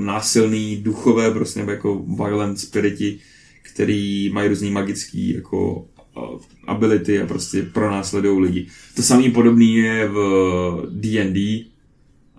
násilný 0.05 0.75
duchové, 0.77 1.31
prostě 1.31 1.59
nebo 1.59 1.71
jako 1.71 2.05
violent 2.17 2.59
spiriti, 2.59 3.19
který 3.61 4.29
mají 4.29 4.49
různý 4.49 4.71
magický 4.71 5.33
jako 5.33 5.87
uh, 6.17 6.41
ability 6.67 7.21
a 7.21 7.27
prostě 7.27 7.63
pronásledují 7.63 8.41
lidi. 8.41 8.67
To 8.95 9.01
samé 9.01 9.29
podobné 9.31 9.65
je 9.65 10.07
v 10.07 10.17
D&D. 10.91 11.65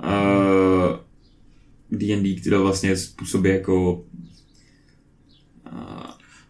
Uh, 0.05 0.97
D&D, 1.91 2.35
které 2.35 2.59
vlastně 2.59 2.97
způsobí 2.97 3.51
jako 3.51 3.93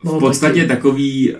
uh, 0.02 0.16
v 0.16 0.18
podstatě 0.20 0.66
takový 0.66 1.34
uh, 1.34 1.38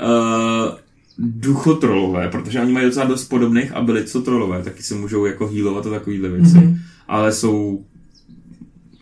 duchotrolové, 1.19 2.29
protože 2.29 2.61
oni 2.61 2.73
mají 2.73 2.87
docela 2.87 3.07
dost 3.07 3.25
podobných 3.25 3.73
abilit 3.73 4.09
co 4.09 4.23
trolové, 4.23 4.63
taky 4.63 4.83
se 4.83 4.95
můžou 4.95 5.27
jako 5.27 5.47
healovat 5.49 5.87
a 5.87 5.91
takovýhle 5.91 6.29
věci, 6.29 6.57
Mhm. 6.57 6.67
mm-hmm. 6.67 6.79
ale 7.09 7.33
jsou 7.33 7.85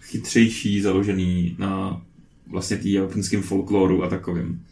chytřejší, 0.00 0.80
založený 0.80 1.56
na 1.58 2.02
vlastně 2.51 2.76
tý 2.76 2.92
japonském 2.92 3.42
folkloru 3.42 4.05
a 4.05 4.09
takovým. 4.09 4.62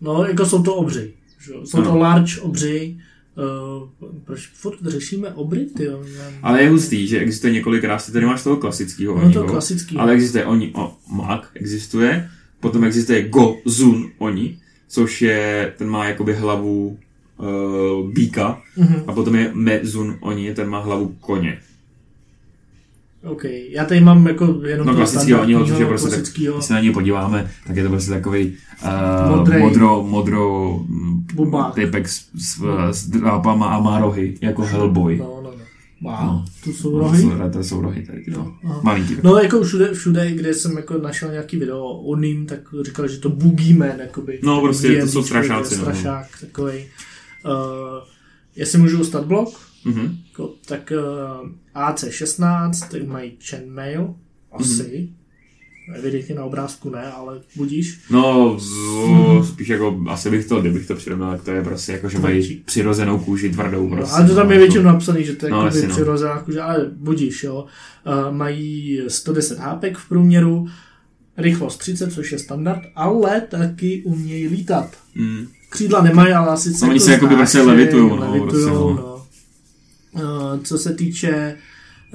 No, 0.00 0.24
jako 0.24 0.46
jsou 0.46 0.62
to 0.62 0.74
obři. 0.74 1.12
Že? 1.46 1.52
Jsou 1.64 1.82
to 1.82 1.90
Ano. 1.90 1.98
large 2.00 2.40
obři. 2.40 2.96
Uh, 3.36 3.88
proč 4.24 4.46
furt 4.46 4.78
řešíme 4.86 5.28
obry, 5.34 5.64
ty 5.66 5.84
jo? 5.84 6.02
Ale 6.42 6.62
je 6.62 6.70
hustý, 6.70 7.06
že 7.06 7.18
existuje 7.18 7.52
několik 7.52 7.84
ras, 7.84 8.10
tady 8.10 8.26
máš 8.26 8.42
toho 8.42 8.56
klasického 8.56 9.20
No 9.20 9.32
to 9.32 9.44
klasický. 9.44 9.96
ale 9.96 10.12
existuje 10.12 10.44
oni, 10.46 10.72
o, 10.74 10.96
mak 11.12 11.50
existuje, 11.54 12.30
potom 12.60 12.84
existuje 12.84 13.28
go, 13.28 13.56
zun, 13.64 14.10
oni, 14.18 14.58
což 14.88 15.22
je, 15.22 15.72
ten 15.78 15.88
má 15.88 16.08
jakoby 16.08 16.34
hlavu 16.34 16.98
uh, 17.38 18.10
býka, 18.10 18.62
Mhm. 18.76 19.02
a 19.06 19.12
potom 19.12 19.34
je 19.34 19.50
mezun, 19.54 20.16
oni, 20.20 20.54
ten 20.54 20.68
má 20.68 20.78
hlavu 20.78 21.16
koně. 21.20 21.60
OK, 23.24 23.44
já 23.68 23.84
tady 23.84 24.00
mám 24.00 24.26
jako 24.26 24.60
jenom 24.66 24.86
No 24.86 24.94
klasického 24.94 25.42
oního, 25.42 25.66
což 25.66 25.78
je 25.78 25.86
prostě 25.86 26.10
tak, 26.10 26.20
když 26.20 26.48
se 26.60 26.72
na 26.72 26.80
něj 26.80 26.92
podíváme, 26.92 27.50
tak 27.66 27.76
je 27.76 27.82
to 27.82 27.88
prostě 27.88 28.10
takový 28.10 28.56
uh, 28.84 29.36
Modrej. 29.36 29.60
modro, 29.62 30.02
modro 30.02 30.78
mm, 30.88 31.26
Bubák. 31.34 31.74
typek 31.74 32.08
s, 32.08 32.26
s, 32.34 32.60
s 32.90 33.08
drápama 33.08 33.66
a 33.66 33.80
má 33.80 34.00
rohy, 34.00 34.34
jako 34.40 34.62
Hellboy. 34.62 35.16
No, 35.18 35.40
no, 35.44 35.50
no. 35.50 35.64
Má, 36.00 36.24
No. 36.24 36.44
tu 36.64 36.72
jsou 36.72 36.92
No, 36.92 36.98
rohy. 36.98 37.22
to 37.22 37.28
jsou, 37.30 37.50
to 37.52 37.64
jsou 37.64 37.80
rohy 37.82 38.02
tady. 38.06 38.24
No, 38.28 38.54
aha. 38.64 38.80
Malinký. 38.82 39.16
No 39.22 39.36
jako 39.38 39.62
všude, 39.62 39.94
všude, 39.94 40.30
kde 40.32 40.54
jsem 40.54 40.76
jako 40.76 40.98
našel 40.98 41.30
nějaký 41.30 41.56
video 41.56 41.84
o 41.84 42.16
ním, 42.16 42.46
tak 42.46 42.60
říkal, 42.82 43.08
že 43.08 43.18
to 43.18 43.28
Boogeyman, 43.28 44.00
jakoby. 44.00 44.40
No, 44.42 44.60
prostě 44.60 45.00
to 45.00 45.06
jsou 45.06 45.22
strašáci, 45.22 45.76
no. 45.76 45.80
Strašák, 45.82 46.26
takovej. 46.40 46.86
Uh, 47.44 47.52
jestli 48.56 48.78
můžu 48.78 48.96
dostat 48.96 49.24
blok, 49.24 49.48
Mhm. 49.84 50.16
jako, 50.28 50.50
tak 50.66 50.92
uh, 51.42 51.48
AC16, 51.74 52.88
tak 52.90 53.06
mají 53.06 53.32
chainmail, 53.50 54.14
asi. 54.52 55.08
Evidentně 55.94 56.34
na 56.34 56.44
obrázku 56.44 56.90
ne, 56.90 57.12
ale 57.12 57.40
budíš. 57.56 58.00
No, 58.10 58.56
z, 58.58 58.68
spíš 59.48 59.68
jako, 59.68 60.00
asi 60.08 60.30
bych 60.30 60.46
to, 60.46 60.60
kdybych 60.60 60.86
to 60.86 60.94
přirovnal, 60.94 61.30
tak 61.32 61.42
to 61.42 61.50
je 61.50 61.62
prostě 61.62 61.92
jako, 61.92 62.08
že 62.08 62.18
mají 62.18 62.62
přirozenou 62.64 63.18
kůži 63.18 63.50
tvrdou 63.50 63.88
No, 63.88 63.96
prostě. 63.96 64.16
ale 64.16 64.28
to 64.28 64.34
tam 64.34 64.50
je 64.50 64.56
no, 64.56 64.60
většinou 64.60 64.84
napsaný, 64.84 65.24
že 65.24 65.32
to 65.32 65.46
je 65.46 65.52
No, 65.52 65.64
no, 65.64 65.70
no. 65.82 65.88
přirozená 65.88 66.38
kůže, 66.38 66.60
ale 66.60 66.90
budíš, 66.96 67.42
jo. 67.44 67.64
Uh, 68.06 68.36
mají 68.36 69.00
110 69.08 69.58
HP 69.58 69.84
v 69.96 70.08
průměru, 70.08 70.66
rychlost 71.36 71.76
30, 71.76 72.12
což 72.12 72.32
je 72.32 72.38
standard, 72.38 72.82
ale 72.96 73.40
taky 73.40 74.02
umějí 74.04 74.48
lítat. 74.48 74.96
Mm. 75.14 75.46
Křídla 75.68 76.02
nemají, 76.02 76.32
ale 76.32 76.48
asi 76.48 76.72
No, 76.82 76.88
oni 76.90 77.00
se 77.00 77.12
jakoby 77.12 77.36
prostě 77.36 77.60
levitujou, 77.60 78.08
no, 78.08 78.16
levitujou, 78.16 78.48
prostě, 78.48 78.70
no. 78.70 78.94
no. 78.94 79.13
Uh, 80.14 80.62
co 80.62 80.78
se 80.78 80.94
týče 80.94 81.56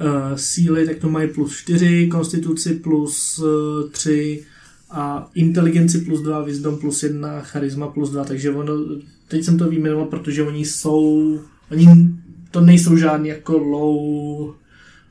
uh, 0.00 0.36
síly, 0.36 0.86
tak 0.86 0.98
to 0.98 1.08
mají 1.08 1.28
plus 1.28 1.56
4, 1.56 2.08
konstituci 2.08 2.74
plus 2.74 3.38
uh, 3.38 3.90
3 3.90 4.44
a 4.90 5.30
inteligenci 5.34 5.98
plus 5.98 6.20
2, 6.20 6.42
wisdom 6.42 6.78
plus 6.78 7.02
1, 7.02 7.40
charisma 7.40 7.88
plus 7.88 8.10
2, 8.10 8.24
takže 8.24 8.50
ono, 8.50 8.72
teď 9.28 9.44
jsem 9.44 9.58
to 9.58 9.68
vyjmenoval, 9.68 10.06
protože 10.06 10.42
oni 10.42 10.64
jsou, 10.64 11.38
oni 11.70 11.86
to 12.50 12.60
nejsou 12.60 12.96
žádní 12.96 13.28
jako 13.28 13.58
low 13.58 14.54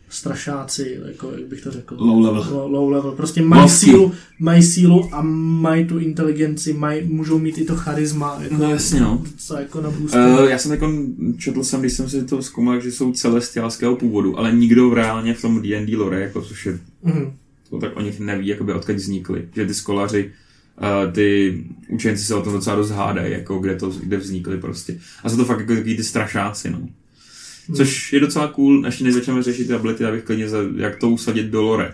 strašáci, 0.09 0.99
jako 1.05 1.31
jak 1.31 1.47
bych 1.47 1.61
to 1.61 1.71
řekl. 1.71 1.95
Low 1.99 2.21
level. 2.21 2.47
Low, 2.51 2.71
low 2.71 2.91
level. 2.91 3.11
Prostě 3.11 3.41
mají 3.41 3.61
Lovky. 3.61 3.77
sílu, 3.77 4.11
mají 4.39 4.63
sílu 4.63 5.09
a 5.15 5.21
mají 5.61 5.85
tu 5.85 5.97
inteligenci, 5.99 6.73
mají, 6.73 7.07
můžou 7.07 7.39
mít 7.39 7.57
i 7.57 7.65
to 7.65 7.75
charisma. 7.75 8.37
Jako, 8.43 8.55
No 8.55 8.69
jasně, 8.71 8.99
no. 8.99 9.23
Co 9.37 9.57
jako 9.57 9.81
na. 9.81 9.89
Uh, 9.89 10.49
já 10.49 10.57
jsem 10.57 10.71
jako 10.71 10.91
četl 11.37 11.63
jsem, 11.63 11.79
když 11.79 11.93
jsem 11.93 12.09
si 12.09 12.23
to 12.25 12.41
zkoumal, 12.41 12.79
že 12.81 12.91
jsou 12.91 13.11
celestiálského 13.11 13.95
původu, 13.95 14.39
ale 14.39 14.51
nikdo 14.55 14.93
reálně 14.93 15.33
v 15.33 15.41
tom 15.41 15.61
D&D 15.61 15.95
lore, 15.97 16.21
jako 16.21 16.41
což 16.41 16.65
je, 16.65 16.79
Mhm. 17.03 17.31
to 17.69 17.77
tak 17.79 17.97
o 17.97 18.01
nich 18.01 18.19
neví, 18.19 18.47
jakoby 18.47 18.73
odkud 18.73 18.95
vznikly. 18.95 19.47
Že 19.55 19.65
ty 19.65 19.73
skolaři, 19.73 20.31
uh, 21.05 21.13
ty 21.13 21.57
učenci 21.89 22.23
se 22.23 22.35
o 22.35 22.41
tom 22.41 22.53
docela 22.53 22.75
dost 22.75 22.89
hádají, 22.91 23.31
jako 23.33 23.59
kde, 23.59 23.75
to, 23.75 23.89
kde 23.89 24.17
vznikly 24.17 24.57
prostě. 24.57 24.99
A 25.23 25.29
jsou 25.29 25.37
to 25.37 25.45
fakt 25.45 25.59
jako 25.59 25.73
takový 25.75 25.95
ty 25.97 26.03
strašáci, 26.03 26.69
no. 26.69 26.79
Což 27.75 28.13
je 28.13 28.19
docela 28.19 28.47
cool, 28.47 28.85
ještě 28.85 29.03
než 29.03 29.13
začneme 29.13 29.43
řešit 29.43 29.67
ty 29.67 29.73
ability, 29.73 30.05
abych 30.05 30.23
klidně, 30.23 30.49
za, 30.49 30.57
jak 30.75 30.95
to 30.95 31.09
usadit 31.09 31.45
do 31.45 31.61
lore. 31.61 31.93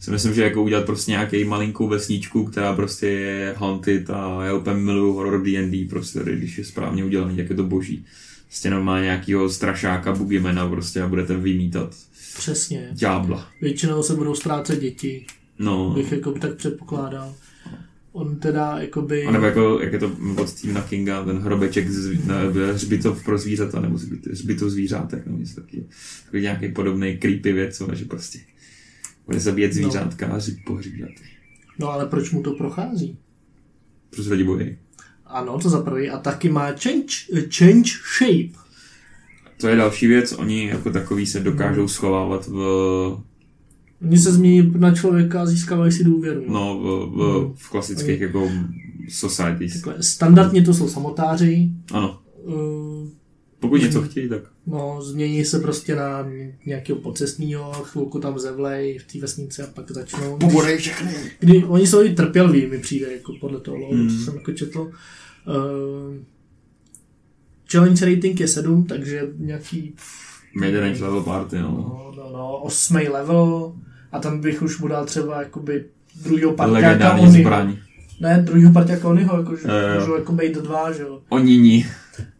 Si 0.00 0.10
myslím, 0.10 0.34
že 0.34 0.42
jako 0.42 0.62
udělat 0.62 0.84
prostě 0.86 1.10
nějaký 1.10 1.44
malinkou 1.44 1.88
vesničku, 1.88 2.44
která 2.44 2.72
prostě 2.72 3.06
je 3.06 3.54
haunted 3.58 4.10
a 4.10 4.44
já 4.44 4.54
úplně 4.54 4.76
miluju 4.76 5.12
horror 5.12 5.42
D&D, 5.42 5.84
prostě 5.90 6.20
když 6.24 6.58
je 6.58 6.64
správně 6.64 7.04
udělaný, 7.04 7.38
jak 7.38 7.50
je 7.50 7.56
to 7.56 7.62
boží. 7.64 8.04
Prostě 8.46 8.70
má 8.70 9.00
nějakýho 9.00 9.50
strašáka, 9.50 10.12
bugimena 10.12 10.68
prostě 10.68 11.02
a 11.02 11.06
budete 11.06 11.36
vymítat 11.36 11.94
Přesně. 12.38 12.88
ďábla. 12.92 13.48
Většinou 13.60 14.02
se 14.02 14.14
budou 14.14 14.34
ztrácet 14.34 14.80
děti, 14.80 15.26
No, 15.58 15.90
bych 15.90 16.12
jako 16.12 16.32
tak 16.32 16.54
předpokládal. 16.54 17.34
On 18.16 18.36
teda 18.36 18.78
jakoby... 18.78 19.24
a 19.24 19.30
nebo 19.30 19.44
jako, 19.44 19.80
jak 19.82 19.92
je 19.92 19.98
to 19.98 20.10
od 20.36 20.48
Stephena 20.48 20.82
Kinga, 20.82 21.24
ten 21.24 21.38
hrobeček 21.38 21.90
z, 21.90 22.26
ne, 22.26 22.34
hřbitov 22.72 23.24
pro 23.24 23.38
zvířata, 23.38 23.80
nebo 23.80 23.98
hřbitov 24.30 24.70
zvířátek, 24.70 25.26
nebo 25.26 25.38
něco 25.38 25.60
taky, 25.60 25.84
takový 26.24 26.42
nějaký 26.42 26.68
podobný 26.68 27.16
creepy 27.16 27.52
věc, 27.52 27.76
co, 27.76 27.94
že 27.94 28.04
prostě 28.04 28.38
bude 29.26 29.40
zabíjet 29.40 29.72
No. 29.74 29.74
zvířátka 29.74 30.26
a 30.26 30.36
hřib 30.36 30.58
pohříbat. 30.66 31.10
No 31.78 31.92
ale 31.92 32.06
proč 32.06 32.30
mu 32.30 32.42
to 32.42 32.52
prochází? 32.52 33.18
Prostě 34.10 34.32
lidi 34.32 34.44
bojí. 34.44 34.76
Ano, 35.26 35.58
to 35.58 35.68
za 35.68 35.82
prvý. 35.82 36.10
A 36.10 36.18
taky 36.18 36.48
má 36.48 36.66
change, 36.66 37.48
change 37.58 37.90
shape. 38.18 38.58
To 39.60 39.68
je 39.68 39.76
další 39.76 40.06
věc, 40.06 40.32
oni 40.32 40.66
jako 40.68 40.90
takový 40.90 41.26
se 41.26 41.40
dokážou 41.40 41.88
schovávat 41.88 42.46
v, 42.46 42.56
Oni 44.02 44.18
se 44.18 44.32
změní 44.32 44.72
na 44.78 44.94
člověka 44.94 45.42
a 45.42 45.46
získávají 45.46 45.92
si 45.92 46.04
důvěru. 46.04 46.44
no, 46.48 46.78
v, 46.78 47.16
v, 47.16 47.52
v 47.56 47.70
klasických 47.70 48.20
jako 48.20 48.50
societies. 49.08 49.72
Takhle, 49.72 50.02
standardně 50.02 50.62
to 50.62 50.74
jsou 50.74 50.88
samotáři. 50.88 51.70
Ano, 51.92 52.18
Uh, 52.44 53.08
pokud 53.60 53.76
něco 53.82 54.02
chtějí, 54.02 54.28
tak 54.28 54.42
no, 54.66 55.02
změní 55.02 55.44
se 55.44 55.58
prostě 55.60 55.94
na 55.96 56.26
nějakého 56.66 56.98
pocestního, 56.98 57.72
chvilku 57.72 58.18
tam 58.20 58.38
zevlej 58.38 58.98
v 58.98 59.12
té 59.12 59.18
vesnici 59.20 59.62
a 59.62 59.66
pak 59.66 59.90
začnou. 59.90 60.36
poborej 60.38 60.76
všechny. 60.78 61.14
Kdy, 61.40 61.64
oni 61.64 61.86
jsou 61.86 62.02
i 62.04 62.14
trpělví, 62.14 62.66
mi 62.66 62.78
přijde, 62.78 63.12
jako 63.12 63.32
podle 63.40 63.60
toho, 63.60 63.90
Hmm. 63.92 64.02
mm. 64.02 64.08
co 64.18 64.24
jsem 64.24 64.34
jako 64.34 64.52
četl. 64.52 64.80
Uh, 64.80 66.14
challenge 67.72 68.14
rating 68.14 68.40
je 68.40 68.48
7, 68.48 68.84
takže 68.84 69.28
nějaký 69.38 69.94
Mid-range 70.60 71.02
level 71.02 71.22
party, 71.22 71.58
no. 71.58 71.70
no, 71.70 72.12
no, 72.16 72.30
no, 72.32 72.56
osmý 72.58 73.08
level 73.08 73.72
a 74.12 74.18
tam 74.18 74.40
bych 74.40 74.62
už 74.62 74.78
mu 74.78 74.88
dal 74.88 75.04
třeba 75.06 75.42
jakoby 75.42 75.84
druhýho 76.22 76.54
Legendární 76.66 77.26
Onyho. 77.26 77.40
zbraň. 77.42 77.76
Ne, 78.20 78.42
druhýho 78.46 78.72
parťáka 78.72 79.08
Onyho, 79.08 79.38
jako, 79.38 79.56
že 79.56 79.62
Jo, 79.68 79.74
jo. 79.94 80.00
můžou 80.00 80.14
jako 80.14 80.32
být 80.32 80.54
dva, 80.54 80.92
že 80.92 81.02
jo. 81.02 81.20
Oníní. 81.28 81.86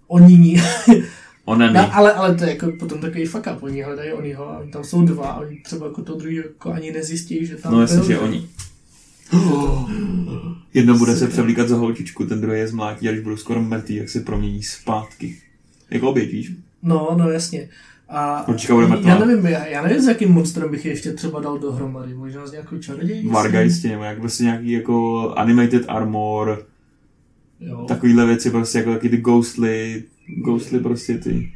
Oni 0.06 0.62
Onany. 1.44 1.72
No, 1.74 1.96
ale, 1.96 2.12
ale 2.12 2.34
to 2.34 2.44
je 2.44 2.50
jako 2.50 2.72
potom 2.78 3.00
takový 3.00 3.26
fuck 3.26 3.46
up. 3.56 3.62
Oni 3.62 3.82
hledají 3.82 4.12
Onyho 4.12 4.48
a 4.50 4.58
oni 4.58 4.70
tam 4.70 4.84
jsou 4.84 5.04
dva 5.04 5.26
a 5.28 5.40
oni 5.40 5.60
třeba 5.64 5.86
jako 5.86 6.02
to 6.02 6.14
druhý 6.14 6.36
jako 6.36 6.72
ani 6.72 6.92
nezjistí, 6.92 7.46
že 7.46 7.56
tam 7.56 7.72
No 7.72 7.80
jasně, 7.80 8.02
že 8.02 8.18
oni. 8.18 8.48
Jedno 10.74 10.98
bude 10.98 11.16
se 11.16 11.28
převlíkat 11.28 11.68
za 11.68 11.76
holčičku, 11.76 12.24
ten 12.26 12.40
druhý 12.40 12.58
je 12.58 12.68
zmlátí 12.68 13.08
a 13.08 13.12
když 13.12 13.24
budou 13.24 13.36
skoro 13.36 13.62
mrtvý, 13.62 13.94
jak 13.94 14.08
se 14.08 14.20
promění 14.20 14.62
zpátky. 14.62 15.36
Jako 15.90 16.08
oběť, 16.10 16.30
víš? 16.30 16.52
No, 16.82 17.14
no 17.18 17.30
jasně. 17.30 17.68
A 18.08 18.44
Holčička 18.46 18.74
bude 18.74 18.86
mrtvá. 18.86 19.10
já 19.10 19.18
nevím, 19.24 19.46
já, 19.46 19.66
já 19.66 19.82
nevím, 19.82 20.00
s 20.02 20.06
jakým 20.08 20.32
monstrem 20.32 20.70
bych 20.70 20.84
je 20.84 20.92
ještě 20.92 21.12
třeba 21.12 21.40
dal 21.40 21.58
dohromady. 21.58 22.14
Možná 22.14 22.46
s 22.46 22.52
nějakou 22.52 22.78
čarodějnicí. 22.78 23.28
Vargajstě, 23.28 23.88
nebo 23.88 24.04
jak 24.04 24.18
prostě 24.18 24.44
nějaký 24.44 24.70
jako 24.72 25.28
animated 25.36 25.84
armor, 25.88 26.66
Jo. 27.60 27.84
takovýhle 27.88 28.26
věci, 28.26 28.50
prostě 28.50 28.78
jako 28.78 28.92
taky 28.92 29.08
ty 29.08 29.16
ghostly, 29.16 30.04
ghostly 30.44 30.78
prostě 30.80 31.18
ty. 31.18 31.52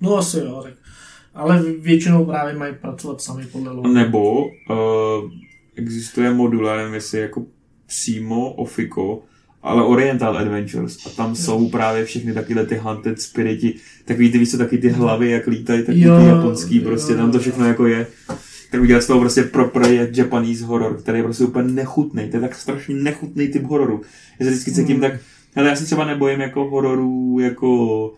No 0.00 0.16
asi 0.16 0.38
jo, 0.38 0.60
tak. 0.64 0.72
Ale 1.34 1.62
většinou 1.62 2.24
právě 2.24 2.54
mají 2.54 2.74
pracovat 2.74 3.20
sami 3.22 3.46
podle 3.46 3.72
lore. 3.72 3.88
Nebo 3.90 4.44
uh, 4.44 4.50
existuje 5.76 6.34
modul, 6.34 6.66
já 6.66 6.76
nevím, 6.76 6.94
jestli 6.94 7.18
jako 7.20 7.44
přímo 7.86 8.52
Ofiko, 8.52 9.22
ale 9.66 9.84
Oriental 9.84 10.38
Adventures. 10.38 11.06
A 11.06 11.10
tam 11.10 11.36
jsou 11.36 11.68
právě 11.68 12.04
všechny 12.04 12.32
takovéhle 12.32 12.66
ty 12.66 12.76
hunted 12.76 13.20
spiriti, 13.20 13.74
takový 14.04 14.32
ty, 14.32 14.38
víš 14.38 14.50
co, 14.50 14.58
taky 14.58 14.78
ty 14.78 14.88
hlavy, 14.88 15.30
jak 15.30 15.46
lítají, 15.46 15.82
taky 15.84 16.00
Jo, 16.00 16.20
ty 16.20 16.26
japonský, 16.26 16.80
prostě 16.80 17.12
jo, 17.12 17.18
tam 17.18 17.30
to 17.30 17.36
jo. 17.36 17.40
všechno 17.40 17.68
jako 17.68 17.86
je. 17.86 18.06
Tak 18.70 18.80
udělat 18.80 19.02
z 19.02 19.06
toho 19.06 19.20
prostě 19.20 19.42
proper 19.42 20.08
Japanese 20.12 20.64
horror, 20.64 20.98
který 21.02 21.18
je 21.18 21.24
prostě 21.24 21.44
úplně 21.44 21.72
nechutný. 21.72 22.30
To 22.30 22.36
je 22.36 22.40
tak 22.40 22.54
strašně 22.54 22.94
nechutný 22.94 23.48
typ 23.48 23.62
hororu. 23.62 24.02
Já 24.38 24.46
se 24.46 24.50
vždycky 24.50 24.72
cítím 24.72 24.96
Hmm. 24.96 25.00
tak, 25.00 25.20
ale 25.56 25.68
já 25.68 25.76
se 25.76 25.84
třeba 25.84 26.04
nebojím 26.04 26.40
jako 26.40 26.70
hororů, 26.70 27.38
jako 27.40 28.08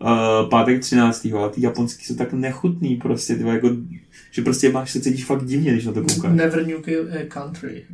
uh, 0.00 0.48
pátek 0.50 0.80
13. 0.80 1.28
ale 1.36 1.50
ty 1.50 1.62
japonský 1.62 2.04
jsou 2.04 2.14
tak 2.14 2.32
nechutný 2.32 2.96
prostě, 2.96 3.34
ty 3.34 3.42
vole, 3.42 3.54
jako, 3.54 3.70
že 4.30 4.42
prostě 4.42 4.72
máš 4.72 4.90
se 4.90 5.00
cítíš 5.00 5.24
fakt 5.24 5.44
divně, 5.44 5.72
když 5.72 5.86
na 5.86 5.92
to 5.92 6.00
koukáš. 6.00 6.36
Never 6.36 6.66
New 6.66 6.78
eh, 7.10 7.24
Country. 7.24 7.84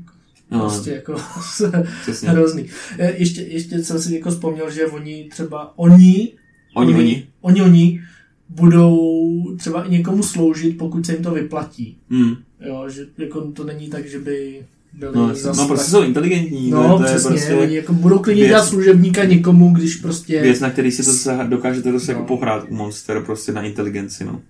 No, 0.55 0.61
Prostě 0.61 0.91
jako 0.91 1.17
přesně. 2.03 2.29
hrozný. 2.29 2.67
Eh, 2.99 3.13
Ještě, 3.17 3.41
ještě 3.43 3.85
jsem 3.85 3.99
si 4.01 4.15
jako 4.15 4.31
vzpomněl, 4.31 4.71
že 4.71 4.87
oni 4.87 5.29
třeba, 5.31 5.73
oni, 5.79 6.33
Oni, 6.75 6.95
oni. 6.95 7.27
oni, 7.41 7.63
oni 7.63 8.01
budou 8.49 9.57
třeba 9.59 9.85
i 9.85 9.91
někomu 9.91 10.23
sloužit, 10.23 10.79
pokud 10.79 11.07
se 11.07 11.13
jim 11.13 11.23
to 11.23 11.31
vyplatí. 11.31 11.97
Hmm. 12.11 12.35
Jo, 12.67 12.85
že 12.89 13.07
jako 13.19 13.41
to 13.41 13.65
není 13.65 13.89
tak, 13.89 14.07
že 14.09 14.19
by 14.19 14.63
byli 14.93 15.17
No, 15.17 15.29
jasně. 15.29 15.43
zas 15.43 15.57
no, 15.59 15.67
prostě 15.67 15.85
tak- 15.85 15.91
jsou 15.91 16.03
inteligentní. 16.03 16.71
No, 16.71 16.99
to 16.99 17.05
je 17.05 17.11
přesně, 17.11 17.31
prostě 17.31 17.55
oni 17.55 17.77
jako 17.77 17.93
budou 17.93 18.19
klidně 18.19 18.43
věc- 18.43 18.49
dělat 18.51 18.65
služebníka 18.65 19.25
někomu, 19.25 19.73
když 19.75 19.97
prostě... 19.97 20.43
věc, 20.43 20.61
na 20.61 20.71
který 20.71 20.91
si 20.91 21.05
to 21.05 21.13
se, 21.13 21.39
dokážete 21.49 21.93
dost 21.93 22.09
jako 22.09 22.21
No. 22.21 22.27
pohrát 22.27 22.65
u 22.69 22.75
Monster, 22.75 23.23
prostě 23.23 23.53
na 23.53 23.63
inteligenci, 23.63 24.25
no. 24.25 24.41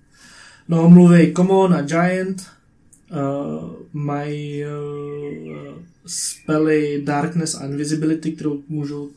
No, 0.69 0.89
mluví 0.89 1.33
Common 1.33 1.73
a 1.73 1.81
Giant, 1.81 2.43
uh, 3.11 3.71
mají 3.93 4.63
uh, 4.65 5.77
spely 6.05 7.01
Darkness 7.05 7.55
a 7.55 7.65
Invisibility, 7.65 8.31
kterou 8.31 8.61
můžou, 8.69 9.09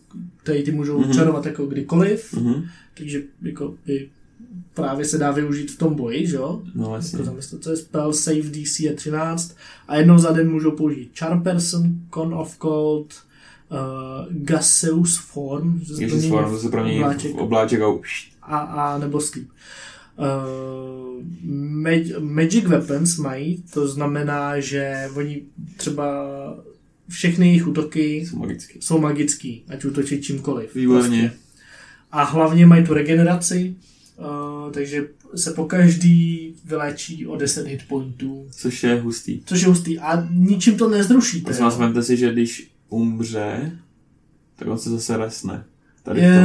tady 0.42 0.62
ty 0.62 0.72
můžou 0.72 0.98
Mhm. 1.00 1.10
mm-hmm. 1.10 1.14
čarovat 1.14 1.46
jako 1.46 1.66
kdykoliv, 1.66 2.34
Mhm. 2.34 2.64
takže 2.98 3.22
jako 3.42 3.74
by 3.86 4.08
právě 4.74 5.04
se 5.04 5.18
dá 5.18 5.30
využít 5.30 5.70
v 5.70 5.78
tom 5.78 5.94
boji, 5.94 6.26
že 6.26 6.36
jo? 6.36 6.62
No, 6.74 6.94
jasně. 6.94 7.16
Jako 7.16 7.24
zamyslet, 7.24 7.62
co 7.62 7.70
je 7.70 7.76
spell, 7.76 8.12
save 8.12 8.40
DC 8.42 8.80
je 8.80 8.94
13 8.94 9.56
a 9.88 9.96
jednou 9.96 10.18
za 10.18 10.32
den 10.32 10.50
můžou 10.50 10.70
použít 10.70 11.10
Charm 11.18 11.42
Person, 11.42 11.94
Con 12.14 12.34
of 12.34 12.58
Cold, 12.58 13.14
uh, 13.70 13.78
Gaseous 14.44 15.16
Form, 15.18 15.80
promění 15.98 16.28
form, 16.28 16.50
to 16.50 16.58
se 16.58 16.68
promění 16.68 16.98
obláček. 17.00 17.32
v 17.34 17.38
obláček 17.38 17.80
a 17.80 17.86
a, 18.42 18.58
a 18.58 18.98
nebo 18.98 19.20
sleep. 19.20 19.48
Mag- 21.82 22.18
magic 22.20 22.64
weapons 22.64 23.18
mají, 23.18 23.62
to 23.72 23.88
znamená, 23.88 24.60
že 24.60 25.08
oni 25.14 25.42
třeba 25.76 26.14
všechny 27.08 27.46
jejich 27.46 27.66
útoky 27.68 28.26
Jsou 28.26 28.36
magický. 28.38 28.78
jsou 28.82 28.98
magický, 28.98 29.64
ať 29.68 29.84
útočí 29.84 30.22
čímkoliv. 30.22 30.74
Výborně. 30.74 31.20
Prostě. 31.22 31.38
A 32.12 32.22
hlavně 32.24 32.66
mají 32.66 32.84
tu 32.86 32.94
regeneraci, 32.94 33.74
uh, 34.18 34.72
takže 34.72 35.08
se 35.36 35.50
po 35.52 35.64
každý 35.64 36.54
vyléčí 36.64 37.26
o 37.26 37.36
10 37.36 37.66
hit 37.66 37.80
pointů, 37.88 38.46
Což 38.50 38.82
je 38.82 39.00
hustý. 39.00 39.40
což 39.46 39.60
je 39.60 39.68
hustý. 39.68 39.98
A 39.98 40.28
ničím 40.30 40.76
to 40.76 40.88
nezrušíte. 40.90 41.44
Prosím 41.44 41.64
vás, 41.64 41.78
vemte 41.78 42.02
si, 42.02 42.16
že 42.16 42.32
když 42.32 42.70
umře, 42.88 43.72
tak 44.56 44.68
on 44.68 44.78
se 44.78 44.90
zase 44.90 45.16
resne. 45.16 45.64
Tady 46.02 46.20
v 46.20 46.22
Je, 46.22 46.30
tom. 46.34 46.44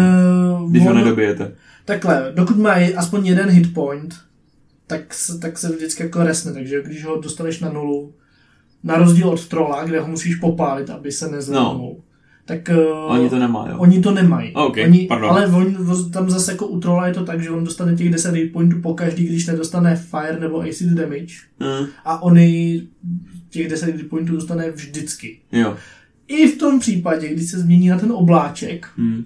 Když 0.70 0.86
ho 0.86 0.94
nedobijete. 0.94 1.52
Takhle, 1.86 2.32
dokud 2.36 2.58
má 2.58 2.74
aspoň 2.98 3.26
jeden 3.28 3.50
hit 3.50 3.74
point, 3.74 4.16
tak 4.88 5.14
se, 5.14 5.40
tak 5.40 5.58
se 5.58 5.70
vždycky 5.76 6.04
jako 6.04 6.24
resne, 6.24 6.54
takže 6.54 6.84
když 6.86 7.06
ho 7.06 7.22
dostaneš 7.22 7.60
na 7.60 7.70
nulu, 7.72 8.14
na 8.84 8.98
rozdíl 8.98 9.30
od 9.30 9.48
trola, 9.48 9.84
kde 9.86 10.00
ho 10.00 10.08
musíš 10.08 10.36
popálit, 10.36 10.90
aby 10.90 11.12
se 11.12 11.28
nezvednul, 11.32 11.74
no. 11.78 11.96
tak 12.46 12.70
uh, 12.78 13.12
Oni 13.16 13.30
to 13.30 13.40
nemá, 13.40 13.68
jo. 13.70 13.78
oni 13.78 14.02
to 14.02 14.12
nemají. 14.12 14.54
Ok, 14.54 14.78
oni, 14.84 15.06
pardon. 15.10 15.30
ale 15.30 15.48
on, 15.48 15.76
tam 16.12 16.30
zase 16.30 16.52
jako 16.52 16.68
u 16.68 16.80
trola 16.80 17.08
je 17.08 17.14
to 17.14 17.26
tak, 17.26 17.42
že 17.42 17.50
on 17.50 17.64
dostane 17.64 17.96
těch 17.96 18.10
10 18.10 18.36
hit 18.36 18.54
pointů 18.54 18.82
po 18.82 18.94
každý, 18.94 19.26
když 19.26 19.46
nedostane 19.48 19.96
fire 19.96 20.40
nebo 20.40 20.62
acid 20.62 20.90
damage 20.90 21.34
Hm, 21.60 21.86
a 22.06 22.24
oni 22.24 22.82
těch 23.50 23.68
10 23.68 23.96
hit 23.96 24.10
pointů 24.10 24.34
dostane 24.36 24.72
vždycky. 24.72 25.40
jo. 25.52 25.76
I 26.28 26.48
v 26.48 26.58
tom 26.58 26.80
případě, 26.80 27.28
když 27.34 27.50
se 27.52 27.60
změní 27.60 27.88
na 27.90 28.00
ten 28.00 28.12
obláček, 28.12 28.88
Hm. 28.98 29.24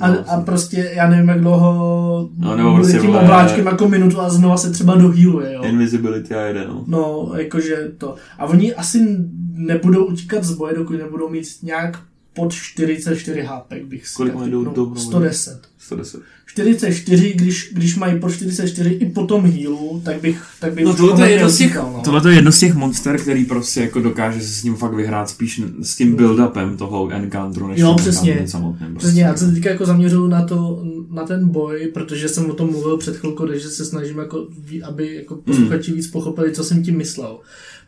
A, 0.00 0.06
a 0.06 0.40
prostě, 0.40 0.90
já 0.94 1.08
nevím, 1.08 1.28
jak 1.28 1.40
dlouho 1.40 2.28
No, 2.38 2.56
nebo 2.56 2.74
prostě, 2.74 2.98
tím 2.98 3.14
obláčkem 3.14 3.66
jako 3.66 3.88
minutu 3.88 4.20
a 4.20 4.30
znova 4.30 4.56
se 4.56 4.70
třeba 4.70 4.94
dohýluje, 4.94 5.52
jo. 5.52 5.62
Invisibility 5.62 6.34
a 6.34 6.40
jede, 6.40 6.64
no. 6.68 6.84
No, 6.86 7.32
jakože 7.36 7.76
to. 7.98 8.14
A 8.38 8.46
oni 8.46 8.74
asi 8.74 9.16
nebudou 9.52 10.04
utíkat 10.04 10.44
z 10.44 10.54
boje, 10.54 10.74
dokud 10.74 10.98
nebudou 10.98 11.28
mít 11.28 11.44
nějak 11.62 11.98
pod 12.34 12.52
44 12.52 13.42
HP, 13.42 13.72
bych 13.84 14.06
si 14.08 14.14
Kolik 14.14 14.32
tak 14.32 14.40
mají 14.40 14.52
do- 14.52 14.58
typnul. 14.58 14.74
dohromady? 14.74 15.00
110. 15.06 15.60
110. 15.78 16.20
44, 16.46 17.32
když, 17.34 17.70
když 17.74 17.96
mají 17.96 18.20
po 18.20 18.30
44 18.30 18.90
i 18.90 19.06
po 19.10 19.26
tom 19.26 19.44
healu, 19.50 20.02
tak 20.04 20.20
bych, 20.20 20.42
tak 20.60 20.72
bych 20.74 20.84
No 20.84 20.94
tohle 20.96 21.28
je 21.28 21.32
jedno 21.34 21.50
z 21.50 21.58
těch, 21.58 21.74
no. 21.76 22.00
tohle 22.04 22.30
je 22.30 22.36
jedno 22.36 22.52
z 22.52 22.58
těch 22.60 22.74
monster, 22.74 23.20
který 23.20 23.44
prostě 23.44 23.80
jako 23.80 24.00
dokáže 24.00 24.40
se 24.40 24.46
s 24.48 24.62
ním 24.62 24.76
fakt 24.76 24.94
vyhrát 24.94 25.28
spíš 25.30 25.62
s 25.82 25.96
tím 25.96 26.16
build-upem 26.16 26.76
toho 26.76 27.10
encounteru, 27.10 27.66
než 27.68 27.80
Jo, 27.80 27.94
přesně. 27.94 28.42
samotným. 28.48 28.90
Prostě. 28.90 29.06
Přesně, 29.06 29.22
já 29.22 29.36
se 29.36 29.52
teďka 29.52 29.70
jako 29.70 29.86
zaměřuju 29.86 30.26
na, 30.26 30.44
to, 30.44 30.82
na 31.10 31.22
ten 31.26 31.48
boj, 31.48 31.90
protože 31.94 32.28
jsem 32.28 32.50
o 32.50 32.54
tom 32.54 32.70
mluvil 32.70 32.96
před 32.96 33.16
chvilkou, 33.16 33.46
takže 33.46 33.70
se 33.70 33.84
snažím, 33.84 34.18
jako, 34.18 34.46
aby 34.88 35.14
jako 35.14 35.36
posluchači 35.36 35.92
víc 35.92 36.06
pochopili, 36.06 36.52
co 36.52 36.64
jsem 36.64 36.82
tím 36.82 36.96
myslel. 36.96 37.38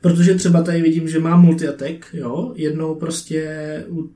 Protože 0.02 0.34
třeba 0.34 0.62
tady 0.62 0.82
vidím, 0.82 1.08
že 1.08 1.18
má 1.20 1.36
multi-attack, 1.36 2.06
jo, 2.12 2.52
jednou 2.56 2.94
prostě, 2.94 3.44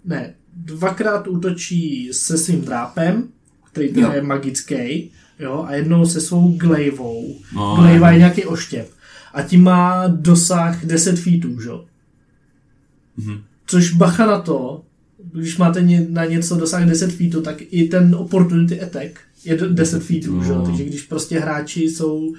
ne, 0.05 0.35
dvakrát 0.57 1.29
útočí 1.29 2.09
se 2.13 2.39
svým 2.39 2.61
drápem, 2.61 3.29
který 3.73 3.93
teda 3.93 4.13
je 4.15 4.23
magický, 4.23 5.11
jo, 5.39 5.65
a 5.69 5.75
jednou 5.75 6.07
se 6.07 6.21
svou 6.21 6.57
glejvou. 6.57 7.39
No, 7.55 7.77
Glejva 7.81 8.11
je 8.11 8.19
nějaký 8.19 8.45
oštěp. 8.45 8.91
A 9.35 9.43
tím 9.43 9.63
má 9.63 10.07
dosah 10.07 10.85
10 10.85 11.19
feetů, 11.19 11.59
jo. 11.67 11.85
Mhm. 13.17 13.39
Což 13.67 13.93
bacha 13.93 14.27
na 14.27 14.41
to, 14.41 14.83
když 15.33 15.57
máte 15.59 15.87
na 16.09 16.25
něco 16.25 16.57
dosah 16.57 16.85
10 16.89 17.13
feetů, 17.13 17.43
tak 17.43 17.57
i 17.71 17.89
ten 17.89 18.15
opportunity 18.15 18.81
attack 18.81 19.21
je 19.45 19.57
do- 19.57 19.73
10 19.73 20.03
feetů, 20.03 20.43
že? 20.43 20.53
No. 20.53 20.67
Takže 20.67 20.85
když 20.85 21.03
prostě 21.03 21.41
hráči 21.41 21.83
jsou, 21.83 22.35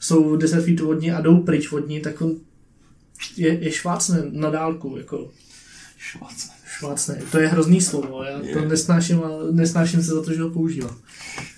jsou 0.00 0.36
10 0.36 0.64
feetů 0.64 0.88
od 0.88 1.00
ní 1.00 1.12
a 1.12 1.20
jdou 1.20 1.36
pryč 1.36 1.72
od 1.72 1.88
ní, 1.88 2.00
tak 2.00 2.20
on 2.22 2.34
je, 3.36 3.64
je 3.64 3.72
švácne 3.72 4.22
na 4.32 4.50
dálku, 4.50 4.96
jako 4.98 5.30
Švace. 5.98 6.48
švácne. 6.78 7.18
To 7.32 7.38
je 7.38 7.48
hrozný 7.48 7.80
slovo, 7.80 8.22
já 8.24 8.38
to 8.38 8.58
Je. 8.58 8.68
nesnáším, 8.68 9.18
a 9.24 9.28
nesnáším 9.52 10.02
se 10.02 10.10
za 10.14 10.22
to, 10.22 10.32
že 10.32 10.42
ho 10.42 10.50
používám. 10.50 10.96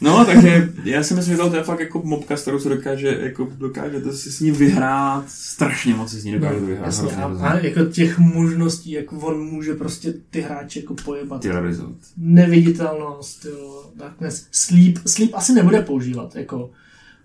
No, 0.01 0.25
takže 0.25 0.73
já 0.85 1.03
si 1.03 1.15
myslím, 1.15 1.35
že 1.37 1.43
tohle 1.43 1.59
je 1.59 1.63
fakt 1.65 1.81
jako 1.81 2.03
mobka, 2.05 2.37
s 2.37 2.43
kterou 2.43 2.59
se 2.59 2.69
dokáže, 2.69 3.19
jako 3.21 3.49
dokážete 3.59 4.13
si 4.13 4.33
s 4.33 4.41
ní 4.41 4.51
vyhrát, 4.51 5.25
strašně 5.31 5.95
moc 5.95 6.11
si 6.11 6.21
s 6.21 6.25
ní 6.25 6.33
dokážete 6.33 6.61
No, 6.61 6.67
vyhrát. 6.67 6.87
jasně, 6.87 7.11
a, 7.17 7.25
a, 7.27 7.59
jako 7.59 7.85
těch 7.85 8.19
možností, 8.19 8.91
jak 8.91 9.13
on 9.13 9.45
může 9.45 9.75
prostě 9.75 10.15
ty 10.31 10.41
hráče 10.41 10.81
jako 10.81 10.95
pojebat. 10.95 11.43
Terrorizovat. 11.43 11.95
Neviditelnost, 12.17 13.45
jo, 13.45 13.91
darkness. 13.97 14.47
Sleep, 14.53 14.99
sleep 15.07 15.31
asi 15.35 15.53
nebude 15.53 15.81
používat, 15.83 16.37
jako 16.37 16.71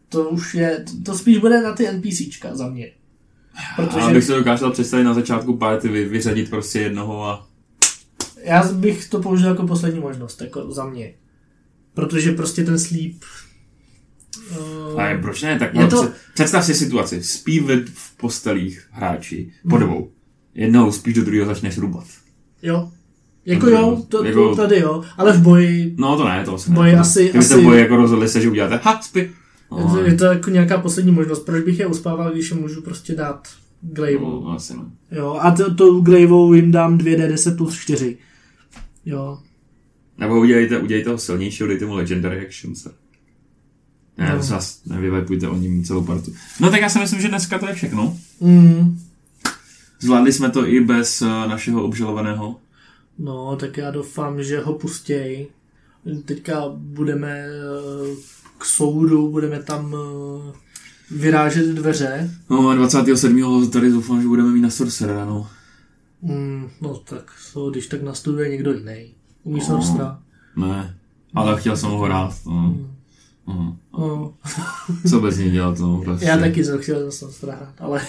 to 0.10 0.30
už 0.30 0.56
je, 0.56 0.86
to 1.06 1.18
spíš 1.18 1.38
bude 1.38 1.62
na 1.62 1.74
ty 1.74 1.88
NPCčka 1.92 2.56
za 2.56 2.70
mě. 2.70 2.92
Protože... 3.76 4.00
Abych 4.02 4.24
si 4.24 4.30
to 4.30 4.38
dokázal 4.38 4.72
představit 4.72 5.04
na 5.04 5.14
začátku 5.14 5.58
party, 5.58 5.88
vy, 5.88 6.06
vyřadit 6.06 6.50
prostě 6.50 6.80
jednoho 6.80 7.26
a... 7.26 7.48
já 8.44 8.64
bych 8.74 9.10
to 9.10 9.20
použil 9.22 9.48
jako 9.48 9.68
poslední 9.68 10.00
možnost, 10.00 10.42
jako 10.42 10.72
za 10.72 10.86
mě. 10.86 11.14
Protože 11.94 12.32
prostě 12.32 12.64
ten 12.64 12.80
sleep... 12.80 13.14
Uh, 14.60 15.02
Ale 15.02 15.18
proč 15.18 15.42
ne? 15.42 15.60
Tak 15.60 15.74
Je 15.74 15.82
no, 15.82 15.88
to- 15.90 16.04
to... 16.08 16.12
představ 16.34 16.66
si 16.66 16.74
situaci. 16.74 17.24
Spí 17.24 17.60
v, 17.60 17.86
v 17.94 18.18
postelích 18.18 18.88
hráči. 18.92 19.52
Po 19.70 19.78
dvou. 19.78 20.12
Jednou 20.54 20.92
spíš 20.92 21.14
do 21.14 21.24
druhého 21.26 21.46
začneš 21.46 21.78
rubat. 21.78 22.06
jo. 22.62 22.92
Jako 23.46 23.68
jo, 23.70 24.04
to, 24.10 24.24
Jako- 24.26 24.50
to 24.50 24.56
tady 24.56 24.80
jo, 24.80 25.04
ale 25.18 25.34
v 25.34 25.42
boji 25.42 25.96
No 25.98 26.18
to 26.18 26.28
ne, 26.28 26.44
to 26.46 26.56
asi 26.56 26.72
Boji 26.72 26.92
ne. 26.92 27.00
asi- 27.00 27.30
Kdybyste 27.30 27.54
asi- 27.54 27.64
v 27.64 27.66
boji 27.66 27.80
jako 27.80 27.96
rozhodli 27.96 28.30
se, 28.30 28.42
že 28.42 28.50
uděláte 28.50 28.80
ha, 28.84 29.02
spí. 29.02 29.22
Je, 29.78 29.84
No, 29.84 29.90
to, 29.94 30.00
je 30.02 30.16
to 30.16 30.26
jako 30.26 30.50
nějaká 30.50 30.78
poslední 30.78 31.12
možnost. 31.12 31.40
Proč 31.46 31.64
bych 31.64 31.80
je 31.80 31.88
uspával, 31.88 32.32
když 32.32 32.52
je 32.52 32.58
můžu 32.58 32.82
prostě 32.82 33.16
dát 33.16 33.48
glejvou? 33.82 34.44
no, 34.44 34.52
asi 34.52 34.74
ne. 34.78 34.84
Jo, 35.12 35.38
a 35.42 35.52
to, 35.52 35.76
tou 35.76 36.02
glejvou 36.02 36.54
jim 36.54 36.72
dám 36.72 36.98
2D10 36.98 37.58
plus 37.58 37.76
4. 37.80 38.18
Jo. 39.06 39.40
Nebo 40.18 40.40
udělejte, 40.40 40.80
udělejte 40.80 41.10
ho 41.10 41.18
silnějšího, 41.18 41.68
dejte 41.70 41.86
mu 41.86 41.96
legendary 41.96 42.46
actions. 42.48 42.86
Ne, 44.18 44.30
No. 44.30 44.36
no. 44.36 44.44
zase 44.44 44.80
nevyvajpujte 44.86 45.48
o 45.48 45.56
ním 45.58 45.84
celou 45.84 46.04
partu. 46.04 46.32
No 46.60 46.72
tak 46.72 46.82
já 46.82 46.90
si 46.90 47.00
myslím, 47.00 47.22
že 47.22 47.28
dneska 47.28 47.60
to 47.60 47.68
je 47.68 47.74
všechno. 47.74 48.18
Mm. 48.40 49.00
Zvládli 50.00 50.34
jsme 50.34 50.50
to 50.50 50.68
i 50.68 50.80
bez 50.82 51.22
uh, 51.22 51.28
našeho 51.28 51.84
obžalovaného. 51.84 52.56
No, 53.18 53.56
tak 53.56 53.78
já 53.78 53.92
doufám, 53.92 54.44
že 54.44 54.60
ho 54.60 54.74
pustěj. 54.74 55.48
Teďka 56.26 56.64
budeme 56.76 57.46
eh, 57.46 58.16
k 58.60 58.66
soudu, 58.66 59.30
budeme 59.32 59.64
tam 59.64 59.96
eh, 59.96 60.54
vyrážet 61.12 61.66
dveře. 61.68 62.32
No 62.50 62.70
a 62.70 62.76
27. 62.76 63.70
tady 63.70 63.90
doufám, 63.92 64.22
že 64.22 64.28
budeme 64.28 64.50
mít 64.50 64.62
na 64.62 64.70
Sorcerera, 64.70 65.26
no. 65.26 65.48
Mm, 66.22 66.70
no 66.82 66.96
tak, 66.98 67.32
so, 67.42 67.72
když 67.72 67.88
tak 67.88 68.02
nastuduje 68.04 68.50
někdo 68.50 68.74
jiný. 68.74 69.14
Umíš 69.44 69.68
No. 69.68 69.82
Sorstra? 69.84 70.20
Ne, 70.56 70.96
ale 71.36 71.60
chtěl 71.60 71.78
jsem 71.78 71.90
ho 71.90 72.00
hrát. 72.06 72.34
No. 72.46 72.78
No. 73.48 73.78
No, 73.98 74.34
Co 75.10 75.20
bez 75.20 75.38
něj 75.38 75.52
dělat, 75.52 75.80
no. 75.80 76.02
Prostě. 76.04 76.26
já 76.26 76.38
taky 76.38 76.64
jsem 76.66 76.78
chtěl 76.80 77.12
Sorstra 77.12 77.56
hrát, 77.56 77.74
ale 77.80 78.02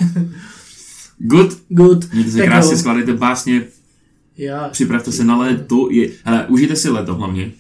Good. 1.19 1.59
good. 1.69 2.13
Mějte 2.13 2.31
se 2.31 2.45
krásně, 2.45 2.77
skládejte 2.77 3.13
básně, 3.13 3.67
Já, 4.37 4.69
připravte 4.69 5.13
se 5.13 5.25
na 5.25 5.37
léto. 5.37 5.89
Je, 5.91 6.09
hele, 6.25 6.47
užijte 6.47 6.77
si 6.77 6.91
léto 6.91 7.15
hlavně. 7.15 7.53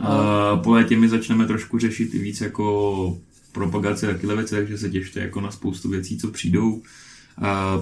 Uh, 0.00 0.62
po 0.62 0.72
létě 0.72 0.96
my 0.96 1.08
začneme 1.08 1.46
trošku 1.46 1.78
řešit 1.78 2.14
i 2.14 2.18
víc 2.18 2.40
jako 2.40 3.18
propagace 3.52 4.08
a 4.08 4.12
takové 4.12 4.36
věci, 4.36 4.54
takže 4.54 4.78
se 4.78 4.90
těšte 4.90 5.20
jako 5.20 5.40
na 5.40 5.50
spoustu 5.50 5.88
věcí, 5.88 6.18
co 6.18 6.28
přijdou. 6.30 6.72
Uh, 6.72 6.82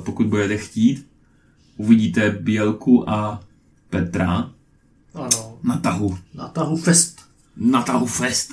pokud 0.05 0.27
budete 0.27 0.57
chtít, 0.57 1.07
uvidíte 1.77 2.31
Bělku 2.31 3.11
a 3.11 3.41
Petra 3.91 4.51
ano, 5.15 5.59
na 5.63 5.77
tahu. 5.77 6.19
na 6.35 6.49
tahu 6.49 6.77
fest. 6.77 7.21
Na 7.57 7.83
tahu 7.83 8.07
fest. 8.07 8.51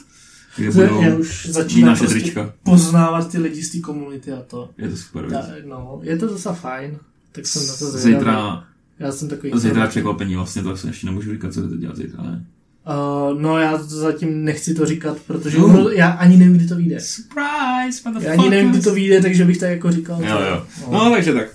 Kde 0.58 0.72
To 0.72 0.74
budou 0.74 1.02
já 1.02 1.16
už 1.16 1.46
začínám 1.46 1.90
naše 1.90 2.00
prostě 2.04 2.20
trička. 2.20 2.54
poznávat 2.64 3.32
ty 3.32 3.38
lidi 3.38 3.64
z 3.64 3.72
té 3.72 3.80
komunity 3.80 4.32
a 4.32 4.42
to. 4.42 4.70
Je 4.78 4.90
to 4.90 4.98
super 4.98 5.28
věc. 5.30 5.46
Ta, 5.46 5.54
no, 5.66 6.00
je 6.04 6.18
to 6.18 6.28
docela 6.28 6.56
fajn. 6.56 6.98
Tak 7.32 7.48
jsem 7.48 7.68
na 7.68 7.74
to 7.74 7.86
zvědavý. 7.86 8.16
Zítra, 8.26 8.68
Já 9.00 9.12
jsem 9.12 9.30
takový... 9.30 9.52
zítra 9.56 9.88
překvapení 9.88 10.36
vlastně, 10.36 10.64
to 10.64 10.70
asi 10.72 10.88
ještě 10.88 11.06
nemůžu 11.06 11.32
říkat, 11.32 11.54
co 11.54 11.62
jdete 11.62 11.78
dělat 11.78 11.96
zítra, 11.98 12.24
ne? 12.24 12.46
Uh, 12.88 13.42
no 13.42 13.58
já 13.60 13.78
zatím 13.84 14.46
nechci 14.46 14.74
to 14.74 14.86
říkat, 14.86 15.18
protože 15.28 15.58
No. 15.60 15.68
no. 15.68 15.90
já 15.90 16.10
ani 16.10 16.38
nevím, 16.38 16.54
kdy 16.58 16.68
to 16.68 16.76
vyjde. 16.76 17.00
Surprise, 17.00 18.02
Já 18.22 18.32
ani 18.34 18.50
nevím, 18.50 18.72
kdy 18.72 18.82
to 18.82 18.94
vyjde, 18.94 19.22
takže 19.22 19.46
bych 19.46 19.58
tak 19.58 19.70
jako 19.70 19.92
říkal. 19.92 20.22
Jo, 20.24 20.38
to- 20.38 20.44
jo. 20.44 20.66
No, 20.92 21.12
takže 21.12 21.34
tak. 21.34 21.48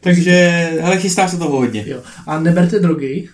Takže, 0.00 0.32
hele, 0.80 0.96
chystá 0.98 1.28
se 1.28 1.36
toho 1.36 1.56
hodně. 1.56 1.84
jo. 1.86 2.00
A 2.26 2.40
neberte 2.40 2.78
drogy. 2.80 3.28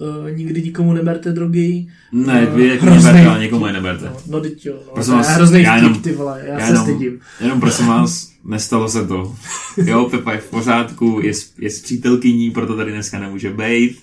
Uh, 0.00 0.36
nikdy 0.36 0.62
nikomu 0.62 0.92
neberte 0.92 1.32
drogy. 1.32 1.86
Ne, 2.12 2.46
No, 2.50 2.56
vy 2.56 2.68
jako 2.68 2.84
hrozný 2.86 3.04
neberte, 3.04 3.26
ale 3.28 3.34
vtip. 3.38 3.42
někomu 3.42 3.66
je 3.66 3.72
neberte. 3.72 4.04
No, 4.04 4.16
no 4.28 4.40
teď 4.40 4.66
jo. 4.66 4.74
No. 4.86 4.92
Prosím 4.94 5.10
to 5.12 5.16
vás, 5.16 5.28
je 5.28 5.34
hrozný 5.34 5.62
já 5.62 5.72
vtip, 5.76 5.82
jenom- 5.84 6.02
ty 6.02 6.12
vole, 6.12 6.42
já, 6.46 6.58
já 6.58 6.66
se 6.66 6.72
jenom- 6.72 6.84
stydím. 6.86 7.20
Jenom 7.40 7.60
prosím 7.60 7.86
vás, 7.86 8.30
nestalo 8.44 8.88
se 8.88 9.06
to. 9.06 9.34
Jo, 9.84 10.08
Pepa 10.10 10.32
je 10.32 10.38
v 10.38 10.50
pořádku, 10.50 11.20
je, 11.22 11.32
je 11.58 11.70
s 11.70 11.80
přítelkyní, 11.82 12.50
proto 12.50 12.76
tady 12.76 12.92
dneska 12.92 13.18
nemůže 13.18 13.50
být. 13.50 13.98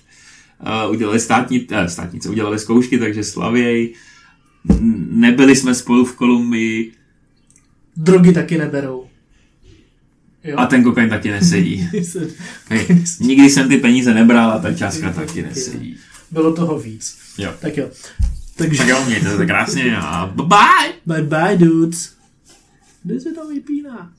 Uh, 0.86 0.90
udělali 0.92 1.20
státní, 1.20 1.66
eh, 1.70 1.88
státnice, 1.88 2.28
udělali 2.28 2.58
zkoušky, 2.58 2.98
takže 2.98 3.24
slavěj. 3.24 3.94
Nebyli 5.10 5.56
jsme 5.56 5.74
spolu 5.74 6.04
v 6.04 6.16
Kolumbii 6.16 6.92
Drogy 7.96 8.32
taky 8.32 8.58
neberou. 8.58 9.06
Jo. 10.44 10.58
a 10.58 10.66
ten 10.66 10.82
kokain 10.84 11.08
taky 11.10 11.30
nesedí. 11.30 11.88
Nikdy 13.20 13.50
jsem 13.50 13.68
ty 13.68 13.76
peníze 13.76 14.14
nebral 14.14 14.50
a 14.50 14.58
ta 14.58 14.74
částka 14.74 15.12
taky 15.12 15.42
nesedí. 15.42 15.96
Bylo 16.30 16.52
toho 16.52 16.78
víc. 16.78 17.18
Jo. 17.38 17.52
Tak 17.60 17.76
jo. 17.76 17.88
Takže 18.56 18.78
Tak 18.78 18.88
jo, 18.88 19.04
mějte 19.06 19.36
se 19.36 19.46
krásně 19.46 19.96
a 19.96 20.26
bye 20.34 20.46
bye! 20.46 21.22
bye 21.22 21.22
bye 21.22 21.56
dudes. 21.56 22.14
Kde 23.02 23.20
se 23.20 23.32
to 23.32 23.48
vypíná? 23.48 24.12